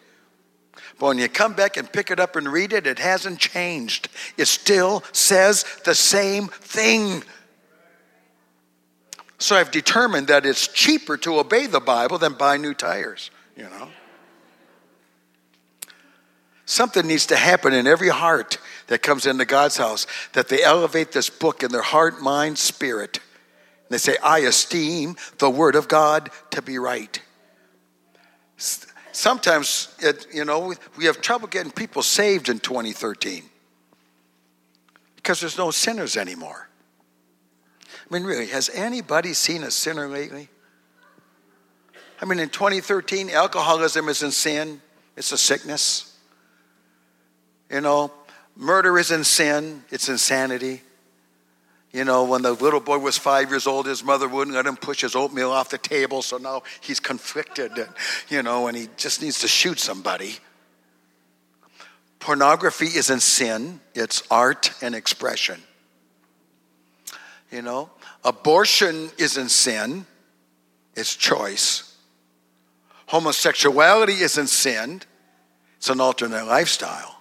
But 0.99 1.07
when 1.07 1.19
you 1.19 1.29
come 1.29 1.55
back 1.55 1.77
and 1.77 1.91
pick 1.91 2.11
it 2.11 2.21
up 2.21 2.37
and 2.37 2.47
read 2.47 2.73
it, 2.73 2.87
it 2.87 2.99
hasn't 2.99 3.39
changed. 3.39 4.09
It 4.37 4.49
still 4.49 5.03
says 5.13 5.65
the 5.85 5.95
same 5.95 6.49
thing. 6.49 7.23
So 9.39 9.57
I've 9.57 9.71
determined 9.71 10.27
that 10.27 10.45
it's 10.45 10.67
cheaper 10.69 11.17
to 11.19 11.39
obey 11.39 11.67
the 11.67 11.81
Bible 11.81 12.19
than 12.19 12.35
buy 12.35 12.57
new 12.57 12.75
tires, 12.75 13.31
you 13.57 13.65
know. 13.65 13.89
Something 16.69 17.07
needs 17.07 17.25
to 17.29 17.37
happen 17.37 17.73
in 17.73 17.87
every 17.87 18.11
heart 18.11 18.59
that 18.89 19.01
comes 19.01 19.25
into 19.25 19.47
God's 19.47 19.79
house 19.79 20.07
that 20.35 20.49
they 20.49 20.63
elevate 20.63 21.13
this 21.13 21.31
book 21.31 21.63
in 21.63 21.73
their 21.73 21.81
heart, 21.81 22.21
mind, 22.21 22.59
spirit. 22.59 23.17
And 23.17 23.89
they 23.89 23.97
say, 23.97 24.19
I 24.23 24.41
esteem 24.41 25.17
the 25.39 25.49
Word 25.49 25.77
of 25.77 25.89
God 25.89 26.29
to 26.51 26.61
be 26.61 26.77
right. 26.79 27.23
Sometimes, 28.59 29.97
it, 30.01 30.27
you 30.31 30.45
know, 30.45 30.75
we 30.99 31.07
have 31.07 31.23
trouble 31.23 31.49
getting 31.49 31.73
people 31.73 32.03
saved 32.03 32.51
in 32.51 32.59
2013 32.59 33.45
because 35.17 35.41
there's 35.41 35.57
no 35.57 35.71
sinners 35.71 36.19
anymore. 36.19 36.69
I 37.83 38.15
mean, 38.15 38.25
really, 38.25 38.49
has 38.49 38.69
anybody 38.75 39.33
seen 39.33 39.63
a 39.63 39.71
sinner 39.71 40.07
lately? 40.07 40.51
I 42.21 42.27
mean, 42.27 42.39
in 42.39 42.51
2013, 42.51 43.31
alcoholism 43.31 44.11
is 44.11 44.23
in 44.23 44.33
sin, 44.33 44.83
it's 45.17 45.33
a 45.33 45.39
sickness. 45.39 46.08
You 47.71 47.81
know, 47.81 48.13
murder 48.57 48.99
isn't 48.99 49.25
sin, 49.25 49.85
it's 49.91 50.09
insanity. 50.09 50.83
You 51.93 52.05
know, 52.05 52.25
when 52.25 52.43
the 52.43 52.53
little 52.53 52.81
boy 52.81 52.99
was 52.99 53.17
five 53.17 53.51
years 53.51 53.67
old, 53.67 53.87
his 53.87 54.05
mother 54.05 54.29
wouldn't 54.29 54.55
let 54.55 54.67
him 54.67 54.77
push 54.77 55.01
his 55.01 55.17
oatmeal 55.17 55.51
off 55.51 55.71
the 55.71 55.79
table, 55.79 56.21
so 56.21 56.37
now 56.37 56.63
he's 56.81 57.01
conflicted, 57.01 57.73
and, 57.79 57.89
you 58.29 58.43
know, 58.43 58.69
and 58.69 58.77
he 58.77 58.89
just 58.97 59.23
needs 59.23 59.41
to 59.41 59.49
shoot 59.49 59.79
somebody. 59.79 60.37
Pornography 62.19 62.87
isn't 62.87 63.21
sin, 63.21 63.81
it's 63.95 64.23
art 64.31 64.73
and 64.83 64.95
expression. 64.95 65.63
You 67.51 67.63
know, 67.63 67.89
abortion 68.25 69.11
isn't 69.17 69.49
sin, 69.49 70.05
it's 70.95 71.17
choice. 71.17 71.97
Homosexuality 73.07 74.15
isn't 74.15 74.49
sin, 74.49 75.01
it's 75.79 75.89
an 75.89 76.01
alternate 76.01 76.45
lifestyle. 76.45 77.18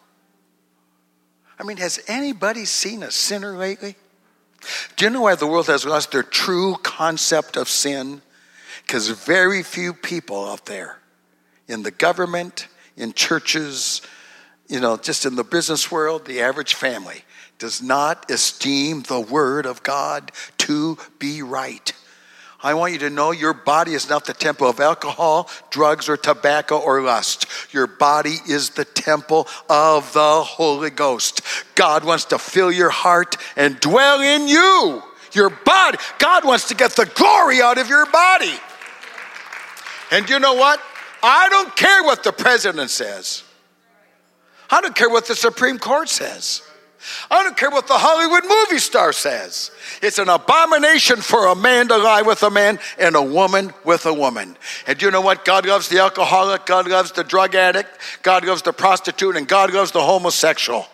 I 1.59 1.63
mean, 1.63 1.77
has 1.77 1.99
anybody 2.07 2.65
seen 2.65 3.03
a 3.03 3.11
sinner 3.11 3.57
lately? 3.57 3.95
Do 4.95 5.05
you 5.05 5.11
know 5.11 5.21
why 5.21 5.35
the 5.35 5.47
world 5.47 5.67
has 5.67 5.85
lost 5.85 6.11
their 6.11 6.23
true 6.23 6.75
concept 6.83 7.57
of 7.57 7.67
sin? 7.67 8.21
Because 8.85 9.09
very 9.09 9.63
few 9.63 9.93
people 9.93 10.49
out 10.49 10.65
there 10.65 10.99
in 11.67 11.83
the 11.83 11.91
government, 11.91 12.67
in 12.95 13.13
churches, 13.13 14.01
you 14.67 14.79
know, 14.79 14.97
just 14.97 15.25
in 15.25 15.35
the 15.35 15.43
business 15.43 15.91
world, 15.91 16.25
the 16.25 16.41
average 16.41 16.73
family 16.73 17.23
does 17.59 17.81
not 17.81 18.29
esteem 18.29 19.01
the 19.03 19.19
Word 19.19 19.65
of 19.65 19.83
God 19.83 20.31
to 20.59 20.97
be 21.19 21.41
right. 21.41 21.91
I 22.67 22.73
want 22.73 22.91
you 22.91 22.99
to 22.99 23.09
know 23.09 23.31
your 23.31 23.53
body 23.53 23.93
is 23.93 24.09
not 24.09 24.25
the 24.25 24.33
temple 24.33 24.67
of 24.67 24.81
alcohol, 24.81 25.49
drugs, 25.69 26.09
or 26.09 26.17
tobacco 26.17 26.77
or 26.77 27.01
lust. 27.01 27.45
Your 27.71 27.87
body 27.87 28.39
is 28.45 28.71
the 28.71 28.83
temple 28.83 29.47
of 29.69 30.11
the 30.11 30.43
Holy 30.43 30.89
Ghost. 30.89 31.39
God 31.75 32.03
wants 32.03 32.25
to 32.25 32.37
fill 32.37 32.69
your 32.69 32.89
heart 32.89 33.37
and 33.55 33.79
dwell 33.79 34.19
in 34.19 34.49
you. 34.49 35.01
Your 35.31 35.49
body. 35.49 35.97
God 36.19 36.43
wants 36.43 36.67
to 36.67 36.75
get 36.75 36.91
the 36.91 37.05
glory 37.05 37.61
out 37.61 37.77
of 37.77 37.87
your 37.87 38.05
body. 38.05 38.59
And 40.11 40.29
you 40.29 40.37
know 40.37 40.55
what? 40.55 40.81
I 41.23 41.47
don't 41.47 41.73
care 41.73 42.03
what 42.03 42.21
the 42.25 42.33
president 42.33 42.89
says. 42.89 43.45
I 44.69 44.81
don't 44.81 44.93
care 44.93 45.09
what 45.09 45.25
the 45.25 45.35
Supreme 45.35 45.79
Court 45.79 46.09
says. 46.09 46.66
I 47.29 47.43
don't 47.43 47.55
care 47.55 47.69
what 47.69 47.87
the 47.87 47.97
Hollywood 47.97 48.43
movie 48.43 48.79
star 48.79 49.13
says. 49.13 49.71
It's 50.01 50.17
an 50.17 50.29
abomination 50.29 51.17
for 51.17 51.47
a 51.47 51.55
man 51.55 51.87
to 51.89 51.97
lie 51.97 52.23
with 52.23 52.41
a 52.43 52.49
man 52.49 52.79
and 52.97 53.15
a 53.15 53.21
woman 53.21 53.73
with 53.83 54.05
a 54.05 54.13
woman. 54.13 54.57
And 54.87 55.01
you 55.01 55.11
know 55.11 55.21
what? 55.21 55.45
God 55.45 55.65
loves 55.65 55.89
the 55.89 55.99
alcoholic, 55.99 56.65
God 56.65 56.87
loves 56.87 57.11
the 57.11 57.23
drug 57.23 57.55
addict, 57.55 57.89
God 58.23 58.45
loves 58.45 58.61
the 58.63 58.73
prostitute, 58.73 59.35
and 59.35 59.47
God 59.47 59.73
loves 59.73 59.91
the 59.91 60.01
homosexual. 60.01 60.87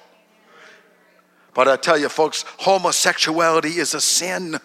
But 1.53 1.67
I 1.67 1.77
tell 1.77 1.97
you, 1.97 2.09
folks, 2.09 2.43
homosexuality 2.59 3.77
is 3.77 3.93
a 3.93 4.01
sin. 4.01 4.59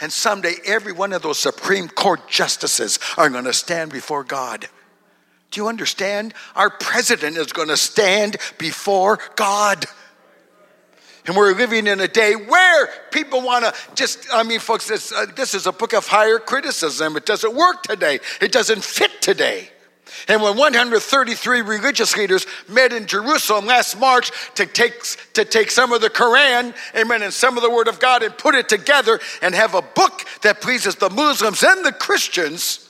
And 0.00 0.12
someday, 0.12 0.54
every 0.64 0.92
one 0.92 1.12
of 1.12 1.22
those 1.22 1.38
Supreme 1.38 1.88
Court 1.88 2.28
justices 2.28 2.98
are 3.16 3.30
going 3.30 3.44
to 3.44 3.52
stand 3.52 3.92
before 3.92 4.24
God. 4.24 4.68
Do 5.50 5.60
you 5.60 5.68
understand? 5.68 6.34
Our 6.54 6.70
president 6.70 7.36
is 7.36 7.52
going 7.52 7.68
to 7.68 7.76
stand 7.76 8.36
before 8.58 9.18
God. 9.36 9.86
And 11.26 11.36
we're 11.36 11.54
living 11.54 11.86
in 11.86 12.00
a 12.00 12.08
day 12.08 12.34
where 12.34 12.88
people 13.10 13.42
want 13.42 13.64
to 13.64 13.74
just, 13.94 14.26
I 14.32 14.44
mean, 14.44 14.60
folks, 14.60 14.86
this, 14.86 15.12
uh, 15.12 15.26
this 15.34 15.54
is 15.54 15.66
a 15.66 15.72
book 15.72 15.92
of 15.92 16.06
higher 16.06 16.38
criticism. 16.38 17.16
It 17.16 17.26
doesn't 17.26 17.54
work 17.54 17.82
today, 17.82 18.20
it 18.40 18.52
doesn't 18.52 18.84
fit 18.84 19.20
today. 19.20 19.70
And 20.28 20.40
when 20.40 20.56
133 20.56 21.62
religious 21.62 22.16
leaders 22.16 22.46
met 22.68 22.92
in 22.92 23.06
Jerusalem 23.06 23.66
last 23.66 23.98
March 23.98 24.30
to 24.54 24.64
take, 24.64 25.02
to 25.34 25.44
take 25.44 25.70
some 25.70 25.92
of 25.92 26.00
the 26.00 26.08
Quran, 26.10 26.74
amen, 26.96 27.22
and 27.22 27.32
some 27.32 27.56
of 27.56 27.62
the 27.62 27.70
Word 27.70 27.88
of 27.88 27.98
God 27.98 28.22
and 28.22 28.36
put 28.36 28.54
it 28.54 28.68
together 28.68 29.20
and 29.42 29.54
have 29.54 29.74
a 29.74 29.82
book 29.82 30.24
that 30.42 30.60
pleases 30.60 30.94
the 30.94 31.10
Muslims 31.10 31.62
and 31.62 31.84
the 31.84 31.92
Christians, 31.92 32.88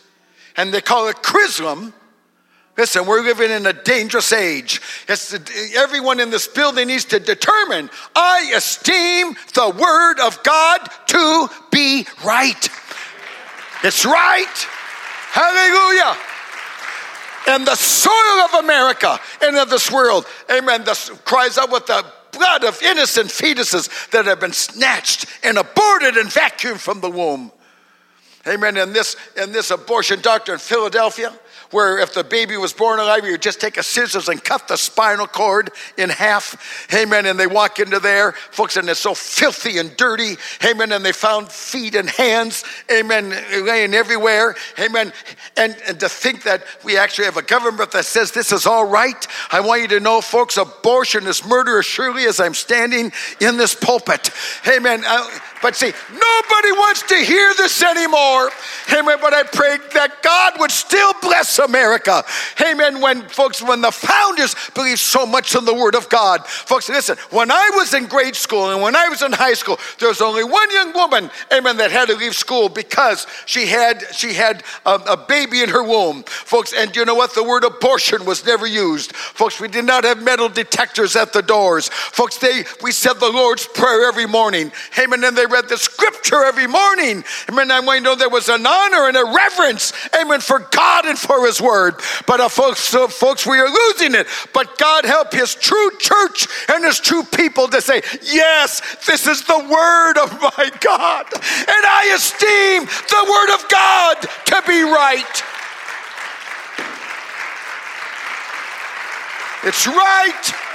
and 0.56 0.72
they 0.72 0.82
call 0.82 1.08
it 1.08 1.16
Chrislam. 1.16 1.94
Listen, 2.76 3.06
we're 3.06 3.22
living 3.22 3.50
in 3.50 3.64
a 3.66 3.72
dangerous 3.72 4.32
age. 4.32 4.82
It's, 5.08 5.32
everyone 5.74 6.20
in 6.20 6.30
this 6.30 6.46
building 6.46 6.88
needs 6.88 7.06
to 7.06 7.18
determine 7.18 7.88
I 8.14 8.52
esteem 8.54 9.34
the 9.54 9.70
Word 9.70 10.20
of 10.20 10.42
God 10.42 10.86
to 11.06 11.48
be 11.70 12.06
right. 12.24 12.68
It's 13.82 14.04
right. 14.04 14.66
Hallelujah 15.32 16.16
and 17.46 17.66
the 17.66 17.74
soil 17.74 18.40
of 18.44 18.64
America 18.64 19.18
and 19.42 19.56
of 19.56 19.70
this 19.70 19.90
world, 19.90 20.26
amen, 20.50 20.84
this 20.84 21.10
cries 21.24 21.58
out 21.58 21.70
with 21.70 21.86
the 21.86 22.04
blood 22.32 22.64
of 22.64 22.80
innocent 22.82 23.28
fetuses 23.28 24.10
that 24.10 24.26
have 24.26 24.40
been 24.40 24.52
snatched 24.52 25.26
and 25.42 25.56
aborted 25.56 26.16
and 26.16 26.28
vacuumed 26.28 26.78
from 26.78 27.00
the 27.00 27.10
womb. 27.10 27.50
Amen. 28.46 28.76
And 28.76 28.94
this, 28.94 29.16
and 29.36 29.52
this 29.52 29.70
abortion 29.70 30.20
doctor 30.20 30.52
in 30.52 30.58
Philadelphia, 30.58 31.32
where 31.76 31.98
if 31.98 32.14
the 32.14 32.24
baby 32.24 32.56
was 32.56 32.72
born 32.72 32.98
alive, 32.98 33.26
you 33.26 33.36
just 33.36 33.60
take 33.60 33.76
a 33.76 33.82
scissors 33.82 34.30
and 34.30 34.42
cut 34.42 34.66
the 34.66 34.78
spinal 34.78 35.26
cord 35.26 35.70
in 35.98 36.08
half. 36.08 36.88
Amen. 36.94 37.26
And 37.26 37.38
they 37.38 37.46
walk 37.46 37.78
into 37.78 38.00
there, 38.00 38.32
folks, 38.32 38.78
and 38.78 38.88
it's 38.88 39.00
so 39.00 39.14
filthy 39.14 39.76
and 39.76 39.94
dirty. 39.94 40.36
Amen. 40.64 40.90
And 40.90 41.04
they 41.04 41.12
found 41.12 41.52
feet 41.52 41.94
and 41.94 42.08
hands. 42.08 42.64
Amen. 42.90 43.28
Laying 43.66 43.92
everywhere. 43.92 44.56
Amen. 44.78 45.12
And, 45.58 45.76
and 45.86 46.00
to 46.00 46.08
think 46.08 46.44
that 46.44 46.64
we 46.82 46.96
actually 46.96 47.26
have 47.26 47.36
a 47.36 47.42
government 47.42 47.92
that 47.92 48.06
says 48.06 48.32
this 48.32 48.52
is 48.52 48.64
all 48.64 48.86
right. 48.86 49.26
I 49.50 49.60
want 49.60 49.82
you 49.82 49.88
to 49.88 50.00
know, 50.00 50.22
folks, 50.22 50.56
abortion 50.56 51.26
is 51.26 51.44
murder 51.44 51.80
as 51.80 51.84
surely 51.84 52.24
as 52.24 52.40
I'm 52.40 52.54
standing 52.54 53.12
in 53.38 53.58
this 53.58 53.74
pulpit. 53.74 54.30
Amen. 54.66 55.04
Uh, 55.06 55.28
but 55.60 55.76
see, 55.76 55.92
nobody 56.10 56.72
wants 56.72 57.02
to 57.02 57.16
hear 57.16 57.52
this 57.58 57.82
anymore. 57.82 58.50
Amen. 58.92 59.18
But 59.20 59.34
I 59.34 59.42
pray 59.42 59.76
that 59.92 60.22
God 60.22 60.54
would 60.58 60.70
still 60.70 61.12
bless 61.20 61.58
America. 61.66 62.24
Amen. 62.60 63.00
When 63.00 63.22
folks, 63.28 63.62
when 63.62 63.80
the 63.80 63.90
founders 63.90 64.54
believed 64.74 65.00
so 65.00 65.26
much 65.26 65.54
in 65.54 65.64
the 65.64 65.74
Word 65.74 65.94
of 65.94 66.08
God. 66.08 66.46
Folks, 66.46 66.88
listen, 66.88 67.16
when 67.30 67.50
I 67.50 67.70
was 67.74 67.94
in 67.94 68.06
grade 68.06 68.36
school 68.36 68.70
and 68.70 68.80
when 68.80 68.96
I 68.96 69.08
was 69.08 69.22
in 69.22 69.32
high 69.32 69.54
school, 69.54 69.78
there 69.98 70.08
was 70.08 70.20
only 70.20 70.44
one 70.44 70.70
young 70.70 70.92
woman, 70.92 71.30
amen, 71.52 71.76
that 71.78 71.90
had 71.90 72.08
to 72.08 72.16
leave 72.16 72.34
school 72.34 72.68
because 72.68 73.26
she 73.46 73.66
had 73.66 74.04
she 74.12 74.32
had 74.32 74.62
a, 74.84 74.94
a 74.94 75.16
baby 75.16 75.62
in 75.62 75.68
her 75.68 75.82
womb. 75.82 76.22
Folks, 76.24 76.72
and 76.72 76.94
you 76.94 77.04
know 77.04 77.14
what? 77.14 77.34
The 77.34 77.44
word 77.44 77.64
abortion 77.64 78.24
was 78.24 78.44
never 78.44 78.66
used. 78.66 79.14
Folks, 79.14 79.60
we 79.60 79.68
did 79.68 79.84
not 79.84 80.04
have 80.04 80.22
metal 80.22 80.48
detectors 80.48 81.16
at 81.16 81.32
the 81.32 81.42
doors. 81.42 81.88
Folks, 81.88 82.38
they 82.38 82.64
we 82.82 82.92
said 82.92 83.14
the 83.14 83.30
Lord's 83.30 83.66
Prayer 83.66 84.08
every 84.08 84.26
morning. 84.26 84.72
Amen. 84.98 85.24
And 85.24 85.36
they 85.36 85.46
read 85.46 85.68
the 85.68 85.76
scripture 85.76 86.44
every 86.44 86.66
morning. 86.66 87.24
Amen. 87.48 87.70
I 87.70 87.80
want 87.80 87.98
you 87.98 88.04
know 88.04 88.14
there 88.14 88.28
was 88.28 88.48
an 88.48 88.66
honor 88.66 89.08
and 89.08 89.16
a 89.16 89.24
reverence, 89.24 89.92
amen, 90.18 90.40
for 90.40 90.60
God 90.60 91.06
and 91.06 91.18
for 91.18 91.45
his 91.46 91.60
word. 91.60 91.94
But 92.26 92.40
uh, 92.40 92.48
folks, 92.48 92.88
folks, 92.88 93.46
we 93.46 93.58
are 93.58 93.68
losing 93.68 94.14
it. 94.14 94.26
But 94.52 94.76
God 94.78 95.04
help 95.04 95.32
his 95.32 95.54
true 95.54 95.90
church 95.98 96.46
and 96.68 96.84
his 96.84 97.00
true 97.00 97.22
people 97.22 97.68
to 97.68 97.80
say, 97.80 98.02
yes, 98.22 98.80
this 99.06 99.26
is 99.26 99.42
the 99.44 99.58
word 99.58 100.18
of 100.18 100.40
my 100.58 100.70
God. 100.80 101.26
And 101.32 101.86
I 101.86 102.12
esteem 102.14 102.84
the 102.84 103.24
word 103.30 103.54
of 103.54 103.68
God 103.68 104.20
to 104.46 104.62
be 104.66 104.82
right. 104.82 105.42
It's 109.64 109.86
right. 109.86 110.65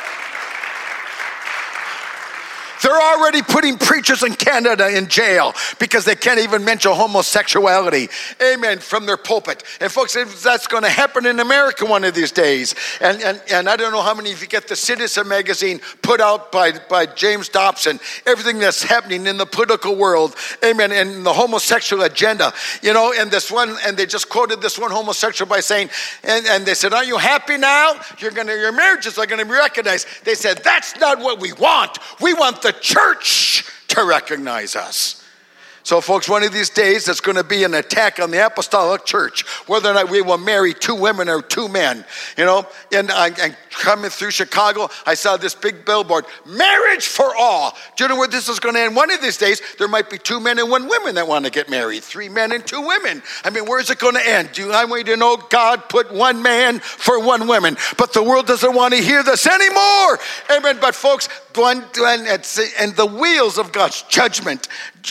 They're 2.81 3.01
already 3.01 3.41
putting 3.41 3.77
preachers 3.77 4.23
in 4.23 4.33
Canada 4.33 4.89
in 4.95 5.07
jail 5.07 5.53
because 5.79 6.05
they 6.05 6.15
can't 6.15 6.39
even 6.39 6.65
mention 6.65 6.91
homosexuality. 6.93 8.09
Amen. 8.41 8.79
From 8.79 9.05
their 9.05 9.17
pulpit. 9.17 9.63
And 9.79 9.91
folks, 9.91 10.13
that's 10.13 10.67
going 10.67 10.83
to 10.83 10.89
happen 10.89 11.25
in 11.25 11.39
America 11.39 11.85
one 11.85 12.03
of 12.03 12.15
these 12.15 12.31
days. 12.31 12.75
And, 12.99 13.21
and, 13.21 13.41
and 13.51 13.69
I 13.69 13.75
don't 13.75 13.91
know 13.91 14.01
how 14.01 14.13
many 14.13 14.31
of 14.31 14.41
you 14.41 14.47
get 14.47 14.67
the 14.67 14.75
Citizen 14.75 15.27
magazine 15.27 15.79
put 16.01 16.19
out 16.19 16.51
by, 16.51 16.71
by 16.89 17.05
James 17.05 17.49
Dobson, 17.49 17.99
everything 18.25 18.59
that's 18.59 18.83
happening 18.83 19.27
in 19.27 19.37
the 19.37 19.45
political 19.45 19.95
world. 19.95 20.35
Amen. 20.65 20.91
And 20.91 21.25
the 21.25 21.33
homosexual 21.33 22.03
agenda. 22.03 22.51
You 22.81 22.93
know, 22.93 23.13
and 23.17 23.29
this 23.29 23.51
one, 23.51 23.75
and 23.85 23.95
they 23.95 24.05
just 24.05 24.29
quoted 24.29 24.61
this 24.61 24.79
one 24.79 24.91
homosexual 24.91 25.47
by 25.47 25.59
saying, 25.59 25.89
and, 26.23 26.45
and 26.47 26.65
they 26.65 26.73
said, 26.73 26.93
Are 26.93 27.05
you 27.05 27.17
happy 27.17 27.57
now? 27.57 27.93
You're 28.17 28.31
gonna, 28.31 28.53
your 28.53 28.71
marriages 28.71 29.17
are 29.17 29.25
going 29.25 29.39
to 29.39 29.45
be 29.45 29.51
recognized. 29.51 30.07
They 30.23 30.35
said, 30.35 30.61
That's 30.63 30.97
not 30.97 31.19
what 31.19 31.39
we 31.39 31.53
want. 31.53 31.99
We 32.19 32.33
want 32.33 32.61
the 32.61 32.70
the 32.71 32.79
church 32.79 33.65
to 33.89 34.03
recognize 34.05 34.75
us. 34.75 35.20
So, 35.83 36.01
folks, 36.01 36.29
one 36.29 36.43
of 36.43 36.51
these 36.51 36.69
days 36.69 37.05
there's 37.05 37.21
going 37.21 37.37
to 37.37 37.43
be 37.43 37.63
an 37.63 37.73
attack 37.73 38.19
on 38.19 38.31
the 38.31 38.45
apostolic 38.45 39.05
church, 39.05 39.45
whether 39.67 39.89
or 39.89 39.93
not 39.93 40.09
we 40.09 40.21
will 40.21 40.37
marry 40.37 40.73
two 40.73 40.95
women 40.95 41.27
or 41.27 41.41
two 41.41 41.67
men. 41.67 42.05
You 42.37 42.45
know, 42.45 42.67
and, 42.91 43.11
coming 43.71 44.09
through 44.09 44.31
Chicago, 44.31 44.89
I 45.05 45.13
saw 45.13 45.37
this 45.37 45.55
big 45.55 45.85
billboard 45.85 46.25
marriage 46.45 47.07
for 47.07 47.35
all. 47.35 47.77
Do 47.95 48.03
you 48.03 48.09
know 48.09 48.17
where 48.17 48.27
this 48.27 48.49
is 48.49 48.59
going 48.59 48.75
to 48.75 48.81
end? 48.81 48.95
One 48.95 49.11
of 49.11 49.21
these 49.21 49.37
days, 49.37 49.61
there 49.79 49.87
might 49.87 50.09
be 50.09 50.17
two 50.17 50.39
men 50.39 50.59
and 50.59 50.69
one 50.69 50.87
woman 50.87 51.15
that 51.15 51.27
want 51.27 51.45
to 51.45 51.51
get 51.51 51.69
married, 51.69 52.03
three 52.03 52.29
men 52.29 52.51
and 52.51 52.65
two 52.65 52.81
women. 52.81 53.23
I 53.43 53.49
mean, 53.49 53.65
where 53.65 53.79
is 53.79 53.89
it 53.89 53.97
going 53.97 54.15
to 54.15 54.27
end? 54.27 54.49
Do 54.53 54.71
I 54.71 54.85
want 54.85 55.07
you 55.07 55.13
to 55.15 55.17
know 55.17 55.37
God 55.37 55.89
put 55.89 56.11
one 56.13 56.41
man 56.41 56.79
for 56.79 57.23
one 57.23 57.47
woman, 57.47 57.77
but 57.97 58.13
the 58.13 58.21
world 58.21 58.45
doesn't 58.45 58.75
want 58.75 58.93
to 58.93 59.01
hear 59.01 59.23
this 59.23 59.47
anymore. 59.47 60.19
Amen. 60.49 60.77
But, 60.81 60.95
folks, 60.95 61.29
and 61.57 62.95
the 62.95 63.05
wheels 63.05 63.57
of 63.57 63.71
God's 63.71 64.03
judgment 64.03 64.67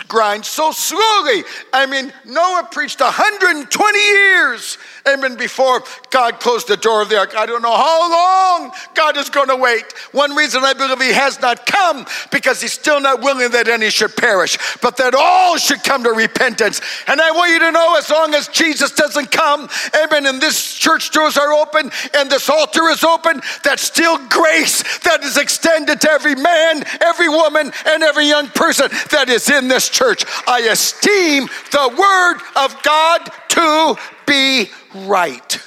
grind 0.08 0.44
so 0.44 0.72
slowly. 0.72 1.44
I 1.72 1.86
mean, 1.86 2.12
Noah 2.24 2.68
preached 2.70 3.00
120 3.00 3.98
years 3.98 4.78
Amen. 5.08 5.36
Before 5.36 5.82
God 6.10 6.40
closed 6.40 6.68
the 6.68 6.76
door 6.76 7.02
of 7.02 7.08
the 7.08 7.18
ark. 7.18 7.34
I 7.36 7.46
don't 7.46 7.62
know 7.62 7.76
how 7.76 8.10
long 8.10 8.72
God 8.94 9.16
is 9.16 9.30
going 9.30 9.48
to 9.48 9.56
wait. 9.56 9.84
One 10.12 10.34
reason 10.34 10.62
I 10.64 10.72
believe 10.72 11.00
He 11.00 11.12
has 11.12 11.40
not 11.40 11.66
come 11.66 12.06
because 12.30 12.60
He's 12.60 12.72
still 12.72 13.00
not 13.00 13.20
willing 13.20 13.50
that 13.52 13.68
any 13.68 13.90
should 13.90 14.16
perish, 14.16 14.58
but 14.82 14.96
that 14.98 15.14
all 15.14 15.56
should 15.56 15.82
come 15.82 16.04
to 16.04 16.10
repentance. 16.10 16.80
And 17.06 17.20
I 17.20 17.30
want 17.30 17.52
you 17.52 17.58
to 17.60 17.72
know 17.72 17.96
as 17.96 18.10
long 18.10 18.34
as 18.34 18.48
Jesus 18.48 18.92
doesn't 18.92 19.30
come, 19.30 19.68
amen, 20.02 20.26
and 20.26 20.40
this 20.40 20.74
church 20.74 21.10
doors 21.10 21.36
are 21.36 21.52
open 21.52 21.90
and 22.14 22.30
this 22.30 22.48
altar 22.48 22.88
is 22.88 23.04
open, 23.04 23.40
that's 23.62 23.82
still 23.82 24.18
grace 24.28 24.82
that 25.00 25.22
is 25.22 25.36
extended 25.36 26.00
to 26.00 26.10
every 26.10 26.34
man, 26.34 26.84
every 27.00 27.28
woman, 27.28 27.72
and 27.86 28.02
every 28.02 28.26
young 28.26 28.48
person 28.48 28.88
that 29.10 29.28
is 29.28 29.48
in 29.50 29.68
this 29.68 29.88
church. 29.88 30.24
I 30.46 30.60
esteem 30.70 31.46
the 31.70 31.88
word 31.96 32.40
of 32.56 32.82
God 32.82 33.30
to 33.50 33.96
be 34.30 34.70
right. 34.94 35.60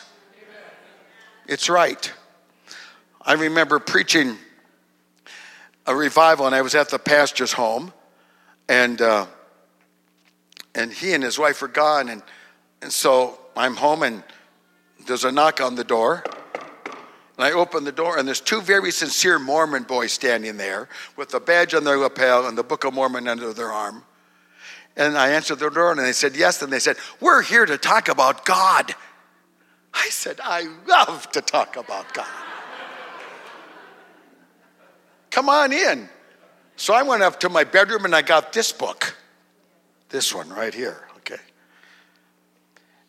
It's 1.48 1.68
right. 1.68 2.12
I 3.22 3.34
remember 3.34 3.78
preaching 3.78 4.38
a 5.86 5.94
revival, 5.94 6.46
and 6.46 6.56
I 6.56 6.62
was 6.62 6.74
at 6.74 6.88
the 6.88 6.98
pastor's 6.98 7.52
home, 7.52 7.92
and 8.70 9.02
uh, 9.02 9.26
and 10.76 10.94
he 10.94 11.14
and 11.14 11.22
his 11.22 11.38
wife 11.38 11.62
were 11.62 11.68
gone, 11.68 12.08
and 12.08 12.24
and 12.82 12.92
so 12.92 13.38
I'm 13.58 13.76
home, 13.76 14.02
and 14.02 14.24
there's 15.08 15.26
a 15.26 15.32
knock 15.32 15.60
on 15.60 15.76
the 15.76 15.84
door. 15.84 16.24
And 17.36 17.46
I 17.46 17.52
open 17.52 17.84
the 17.84 17.92
door, 17.92 18.18
and 18.18 18.26
there's 18.26 18.40
two 18.40 18.62
very 18.62 18.92
sincere 18.92 19.40
Mormon 19.40 19.84
boys 19.84 20.14
standing 20.14 20.56
there 20.56 20.88
with 21.18 21.34
a 21.34 21.40
badge 21.42 21.74
on 21.74 21.84
their 21.84 21.98
lapel 21.98 22.48
and 22.48 22.58
the 22.58 22.64
Book 22.64 22.86
of 22.86 22.94
Mormon 22.94 23.28
under 23.28 23.52
their 23.52 23.74
arm. 23.74 24.06
And 24.96 25.18
I 25.18 25.30
answered 25.30 25.60
the 25.60 25.70
door 25.70 25.92
and 25.92 26.00
they 26.00 26.14
said, 26.14 26.36
Yes. 26.36 26.62
And 26.62 26.72
they 26.72 26.80
said, 26.80 26.98
We're 27.20 27.42
here 27.42 27.66
to 27.66 27.78
talk 27.78 28.10
about 28.10 28.46
God. 28.46 28.94
I 29.94 30.10
said, 30.10 30.40
I 30.44 30.68
love 30.88 31.32
to 31.32 31.42
talk 31.42 31.76
about 31.76 32.14
God. 32.14 32.28
Come 35.30 35.50
on 35.50 35.74
in. 35.74 36.10
So 36.76 36.94
I 36.94 37.04
went 37.04 37.24
up 37.24 37.40
to 37.42 37.50
my 37.50 37.64
bedroom 37.64 38.06
and 38.06 38.16
I 38.16 38.22
got 38.22 38.54
this 38.54 38.72
book, 38.72 39.16
this 40.10 40.34
one 40.34 40.50
right 40.50 40.74
here, 40.74 41.08
okay? 41.18 41.42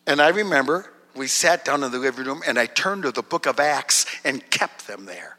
And 0.07 0.21
I 0.21 0.29
remember 0.29 0.91
we 1.15 1.27
sat 1.27 1.65
down 1.65 1.83
in 1.83 1.91
the 1.91 1.99
living 1.99 2.25
room 2.25 2.41
and 2.47 2.59
I 2.59 2.65
turned 2.67 3.03
to 3.03 3.11
the 3.11 3.23
book 3.23 3.45
of 3.45 3.59
Acts 3.59 4.05
and 4.23 4.47
kept 4.49 4.87
them 4.87 5.05
there. 5.05 5.37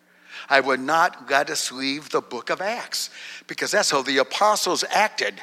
I 0.49 0.61
would 0.61 0.81
not 0.81 1.29
let 1.31 1.51
us 1.51 1.73
leave 1.73 2.11
the 2.11 2.21
book 2.21 2.51
of 2.51 2.61
Acts 2.61 3.11
because 3.47 3.73
that's 3.73 3.91
how 3.91 4.03
the 4.03 4.19
apostles 4.19 4.85
acted. 4.91 5.41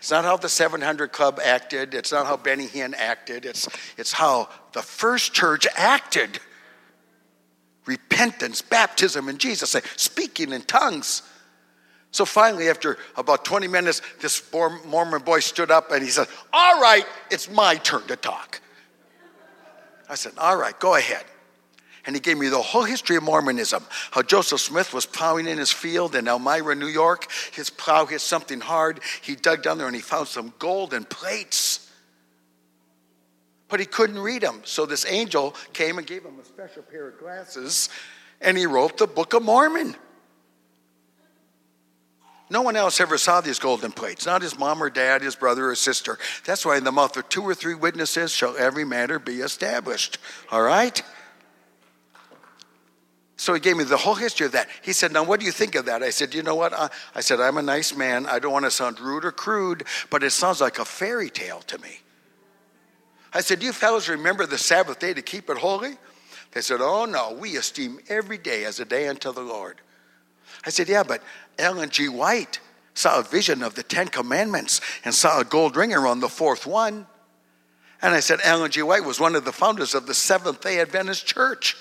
It's 0.00 0.10
not 0.10 0.24
how 0.24 0.38
the 0.38 0.48
700 0.48 1.12
Club 1.12 1.38
acted. 1.44 1.92
It's 1.92 2.10
not 2.10 2.24
how 2.24 2.38
Benny 2.38 2.66
Hinn 2.66 2.94
acted. 2.96 3.44
It's, 3.44 3.68
it's 3.98 4.12
how 4.12 4.48
the 4.72 4.80
first 4.80 5.34
church 5.34 5.66
acted. 5.76 6.40
Repentance, 7.84 8.62
baptism 8.62 9.28
in 9.28 9.36
Jesus, 9.36 9.74
uh, 9.74 9.80
speaking 9.96 10.54
in 10.54 10.62
tongues. 10.62 11.20
So 12.12 12.24
finally, 12.24 12.70
after 12.70 12.96
about 13.18 13.44
20 13.44 13.68
minutes, 13.68 14.00
this 14.22 14.42
Mormon 14.86 15.20
boy 15.20 15.40
stood 15.40 15.70
up 15.70 15.90
and 15.90 16.02
he 16.02 16.08
said, 16.08 16.28
All 16.50 16.80
right, 16.80 17.04
it's 17.30 17.50
my 17.50 17.76
turn 17.76 18.06
to 18.06 18.16
talk. 18.16 18.62
I 20.08 20.14
said, 20.14 20.32
All 20.38 20.56
right, 20.56 20.80
go 20.80 20.94
ahead. 20.94 21.24
And 22.06 22.16
he 22.16 22.20
gave 22.20 22.38
me 22.38 22.48
the 22.48 22.62
whole 22.62 22.84
history 22.84 23.16
of 23.16 23.22
Mormonism 23.22 23.84
how 24.10 24.22
Joseph 24.22 24.60
Smith 24.60 24.94
was 24.94 25.06
plowing 25.06 25.46
in 25.46 25.58
his 25.58 25.70
field 25.70 26.14
in 26.14 26.28
Elmira, 26.28 26.74
New 26.74 26.86
York. 26.86 27.30
His 27.52 27.70
plow 27.70 28.06
hit 28.06 28.20
something 28.20 28.60
hard. 28.60 29.00
He 29.22 29.36
dug 29.36 29.62
down 29.62 29.78
there 29.78 29.86
and 29.86 29.96
he 29.96 30.02
found 30.02 30.28
some 30.28 30.52
golden 30.58 31.04
plates. 31.04 31.90
But 33.68 33.80
he 33.80 33.86
couldn't 33.86 34.18
read 34.18 34.42
them. 34.42 34.62
So 34.64 34.86
this 34.86 35.06
angel 35.06 35.54
came 35.72 35.98
and 35.98 36.06
gave 36.06 36.24
him 36.24 36.38
a 36.40 36.44
special 36.44 36.82
pair 36.82 37.08
of 37.08 37.18
glasses 37.18 37.88
and 38.40 38.56
he 38.56 38.66
wrote 38.66 38.96
the 38.96 39.06
Book 39.06 39.34
of 39.34 39.42
Mormon. 39.42 39.94
No 42.48 42.62
one 42.62 42.74
else 42.74 43.00
ever 43.00 43.16
saw 43.16 43.40
these 43.40 43.60
golden 43.60 43.92
plates, 43.92 44.26
not 44.26 44.42
his 44.42 44.58
mom 44.58 44.82
or 44.82 44.90
dad, 44.90 45.22
his 45.22 45.36
brother 45.36 45.70
or 45.70 45.76
sister. 45.76 46.18
That's 46.44 46.66
why 46.66 46.78
in 46.78 46.84
the 46.84 46.90
mouth 46.90 47.16
of 47.16 47.28
two 47.28 47.42
or 47.42 47.54
three 47.54 47.76
witnesses 47.76 48.32
shall 48.32 48.56
every 48.56 48.84
matter 48.84 49.20
be 49.20 49.40
established. 49.40 50.18
All 50.50 50.62
right? 50.62 51.00
So 53.40 53.54
he 53.54 53.60
gave 53.60 53.78
me 53.78 53.84
the 53.84 53.96
whole 53.96 54.16
history 54.16 54.44
of 54.44 54.52
that. 54.52 54.68
He 54.82 54.92
said, 54.92 55.14
Now, 55.14 55.24
what 55.24 55.40
do 55.40 55.46
you 55.46 55.52
think 55.52 55.74
of 55.74 55.86
that? 55.86 56.02
I 56.02 56.10
said, 56.10 56.34
You 56.34 56.42
know 56.42 56.54
what? 56.54 56.74
I, 56.74 57.22
said, 57.22 57.40
I'm 57.40 57.56
a 57.56 57.62
nice 57.62 57.96
man. 57.96 58.26
I 58.26 58.38
don't 58.38 58.52
want 58.52 58.66
to 58.66 58.70
sound 58.70 59.00
rude 59.00 59.24
or 59.24 59.32
crude, 59.32 59.84
but 60.10 60.22
it 60.22 60.32
sounds 60.32 60.60
like 60.60 60.78
a 60.78 60.84
fairy 60.84 61.30
tale 61.30 61.60
to 61.60 61.78
me. 61.78 62.00
I 63.32 63.40
said, 63.40 63.62
You 63.62 63.72
fellows 63.72 64.10
remember 64.10 64.44
the 64.44 64.58
Sabbath 64.58 64.98
day 64.98 65.14
to 65.14 65.22
keep 65.22 65.48
it 65.48 65.56
holy? 65.56 65.96
They 66.52 66.60
said, 66.60 66.80
Oh, 66.82 67.06
no, 67.06 67.32
we 67.32 67.56
esteem 67.56 68.00
every 68.10 68.36
day 68.36 68.66
as 68.66 68.78
a 68.78 68.84
day 68.84 69.08
unto 69.08 69.32
the 69.32 69.40
Lord. 69.40 69.80
I 70.66 70.68
said, 70.68 70.90
Yeah, 70.90 71.02
but 71.02 71.22
Ellen 71.58 71.88
G. 71.88 72.10
White 72.10 72.60
saw 72.92 73.20
a 73.20 73.22
vision 73.22 73.62
of 73.62 73.74
the 73.74 73.82
Ten 73.82 74.08
Commandments 74.08 74.82
and 75.02 75.14
saw 75.14 75.40
a 75.40 75.46
gold 75.46 75.76
ring 75.76 75.94
around 75.94 76.20
the 76.20 76.28
fourth 76.28 76.66
one. 76.66 77.06
And 78.02 78.12
I 78.12 78.20
said, 78.20 78.40
Ellen 78.44 78.70
G. 78.70 78.82
White 78.82 79.04
was 79.06 79.18
one 79.18 79.34
of 79.34 79.46
the 79.46 79.52
founders 79.52 79.94
of 79.94 80.06
the 80.06 80.12
Seventh 80.12 80.60
day 80.60 80.78
Adventist 80.78 81.24
Church. 81.26 81.74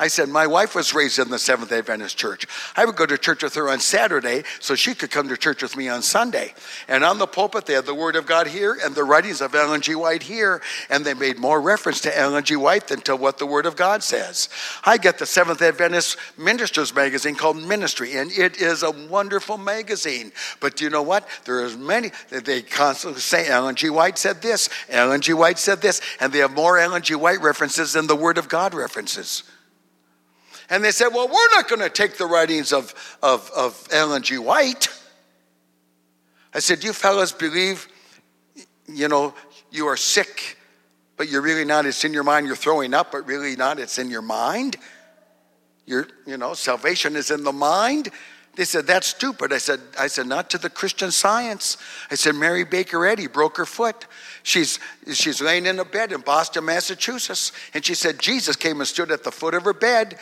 I 0.00 0.08
said, 0.08 0.30
my 0.30 0.46
wife 0.46 0.74
was 0.74 0.94
raised 0.94 1.18
in 1.18 1.28
the 1.28 1.38
Seventh 1.38 1.68
day 1.68 1.78
Adventist 1.78 2.16
church. 2.16 2.46
I 2.74 2.86
would 2.86 2.96
go 2.96 3.04
to 3.04 3.18
church 3.18 3.42
with 3.42 3.54
her 3.56 3.68
on 3.68 3.80
Saturday 3.80 4.44
so 4.58 4.74
she 4.74 4.94
could 4.94 5.10
come 5.10 5.28
to 5.28 5.36
church 5.36 5.62
with 5.62 5.76
me 5.76 5.90
on 5.90 6.00
Sunday. 6.00 6.54
And 6.88 7.04
on 7.04 7.18
the 7.18 7.26
pulpit, 7.26 7.66
they 7.66 7.74
had 7.74 7.84
the 7.84 7.94
Word 7.94 8.16
of 8.16 8.24
God 8.24 8.46
here 8.46 8.78
and 8.82 8.94
the 8.94 9.04
writings 9.04 9.42
of 9.42 9.54
Ellen 9.54 9.82
G. 9.82 9.94
White 9.94 10.22
here. 10.22 10.62
And 10.88 11.04
they 11.04 11.12
made 11.12 11.38
more 11.38 11.60
reference 11.60 12.00
to 12.00 12.18
Ellen 12.18 12.42
G. 12.44 12.56
White 12.56 12.88
than 12.88 13.02
to 13.02 13.14
what 13.14 13.36
the 13.36 13.44
Word 13.44 13.66
of 13.66 13.76
God 13.76 14.02
says. 14.02 14.48
I 14.84 14.96
get 14.96 15.18
the 15.18 15.26
Seventh 15.26 15.60
Adventist 15.60 16.16
Ministers 16.38 16.94
magazine 16.94 17.34
called 17.34 17.62
Ministry, 17.62 18.16
and 18.16 18.32
it 18.32 18.56
is 18.56 18.82
a 18.82 18.90
wonderful 18.90 19.58
magazine. 19.58 20.32
But 20.60 20.76
do 20.76 20.84
you 20.84 20.90
know 20.90 21.02
what? 21.02 21.28
There 21.44 21.62
is 21.62 21.76
many, 21.76 22.10
they 22.30 22.62
constantly 22.62 23.20
say 23.20 23.48
Ellen 23.48 23.74
G. 23.74 23.90
White 23.90 24.16
said 24.16 24.40
this, 24.40 24.70
Ellen 24.88 25.20
G. 25.20 25.34
White 25.34 25.58
said 25.58 25.82
this, 25.82 26.00
and 26.20 26.32
they 26.32 26.38
have 26.38 26.54
more 26.54 26.78
Ellen 26.78 27.02
G. 27.02 27.14
White 27.16 27.42
references 27.42 27.92
than 27.92 28.06
the 28.06 28.16
Word 28.16 28.38
of 28.38 28.48
God 28.48 28.72
references. 28.72 29.42
And 30.70 30.84
they 30.84 30.92
said, 30.92 31.08
well, 31.08 31.26
we're 31.26 31.50
not 31.50 31.68
going 31.68 31.80
to 31.80 31.90
take 31.90 32.16
the 32.16 32.26
writings 32.26 32.72
of, 32.72 32.94
of, 33.22 33.50
of 33.56 33.88
Ellen 33.90 34.22
G. 34.22 34.38
White. 34.38 34.88
I 36.54 36.60
said, 36.60 36.84
you 36.84 36.92
fellas 36.92 37.32
believe, 37.32 37.88
you 38.86 39.08
know, 39.08 39.34
you 39.72 39.88
are 39.88 39.96
sick, 39.96 40.56
but 41.16 41.28
you're 41.28 41.42
really 41.42 41.64
not. 41.64 41.86
It's 41.86 42.04
in 42.04 42.12
your 42.12 42.22
mind. 42.22 42.46
You're 42.46 42.56
throwing 42.56 42.94
up, 42.94 43.10
but 43.10 43.26
really 43.26 43.56
not. 43.56 43.80
It's 43.80 43.98
in 43.98 44.10
your 44.10 44.22
mind. 44.22 44.76
Your, 45.86 46.06
you 46.24 46.36
know, 46.36 46.54
salvation 46.54 47.16
is 47.16 47.32
in 47.32 47.42
the 47.42 47.52
mind. 47.52 48.10
They 48.56 48.64
said, 48.64 48.86
that's 48.86 49.08
stupid. 49.08 49.52
I 49.52 49.58
said, 49.58 49.80
I 49.98 50.06
said, 50.06 50.26
not 50.26 50.50
to 50.50 50.58
the 50.58 50.70
Christian 50.70 51.10
science. 51.10 51.76
I 52.10 52.14
said, 52.14 52.34
Mary 52.34 52.64
Baker 52.64 53.06
Eddy 53.06 53.26
broke 53.26 53.56
her 53.56 53.66
foot. 53.66 54.06
She's, 54.42 54.78
she's 55.12 55.40
laying 55.40 55.66
in 55.66 55.78
a 55.78 55.84
bed 55.84 56.12
in 56.12 56.20
Boston, 56.20 56.64
Massachusetts. 56.64 57.52
And 57.74 57.84
she 57.84 57.94
said, 57.94 58.18
Jesus 58.18 58.56
came 58.56 58.80
and 58.80 58.88
stood 58.88 59.10
at 59.10 59.24
the 59.24 59.32
foot 59.32 59.54
of 59.54 59.64
her 59.64 59.72
bed 59.72 60.18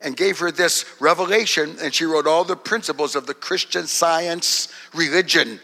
and 0.00 0.16
gave 0.16 0.38
her 0.38 0.50
this 0.50 0.84
revelation, 1.00 1.76
and 1.80 1.92
she 1.94 2.04
wrote 2.04 2.26
all 2.26 2.44
the 2.44 2.56
principles 2.56 3.16
of 3.16 3.26
the 3.26 3.34
Christian 3.34 3.86
science 3.86 4.68
religion. 4.94 5.58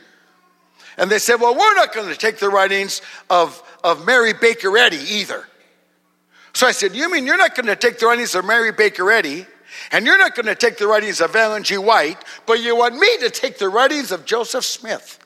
And 0.96 1.10
they 1.10 1.18
said, 1.18 1.36
Well, 1.36 1.54
we're 1.54 1.74
not 1.74 1.94
going 1.94 2.08
to 2.08 2.16
take 2.16 2.38
the 2.38 2.48
writings 2.48 3.02
of, 3.30 3.62
of 3.84 4.06
Mary 4.06 4.32
Baker 4.32 4.76
Eddy 4.76 4.96
either. 4.96 5.46
So 6.54 6.66
I 6.66 6.72
said, 6.72 6.94
You 6.94 7.10
mean 7.10 7.26
you're 7.26 7.36
not 7.36 7.54
going 7.54 7.66
to 7.66 7.76
take 7.76 7.98
the 7.98 8.06
writings 8.06 8.34
of 8.34 8.44
Mary 8.44 8.72
Baker 8.72 9.10
Eddy, 9.10 9.46
and 9.90 10.06
you're 10.06 10.18
not 10.18 10.34
going 10.34 10.46
to 10.46 10.54
take 10.54 10.78
the 10.78 10.86
writings 10.86 11.20
of 11.20 11.34
Ellen 11.34 11.62
G. 11.62 11.78
White, 11.78 12.18
but 12.46 12.60
you 12.60 12.76
want 12.76 12.96
me 12.96 13.18
to 13.18 13.30
take 13.30 13.58
the 13.58 13.68
writings 13.68 14.12
of 14.12 14.24
Joseph 14.24 14.64
Smith? 14.64 15.18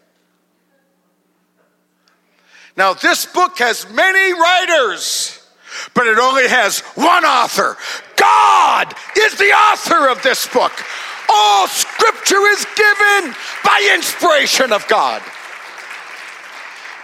Now, 2.77 2.93
this 2.93 3.25
book 3.25 3.59
has 3.59 3.89
many 3.91 4.33
writers 4.39 5.46
but 5.95 6.07
it 6.07 6.19
only 6.19 6.49
has 6.49 6.81
one 6.95 7.25
author. 7.25 7.77
God 8.17 8.95
is 9.17 9.37
the 9.37 9.53
author 9.53 10.09
of 10.09 10.23
this 10.23 10.47
book. 10.49 10.73
All 11.29 11.67
scripture 11.69 12.47
is 12.49 12.67
given 12.77 13.35
by 13.65 13.93
inspiration 13.95 14.73
of 14.73 14.87
God. 14.89 15.23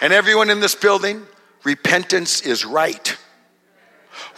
And 0.00 0.12
everyone 0.12 0.50
in 0.50 0.60
this 0.60 0.74
building, 0.74 1.26
repentance 1.64 2.40
is 2.42 2.64
right. 2.64 3.16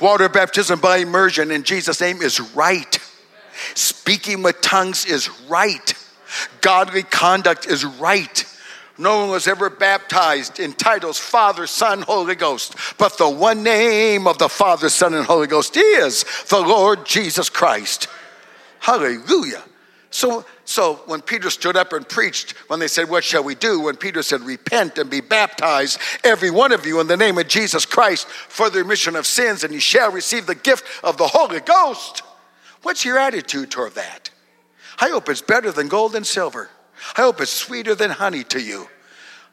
Water 0.00 0.28
baptism 0.28 0.80
by 0.80 0.98
immersion 0.98 1.50
in 1.50 1.62
Jesus' 1.62 2.00
name 2.00 2.22
is 2.22 2.40
right. 2.54 2.98
Speaking 3.74 4.42
with 4.42 4.60
tongues 4.60 5.04
is 5.04 5.30
right. 5.48 5.94
Godly 6.60 7.02
conduct 7.02 7.66
is 7.66 7.84
right. 7.84 8.44
No 8.96 9.20
one 9.20 9.30
was 9.30 9.48
ever 9.48 9.70
baptized 9.70 10.60
in 10.60 10.72
titles 10.72 11.18
Father, 11.18 11.66
Son, 11.66 12.02
Holy 12.02 12.36
Ghost, 12.36 12.76
but 12.96 13.18
the 13.18 13.28
one 13.28 13.62
name 13.62 14.26
of 14.28 14.38
the 14.38 14.48
Father, 14.48 14.88
Son, 14.88 15.14
and 15.14 15.26
Holy 15.26 15.48
Ghost 15.48 15.76
is 15.76 16.24
the 16.48 16.60
Lord 16.60 17.04
Jesus 17.04 17.48
Christ. 17.48 18.06
Hallelujah. 18.78 19.62
So, 20.10 20.44
so 20.64 21.02
when 21.06 21.22
Peter 21.22 21.50
stood 21.50 21.76
up 21.76 21.92
and 21.92 22.08
preached, 22.08 22.52
when 22.68 22.78
they 22.78 22.86
said, 22.86 23.10
What 23.10 23.24
shall 23.24 23.42
we 23.42 23.56
do? 23.56 23.80
When 23.80 23.96
Peter 23.96 24.22
said, 24.22 24.42
Repent 24.42 24.96
and 24.98 25.10
be 25.10 25.20
baptized, 25.20 25.98
every 26.22 26.50
one 26.50 26.70
of 26.70 26.86
you, 26.86 27.00
in 27.00 27.08
the 27.08 27.16
name 27.16 27.36
of 27.36 27.48
Jesus 27.48 27.84
Christ, 27.84 28.28
for 28.28 28.70
the 28.70 28.78
remission 28.78 29.16
of 29.16 29.26
sins, 29.26 29.64
and 29.64 29.74
you 29.74 29.80
shall 29.80 30.12
receive 30.12 30.46
the 30.46 30.54
gift 30.54 30.84
of 31.02 31.16
the 31.16 31.26
Holy 31.26 31.58
Ghost. 31.58 32.22
What's 32.82 33.04
your 33.04 33.18
attitude 33.18 33.72
toward 33.72 33.94
that? 33.96 34.30
I 35.00 35.08
hope 35.08 35.28
it's 35.28 35.42
better 35.42 35.72
than 35.72 35.88
gold 35.88 36.14
and 36.14 36.24
silver. 36.24 36.70
I 37.16 37.22
hope 37.22 37.40
it's 37.40 37.50
sweeter 37.50 37.94
than 37.94 38.10
honey 38.10 38.44
to 38.44 38.60
you. 38.60 38.88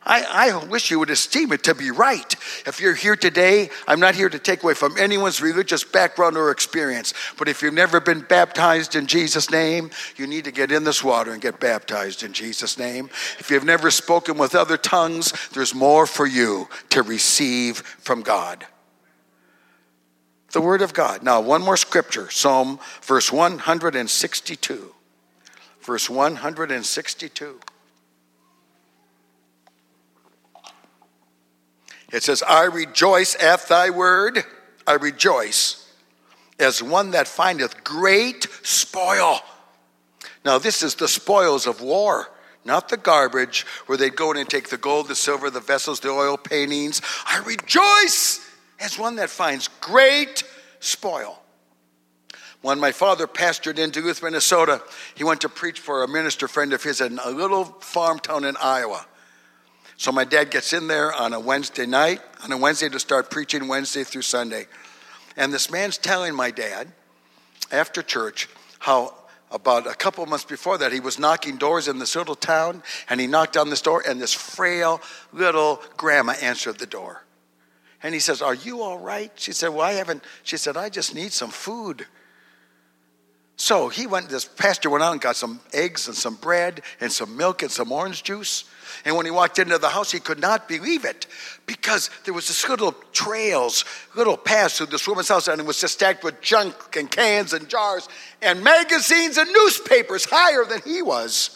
I, 0.03 0.51
I, 0.51 0.65
wish 0.65 0.89
you 0.89 0.97
would 0.97 1.11
esteem 1.11 1.51
it 1.51 1.63
to 1.65 1.75
be 1.75 1.91
right. 1.91 2.33
If 2.65 2.79
you're 2.81 2.95
here 2.95 3.15
today, 3.15 3.69
I'm 3.87 3.99
not 3.99 4.15
here 4.15 4.29
to 4.29 4.39
take 4.39 4.63
away 4.63 4.73
from 4.73 4.97
anyone's 4.97 5.41
religious 5.41 5.83
background 5.83 6.37
or 6.37 6.49
experience. 6.49 7.13
But 7.37 7.47
if 7.47 7.61
you've 7.61 7.75
never 7.75 7.99
been 7.99 8.21
baptized 8.21 8.95
in 8.95 9.05
Jesus' 9.05 9.51
name, 9.51 9.91
you 10.15 10.25
need 10.25 10.45
to 10.45 10.51
get 10.51 10.71
in 10.71 10.85
this 10.85 11.03
water 11.03 11.33
and 11.33 11.41
get 11.41 11.59
baptized 11.59 12.23
in 12.23 12.33
Jesus' 12.33 12.79
name. 12.79 13.11
If 13.37 13.51
you've 13.51 13.63
never 13.63 13.91
spoken 13.91 14.39
with 14.39 14.55
other 14.55 14.77
tongues, 14.77 15.33
there's 15.49 15.75
more 15.75 16.07
for 16.07 16.25
you 16.25 16.67
to 16.89 17.03
receive 17.03 17.77
from 17.77 18.23
God. 18.23 18.65
The 20.51 20.61
Word 20.61 20.81
of 20.81 20.95
God. 20.95 21.21
Now, 21.21 21.41
one 21.41 21.61
more 21.61 21.77
scripture 21.77 22.31
Psalm, 22.31 22.79
verse 23.03 23.31
162 23.31 24.95
verse 25.81 26.09
162. 26.09 27.59
It 32.11 32.23
says, 32.23 32.43
I 32.43 32.65
rejoice 32.65 33.41
at 33.41 33.67
thy 33.67 33.89
word, 33.89 34.43
I 34.85 34.93
rejoice 34.93 35.77
as 36.59 36.83
one 36.83 37.11
that 37.11 37.27
findeth 37.27 37.83
great 37.83 38.47
spoil. 38.61 39.39
Now, 40.43 40.57
this 40.57 40.83
is 40.83 40.95
the 40.95 41.07
spoils 41.07 41.67
of 41.67 41.81
war, 41.81 42.27
not 42.65 42.89
the 42.89 42.97
garbage 42.97 43.65
where 43.85 43.97
they'd 43.97 44.15
go 44.15 44.31
in 44.31 44.37
and 44.37 44.49
take 44.49 44.69
the 44.69 44.77
gold, 44.77 45.07
the 45.07 45.15
silver, 45.15 45.49
the 45.49 45.59
vessels, 45.59 45.99
the 45.99 46.09
oil 46.09 46.37
paintings. 46.37 47.01
I 47.25 47.39
rejoice 47.39 48.47
as 48.79 48.97
one 48.97 49.15
that 49.15 49.29
finds 49.29 49.67
great 49.79 50.43
spoil. 50.79 51.40
When 52.61 52.79
my 52.79 52.91
father 52.91 53.25
pastored 53.25 53.79
in 53.79 53.89
Duluth, 53.89 54.21
Minnesota, 54.21 54.81
he 55.15 55.23
went 55.23 55.41
to 55.41 55.49
preach 55.49 55.79
for 55.79 56.03
a 56.03 56.07
minister 56.07 56.47
friend 56.47 56.73
of 56.73 56.83
his 56.83 57.01
in 57.01 57.19
a 57.23 57.31
little 57.31 57.65
farm 57.65 58.19
town 58.19 58.45
in 58.45 58.55
Iowa. 58.57 59.05
So 59.97 60.11
my 60.11 60.23
dad 60.23 60.51
gets 60.51 60.73
in 60.73 60.87
there 60.87 61.13
on 61.13 61.33
a 61.33 61.39
Wednesday 61.39 61.85
night, 61.85 62.21
on 62.43 62.51
a 62.51 62.57
Wednesday 62.57 62.89
to 62.89 62.99
start 62.99 63.31
preaching 63.31 63.67
Wednesday 63.67 64.03
through 64.03 64.23
Sunday. 64.23 64.67
And 65.37 65.51
this 65.51 65.71
man's 65.71 65.97
telling 65.97 66.35
my 66.35 66.51
dad 66.51 66.91
after 67.71 68.01
church 68.01 68.47
how 68.79 69.15
about 69.51 69.85
a 69.85 69.93
couple 69.93 70.25
months 70.25 70.45
before 70.45 70.77
that 70.77 70.91
he 70.91 70.99
was 70.99 71.19
knocking 71.19 71.57
doors 71.57 71.87
in 71.87 71.99
this 71.99 72.15
little 72.15 72.35
town 72.35 72.81
and 73.09 73.19
he 73.19 73.27
knocked 73.27 73.57
on 73.57 73.69
this 73.69 73.81
door 73.81 74.03
and 74.07 74.21
this 74.21 74.33
frail 74.33 75.01
little 75.33 75.81
grandma 75.97 76.33
answered 76.41 76.77
the 76.77 76.85
door. 76.85 77.23
And 78.03 78.13
he 78.13 78.19
says, 78.19 78.41
Are 78.41 78.55
you 78.55 78.81
all 78.81 78.97
right? 78.97 79.31
She 79.35 79.51
said, 79.51 79.69
Well, 79.69 79.81
I 79.81 79.93
haven't. 79.93 80.23
She 80.43 80.57
said, 80.57 80.77
I 80.77 80.89
just 80.89 81.13
need 81.13 81.31
some 81.31 81.51
food. 81.51 82.07
So 83.61 83.89
he 83.89 84.07
went, 84.07 84.27
this 84.27 84.43
pastor 84.43 84.89
went 84.89 85.03
out 85.03 85.11
and 85.11 85.21
got 85.21 85.35
some 85.35 85.59
eggs 85.71 86.07
and 86.07 86.17
some 86.17 86.33
bread 86.33 86.81
and 86.99 87.11
some 87.11 87.37
milk 87.37 87.61
and 87.61 87.69
some 87.69 87.91
orange 87.91 88.23
juice. 88.23 88.63
And 89.05 89.15
when 89.15 89.27
he 89.27 89.31
walked 89.31 89.59
into 89.59 89.77
the 89.77 89.89
house, 89.89 90.11
he 90.11 90.19
could 90.19 90.39
not 90.39 90.67
believe 90.67 91.05
it 91.05 91.27
because 91.67 92.09
there 92.25 92.33
was 92.33 92.47
this 92.47 92.67
little 92.67 92.93
trails, 93.13 93.85
little 94.15 94.35
paths 94.35 94.79
through 94.79 94.87
this 94.87 95.07
woman's 95.07 95.29
house, 95.29 95.47
and 95.47 95.61
it 95.61 95.67
was 95.67 95.79
just 95.79 95.93
stacked 95.93 96.23
with 96.23 96.41
junk 96.41 96.73
and 96.97 97.11
cans 97.11 97.53
and 97.53 97.69
jars 97.69 98.09
and 98.41 98.63
magazines 98.63 99.37
and 99.37 99.47
newspapers 99.51 100.25
higher 100.25 100.65
than 100.65 100.81
he 100.81 101.03
was. 101.03 101.55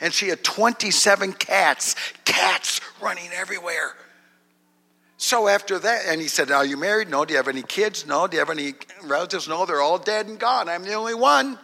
And 0.00 0.12
she 0.12 0.26
had 0.26 0.42
27 0.42 1.34
cats, 1.34 1.94
cats 2.24 2.80
running 3.00 3.30
everywhere. 3.32 3.94
So 5.22 5.46
after 5.46 5.78
that, 5.78 6.06
and 6.08 6.20
he 6.20 6.26
said, 6.26 6.50
Are 6.50 6.66
you 6.66 6.76
married? 6.76 7.08
No. 7.08 7.24
Do 7.24 7.32
you 7.32 7.36
have 7.36 7.46
any 7.46 7.62
kids? 7.62 8.04
No. 8.04 8.26
Do 8.26 8.34
you 8.34 8.40
have 8.40 8.50
any 8.50 8.74
relatives? 9.04 9.46
No. 9.46 9.64
They're 9.64 9.80
all 9.80 9.96
dead 9.96 10.26
and 10.26 10.36
gone. 10.36 10.68
I'm 10.68 10.82
the 10.82 10.94
only 10.94 11.14
one. 11.14 11.52
He 11.52 11.58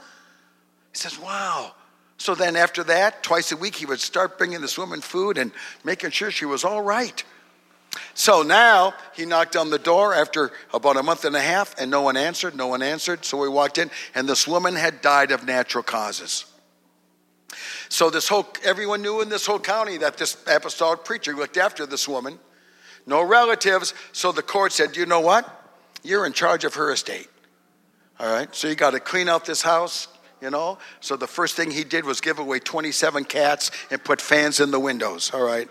says, 0.93 1.19
Wow. 1.19 1.73
So 2.19 2.37
then 2.37 2.55
after 2.55 2.85
that, 2.85 3.25
twice 3.25 3.51
a 3.51 3.57
week, 3.57 3.75
he 3.75 3.85
would 3.85 3.99
start 3.99 4.39
bringing 4.39 4.61
this 4.61 4.79
woman 4.79 5.01
food 5.01 5.39
and 5.39 5.51
making 5.83 6.13
sure 6.13 6.31
she 6.31 6.45
was 6.45 6.63
all 6.63 6.81
right. 6.81 7.25
So 8.15 8.43
now 8.43 8.95
he 9.17 9.25
knocked 9.25 9.57
on 9.57 9.71
the 9.71 9.79
door 9.79 10.15
after 10.15 10.53
about 10.73 10.97
a 10.97 11.03
month 11.03 11.25
and 11.25 11.35
a 11.35 11.41
half, 11.41 11.75
and 11.81 11.91
no 11.91 12.03
one 12.03 12.17
answered. 12.17 12.55
No 12.55 12.69
one 12.69 12.81
answered. 12.81 13.25
So 13.25 13.39
we 13.39 13.49
walked 13.49 13.79
in, 13.79 13.91
and 14.15 14.29
this 14.29 14.47
woman 14.47 14.77
had 14.77 15.01
died 15.01 15.33
of 15.33 15.45
natural 15.45 15.83
causes. 15.83 16.45
So 17.89 18.09
this 18.09 18.29
whole 18.29 18.47
everyone 18.65 19.03
knew 19.03 19.21
in 19.21 19.29
this 19.29 19.47
whole 19.47 19.59
county 19.59 19.97
that 19.97 20.17
this 20.17 20.37
apostolic 20.47 21.05
preacher 21.05 21.35
looked 21.35 21.57
after 21.57 21.87
this 21.87 22.07
woman. 22.07 22.39
No 23.09 23.23
relatives. 23.23 23.95
So 24.13 24.33
the 24.33 24.43
court 24.43 24.71
said, 24.73 24.95
you 24.95 25.07
know 25.07 25.21
what? 25.21 25.49
You're 26.03 26.27
in 26.27 26.35
charge 26.35 26.65
of 26.65 26.75
her 26.75 26.93
estate. 26.93 27.29
All 28.21 28.31
right. 28.31 28.55
So 28.55 28.69
you 28.69 28.75
got 28.75 28.91
to 28.91 29.01
clean 29.01 29.31
out 29.31 29.47
this 29.47 29.63
house, 29.63 30.09
you 30.43 30.51
know. 30.51 30.79
So 31.01 31.17
the 31.17 31.27
first 31.27 31.57
thing 31.57 31.71
he 31.71 31.85
did 31.85 32.05
was 32.05 32.21
give 32.21 32.39
away 32.39 32.59
27 32.59 33.25
cats 33.25 33.71
and 33.91 34.05
put 34.05 34.21
fans 34.21 34.61
in 34.61 34.71
the 34.71 34.79
windows. 34.79 35.31
All 35.33 35.43
right. 35.43 35.69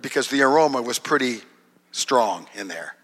Because 0.00 0.28
the 0.28 0.42
aroma 0.42 0.80
was 0.82 1.00
pretty 1.00 1.40
strong 1.90 2.46
in 2.54 2.68
there. 2.68 2.94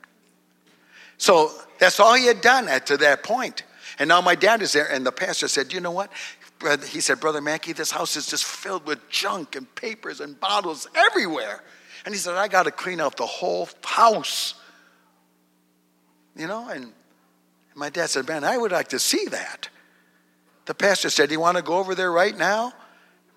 So 1.18 1.50
that's 1.80 1.98
all 1.98 2.14
he 2.14 2.26
had 2.26 2.42
done 2.42 2.68
at 2.68 2.86
to 2.86 2.96
that 2.98 3.24
point. 3.24 3.64
And 3.98 4.08
now 4.08 4.20
my 4.20 4.36
dad 4.36 4.62
is 4.62 4.72
there, 4.72 4.86
and 4.90 5.04
the 5.04 5.12
pastor 5.12 5.48
said, 5.48 5.72
You 5.72 5.80
know 5.80 5.90
what? 5.90 6.10
he 6.88 7.00
said, 7.00 7.18
Brother 7.18 7.40
Maki, 7.40 7.74
this 7.74 7.90
house 7.90 8.14
is 8.14 8.28
just 8.28 8.44
filled 8.44 8.86
with 8.86 9.08
junk 9.08 9.56
and 9.56 9.72
papers 9.74 10.20
and 10.20 10.38
bottles 10.38 10.86
everywhere. 10.94 11.60
And 12.04 12.14
he 12.14 12.18
said, 12.18 12.34
I 12.34 12.48
got 12.48 12.64
to 12.64 12.70
clean 12.70 13.00
out 13.00 13.16
the 13.16 13.26
whole 13.26 13.68
house. 13.84 14.54
You 16.36 16.46
know, 16.46 16.68
and 16.68 16.92
my 17.74 17.90
dad 17.90 18.10
said, 18.10 18.26
Man, 18.26 18.44
I 18.44 18.56
would 18.56 18.72
like 18.72 18.88
to 18.88 18.98
see 18.98 19.26
that. 19.26 19.68
The 20.64 20.74
pastor 20.74 21.10
said, 21.10 21.28
Do 21.28 21.34
you 21.34 21.40
want 21.40 21.56
to 21.56 21.62
go 21.62 21.78
over 21.78 21.94
there 21.94 22.10
right 22.10 22.36
now? 22.36 22.72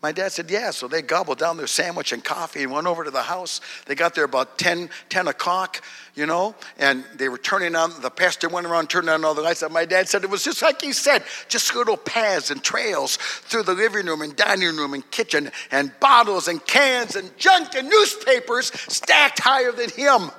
My 0.02 0.12
dad 0.12 0.32
said, 0.32 0.52
Yeah. 0.52 0.72
So 0.72 0.88
they 0.88 1.02
gobbled 1.02 1.40
down 1.40 1.58
their 1.58 1.68
sandwich 1.68 2.12
and 2.12 2.24
coffee 2.24 2.64
and 2.64 2.72
went 2.72 2.86
over 2.86 3.04
to 3.04 3.12
the 3.12 3.24
house. 3.24 3.62
They 3.86 3.96
got 3.96 4.14
there 4.14 4.26
about 4.26 4.58
10, 4.58 4.90
10 5.10 5.28
o'clock, 5.28 5.82
you 6.14 6.26
know, 6.26 6.56
and 6.78 7.04
they 7.16 7.28
were 7.28 7.38
turning 7.38 7.76
on, 7.76 7.92
the 8.02 8.12
pastor 8.12 8.48
went 8.48 8.68
around 8.68 8.90
turning 8.90 9.10
on 9.10 9.26
all 9.26 9.34
the 9.34 9.42
lights. 9.42 9.62
And 9.64 9.74
my 9.74 9.86
dad 9.86 10.08
said 10.08 10.24
it 10.24 10.30
was 10.30 10.44
just 10.44 10.62
like 10.62 10.82
he 10.82 10.92
said, 10.92 11.24
just 11.48 11.76
little 11.76 11.98
paths 11.98 12.52
and 12.52 12.64
trails 12.64 13.18
through 13.18 13.64
the 13.64 13.74
living 13.74 14.06
room 14.06 14.22
and 14.22 14.36
dining 14.36 14.76
room 14.76 14.94
and 14.94 15.10
kitchen 15.12 15.52
and 15.72 15.92
bottles 16.00 16.48
and 16.48 16.64
cans 16.66 17.16
and 17.16 17.36
junk 17.38 17.74
and 17.76 17.90
newspapers 17.90 18.72
stacked 18.92 19.40
higher 19.40 19.72
than 19.72 19.90
him. 19.90 20.30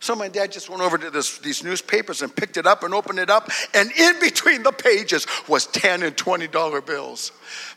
So 0.00 0.14
my 0.14 0.28
dad 0.28 0.52
just 0.52 0.70
went 0.70 0.80
over 0.80 0.96
to 0.96 1.10
this, 1.10 1.38
these 1.38 1.64
newspapers 1.64 2.22
and 2.22 2.34
picked 2.34 2.56
it 2.56 2.66
up 2.66 2.84
and 2.84 2.94
opened 2.94 3.18
it 3.18 3.30
up, 3.30 3.50
and 3.74 3.90
in 3.92 4.20
between 4.20 4.62
the 4.62 4.72
pages 4.72 5.26
was 5.48 5.66
10 5.66 6.02
and 6.02 6.16
20 6.16 6.46
dollar 6.48 6.80
bills. 6.80 7.32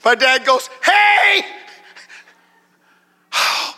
My 0.05 0.15
dad 0.15 0.45
goes, 0.45 0.69
Hey! 0.83 1.45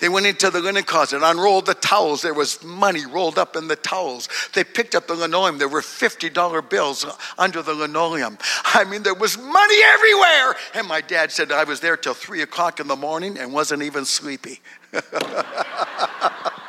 They 0.00 0.08
went 0.08 0.24
into 0.24 0.48
the 0.48 0.60
linen 0.60 0.84
closet, 0.84 1.20
unrolled 1.22 1.66
the 1.66 1.74
towels. 1.74 2.22
There 2.22 2.32
was 2.32 2.64
money 2.64 3.04
rolled 3.04 3.36
up 3.36 3.54
in 3.54 3.68
the 3.68 3.76
towels. 3.76 4.30
They 4.54 4.64
picked 4.64 4.94
up 4.94 5.06
the 5.06 5.14
linoleum. 5.14 5.58
There 5.58 5.68
were 5.68 5.82
$50 5.82 6.70
bills 6.70 7.04
under 7.36 7.60
the 7.60 7.74
linoleum. 7.74 8.38
I 8.64 8.84
mean, 8.84 9.02
there 9.02 9.12
was 9.12 9.36
money 9.36 9.76
everywhere. 9.92 10.56
And 10.74 10.88
my 10.88 11.02
dad 11.02 11.30
said 11.30 11.52
I 11.52 11.64
was 11.64 11.80
there 11.80 11.98
till 11.98 12.14
three 12.14 12.40
o'clock 12.40 12.80
in 12.80 12.88
the 12.88 12.96
morning 12.96 13.36
and 13.36 13.52
wasn't 13.52 13.82
even 13.82 14.06
sleepy. 14.06 14.60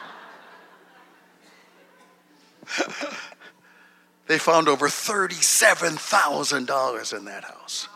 they 4.28 4.38
found 4.38 4.68
over 4.68 4.88
$37,000 4.88 7.18
in 7.18 7.26
that 7.26 7.44
house. 7.44 7.88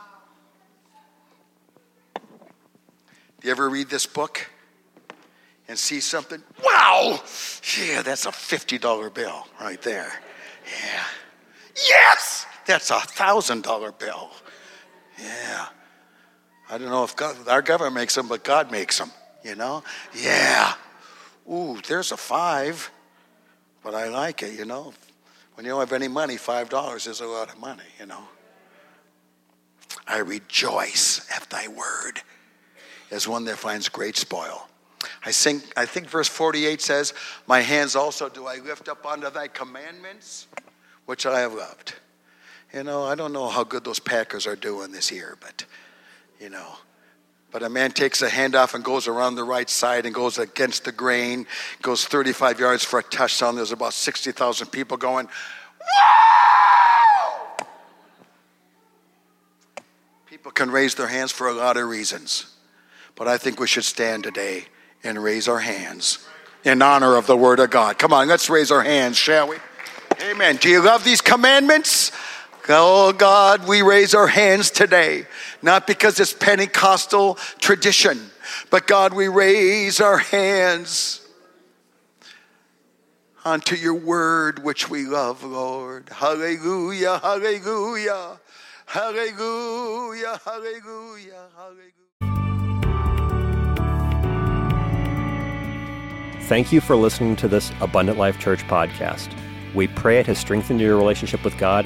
Do 2.15 3.47
you 3.47 3.51
ever 3.51 3.69
read 3.69 3.89
this 3.89 4.05
book 4.05 4.47
and 5.67 5.78
see 5.78 5.99
something? 5.99 6.41
Wow! 6.63 7.19
Yeah, 7.78 8.01
that's 8.01 8.26
a 8.26 8.32
$50 8.32 9.13
bill 9.13 9.45
right 9.61 9.82
there. 9.82 10.11
Yeah. 10.65 11.03
Yes! 11.76 12.45
That's 12.65 12.89
a 12.89 12.95
$1,000 12.95 13.99
bill. 13.99 14.32
Yeah. 15.19 15.67
I 16.69 16.78
don't 16.78 16.89
know 16.89 17.03
if 17.03 17.15
God, 17.15 17.47
our 17.47 17.61
government 17.61 17.95
makes 17.95 18.15
them, 18.15 18.28
but 18.28 18.43
God 18.43 18.71
makes 18.71 18.97
them, 18.97 19.11
you 19.43 19.55
know? 19.55 19.84
Yeah. 20.13 20.73
Ooh, 21.51 21.80
there's 21.88 22.11
a 22.11 22.17
five 22.17 22.89
but 23.86 23.93
I 23.93 24.07
like 24.07 24.41
it, 24.41 24.57
you 24.57 24.65
know. 24.65 24.93
When 25.53 25.63
you 25.63 25.71
don't 25.71 25.79
have 25.79 25.93
any 25.93 26.07
money, 26.07 26.38
$5 26.38 27.07
is 27.07 27.21
a 27.21 27.27
lot 27.27 27.53
of 27.53 27.59
money, 27.59 27.83
you 27.99 28.07
know. 28.07 28.23
I 30.07 30.17
rejoice 30.17 31.25
at 31.33 31.47
thy 31.51 31.67
word 31.67 32.19
as 33.11 33.27
one 33.27 33.45
that 33.45 33.57
finds 33.57 33.88
great 33.88 34.17
spoil. 34.17 34.67
I 35.23 35.31
think, 35.31 35.63
I 35.77 35.86
think 35.86 36.09
verse 36.09 36.27
48 36.27 36.81
says, 36.81 37.13
My 37.47 37.61
hands 37.61 37.95
also 37.95 38.27
do 38.27 38.47
I 38.47 38.57
lift 38.57 38.89
up 38.89 39.05
unto 39.05 39.29
thy 39.29 39.47
commandments, 39.47 40.47
which 41.05 41.27
I 41.27 41.39
have 41.41 41.53
loved. 41.53 41.93
You 42.73 42.83
know, 42.83 43.03
I 43.03 43.13
don't 43.13 43.33
know 43.33 43.47
how 43.49 43.63
good 43.63 43.83
those 43.83 43.99
Packers 43.99 44.47
are 44.47 44.55
doing 44.55 44.91
this 44.91 45.11
year, 45.11 45.38
but, 45.39 45.63
you 46.39 46.49
know, 46.49 46.75
but 47.56 47.64
a 47.64 47.70
man 47.70 47.89
takes 47.89 48.22
a 48.22 48.28
handoff 48.28 48.74
and 48.74 48.84
goes 48.84 49.08
around 49.08 49.36
the 49.36 49.43
right 49.45 49.70
side 49.70 50.06
and 50.06 50.14
goes 50.14 50.38
against 50.38 50.84
the 50.84 50.91
grain, 50.91 51.47
goes 51.82 52.03
35 52.06 52.60
yards 52.60 52.84
for 52.84 52.99
a 52.99 53.03
touchdown. 53.03 53.56
There's 53.56 53.72
about 53.72 53.93
60,000 53.93 54.68
people 54.68 54.97
going, 54.97 55.30
Whoa! 55.80 57.66
People 60.26 60.51
can 60.51 60.70
raise 60.70 60.95
their 60.95 61.08
hands 61.08 61.32
for 61.32 61.47
a 61.47 61.53
lot 61.53 61.78
of 61.78 61.88
reasons. 61.88 62.53
But 63.16 63.30
I 63.30 63.38
think 63.38 63.62
we 63.62 63.68
should 63.68 63.86
stand 63.86 64.26
today 64.26 64.66
and 65.01 65.24
raise 65.24 65.47
our 65.47 65.60
hands 65.60 66.28
in 66.66 66.82
honor 66.82 67.16
of 67.16 67.26
the 67.26 67.38
Word 67.38 67.62
of 67.62 67.70
God. 67.70 67.97
Come 67.97 68.12
on, 68.12 68.28
let's 68.28 68.49
raise 68.49 68.70
our 68.70 68.84
hands, 68.84 69.16
shall 69.16 69.47
we? 69.47 69.56
Amen. 70.30 70.58
Do 70.58 70.68
you 70.68 70.82
love 70.82 71.06
these 71.06 71.22
commandments? 71.22 72.12
Oh 72.68 73.13
God, 73.13 73.68
we 73.68 73.84
raise 73.84 74.16
our 74.16 74.28
hands 74.28 74.72
today, 74.72 75.28
not 75.61 75.86
because 75.86 76.20
it's 76.20 76.34
Pentecostal 76.34 77.36
tradition, 77.59 78.20
but 78.72 78.88
God, 78.88 79.13
we 79.13 79.28
raise 79.28 80.01
our 80.01 80.18
hands 80.18 81.22
unto 83.43 83.76
your 83.76 83.93
word 83.93 84.63
which 84.63 84.89
we 84.89 85.05
love, 85.05 85.43
Lord. 85.43 86.09
Hallelujah, 86.09 87.20
hallelujah, 87.20 88.39
hallelujah, 88.88 90.39
hallelujah, 90.43 91.47
hallelujah. 91.55 91.91
Thank 96.47 96.72
you 96.72 96.82
for 96.82 96.95
listening 96.95 97.36
to 97.38 97.47
this 97.47 97.72
Abundant 97.80 98.18
Life 98.18 98.39
Church 98.39 98.63
podcast. 98.63 99.36
We 99.76 99.88
pray 99.88 100.20
it 100.20 100.26
has 100.28 100.39
strengthened 100.39 100.80
your 100.80 100.97
relationship 100.97 101.43
with 101.43 101.57
God 101.59 101.86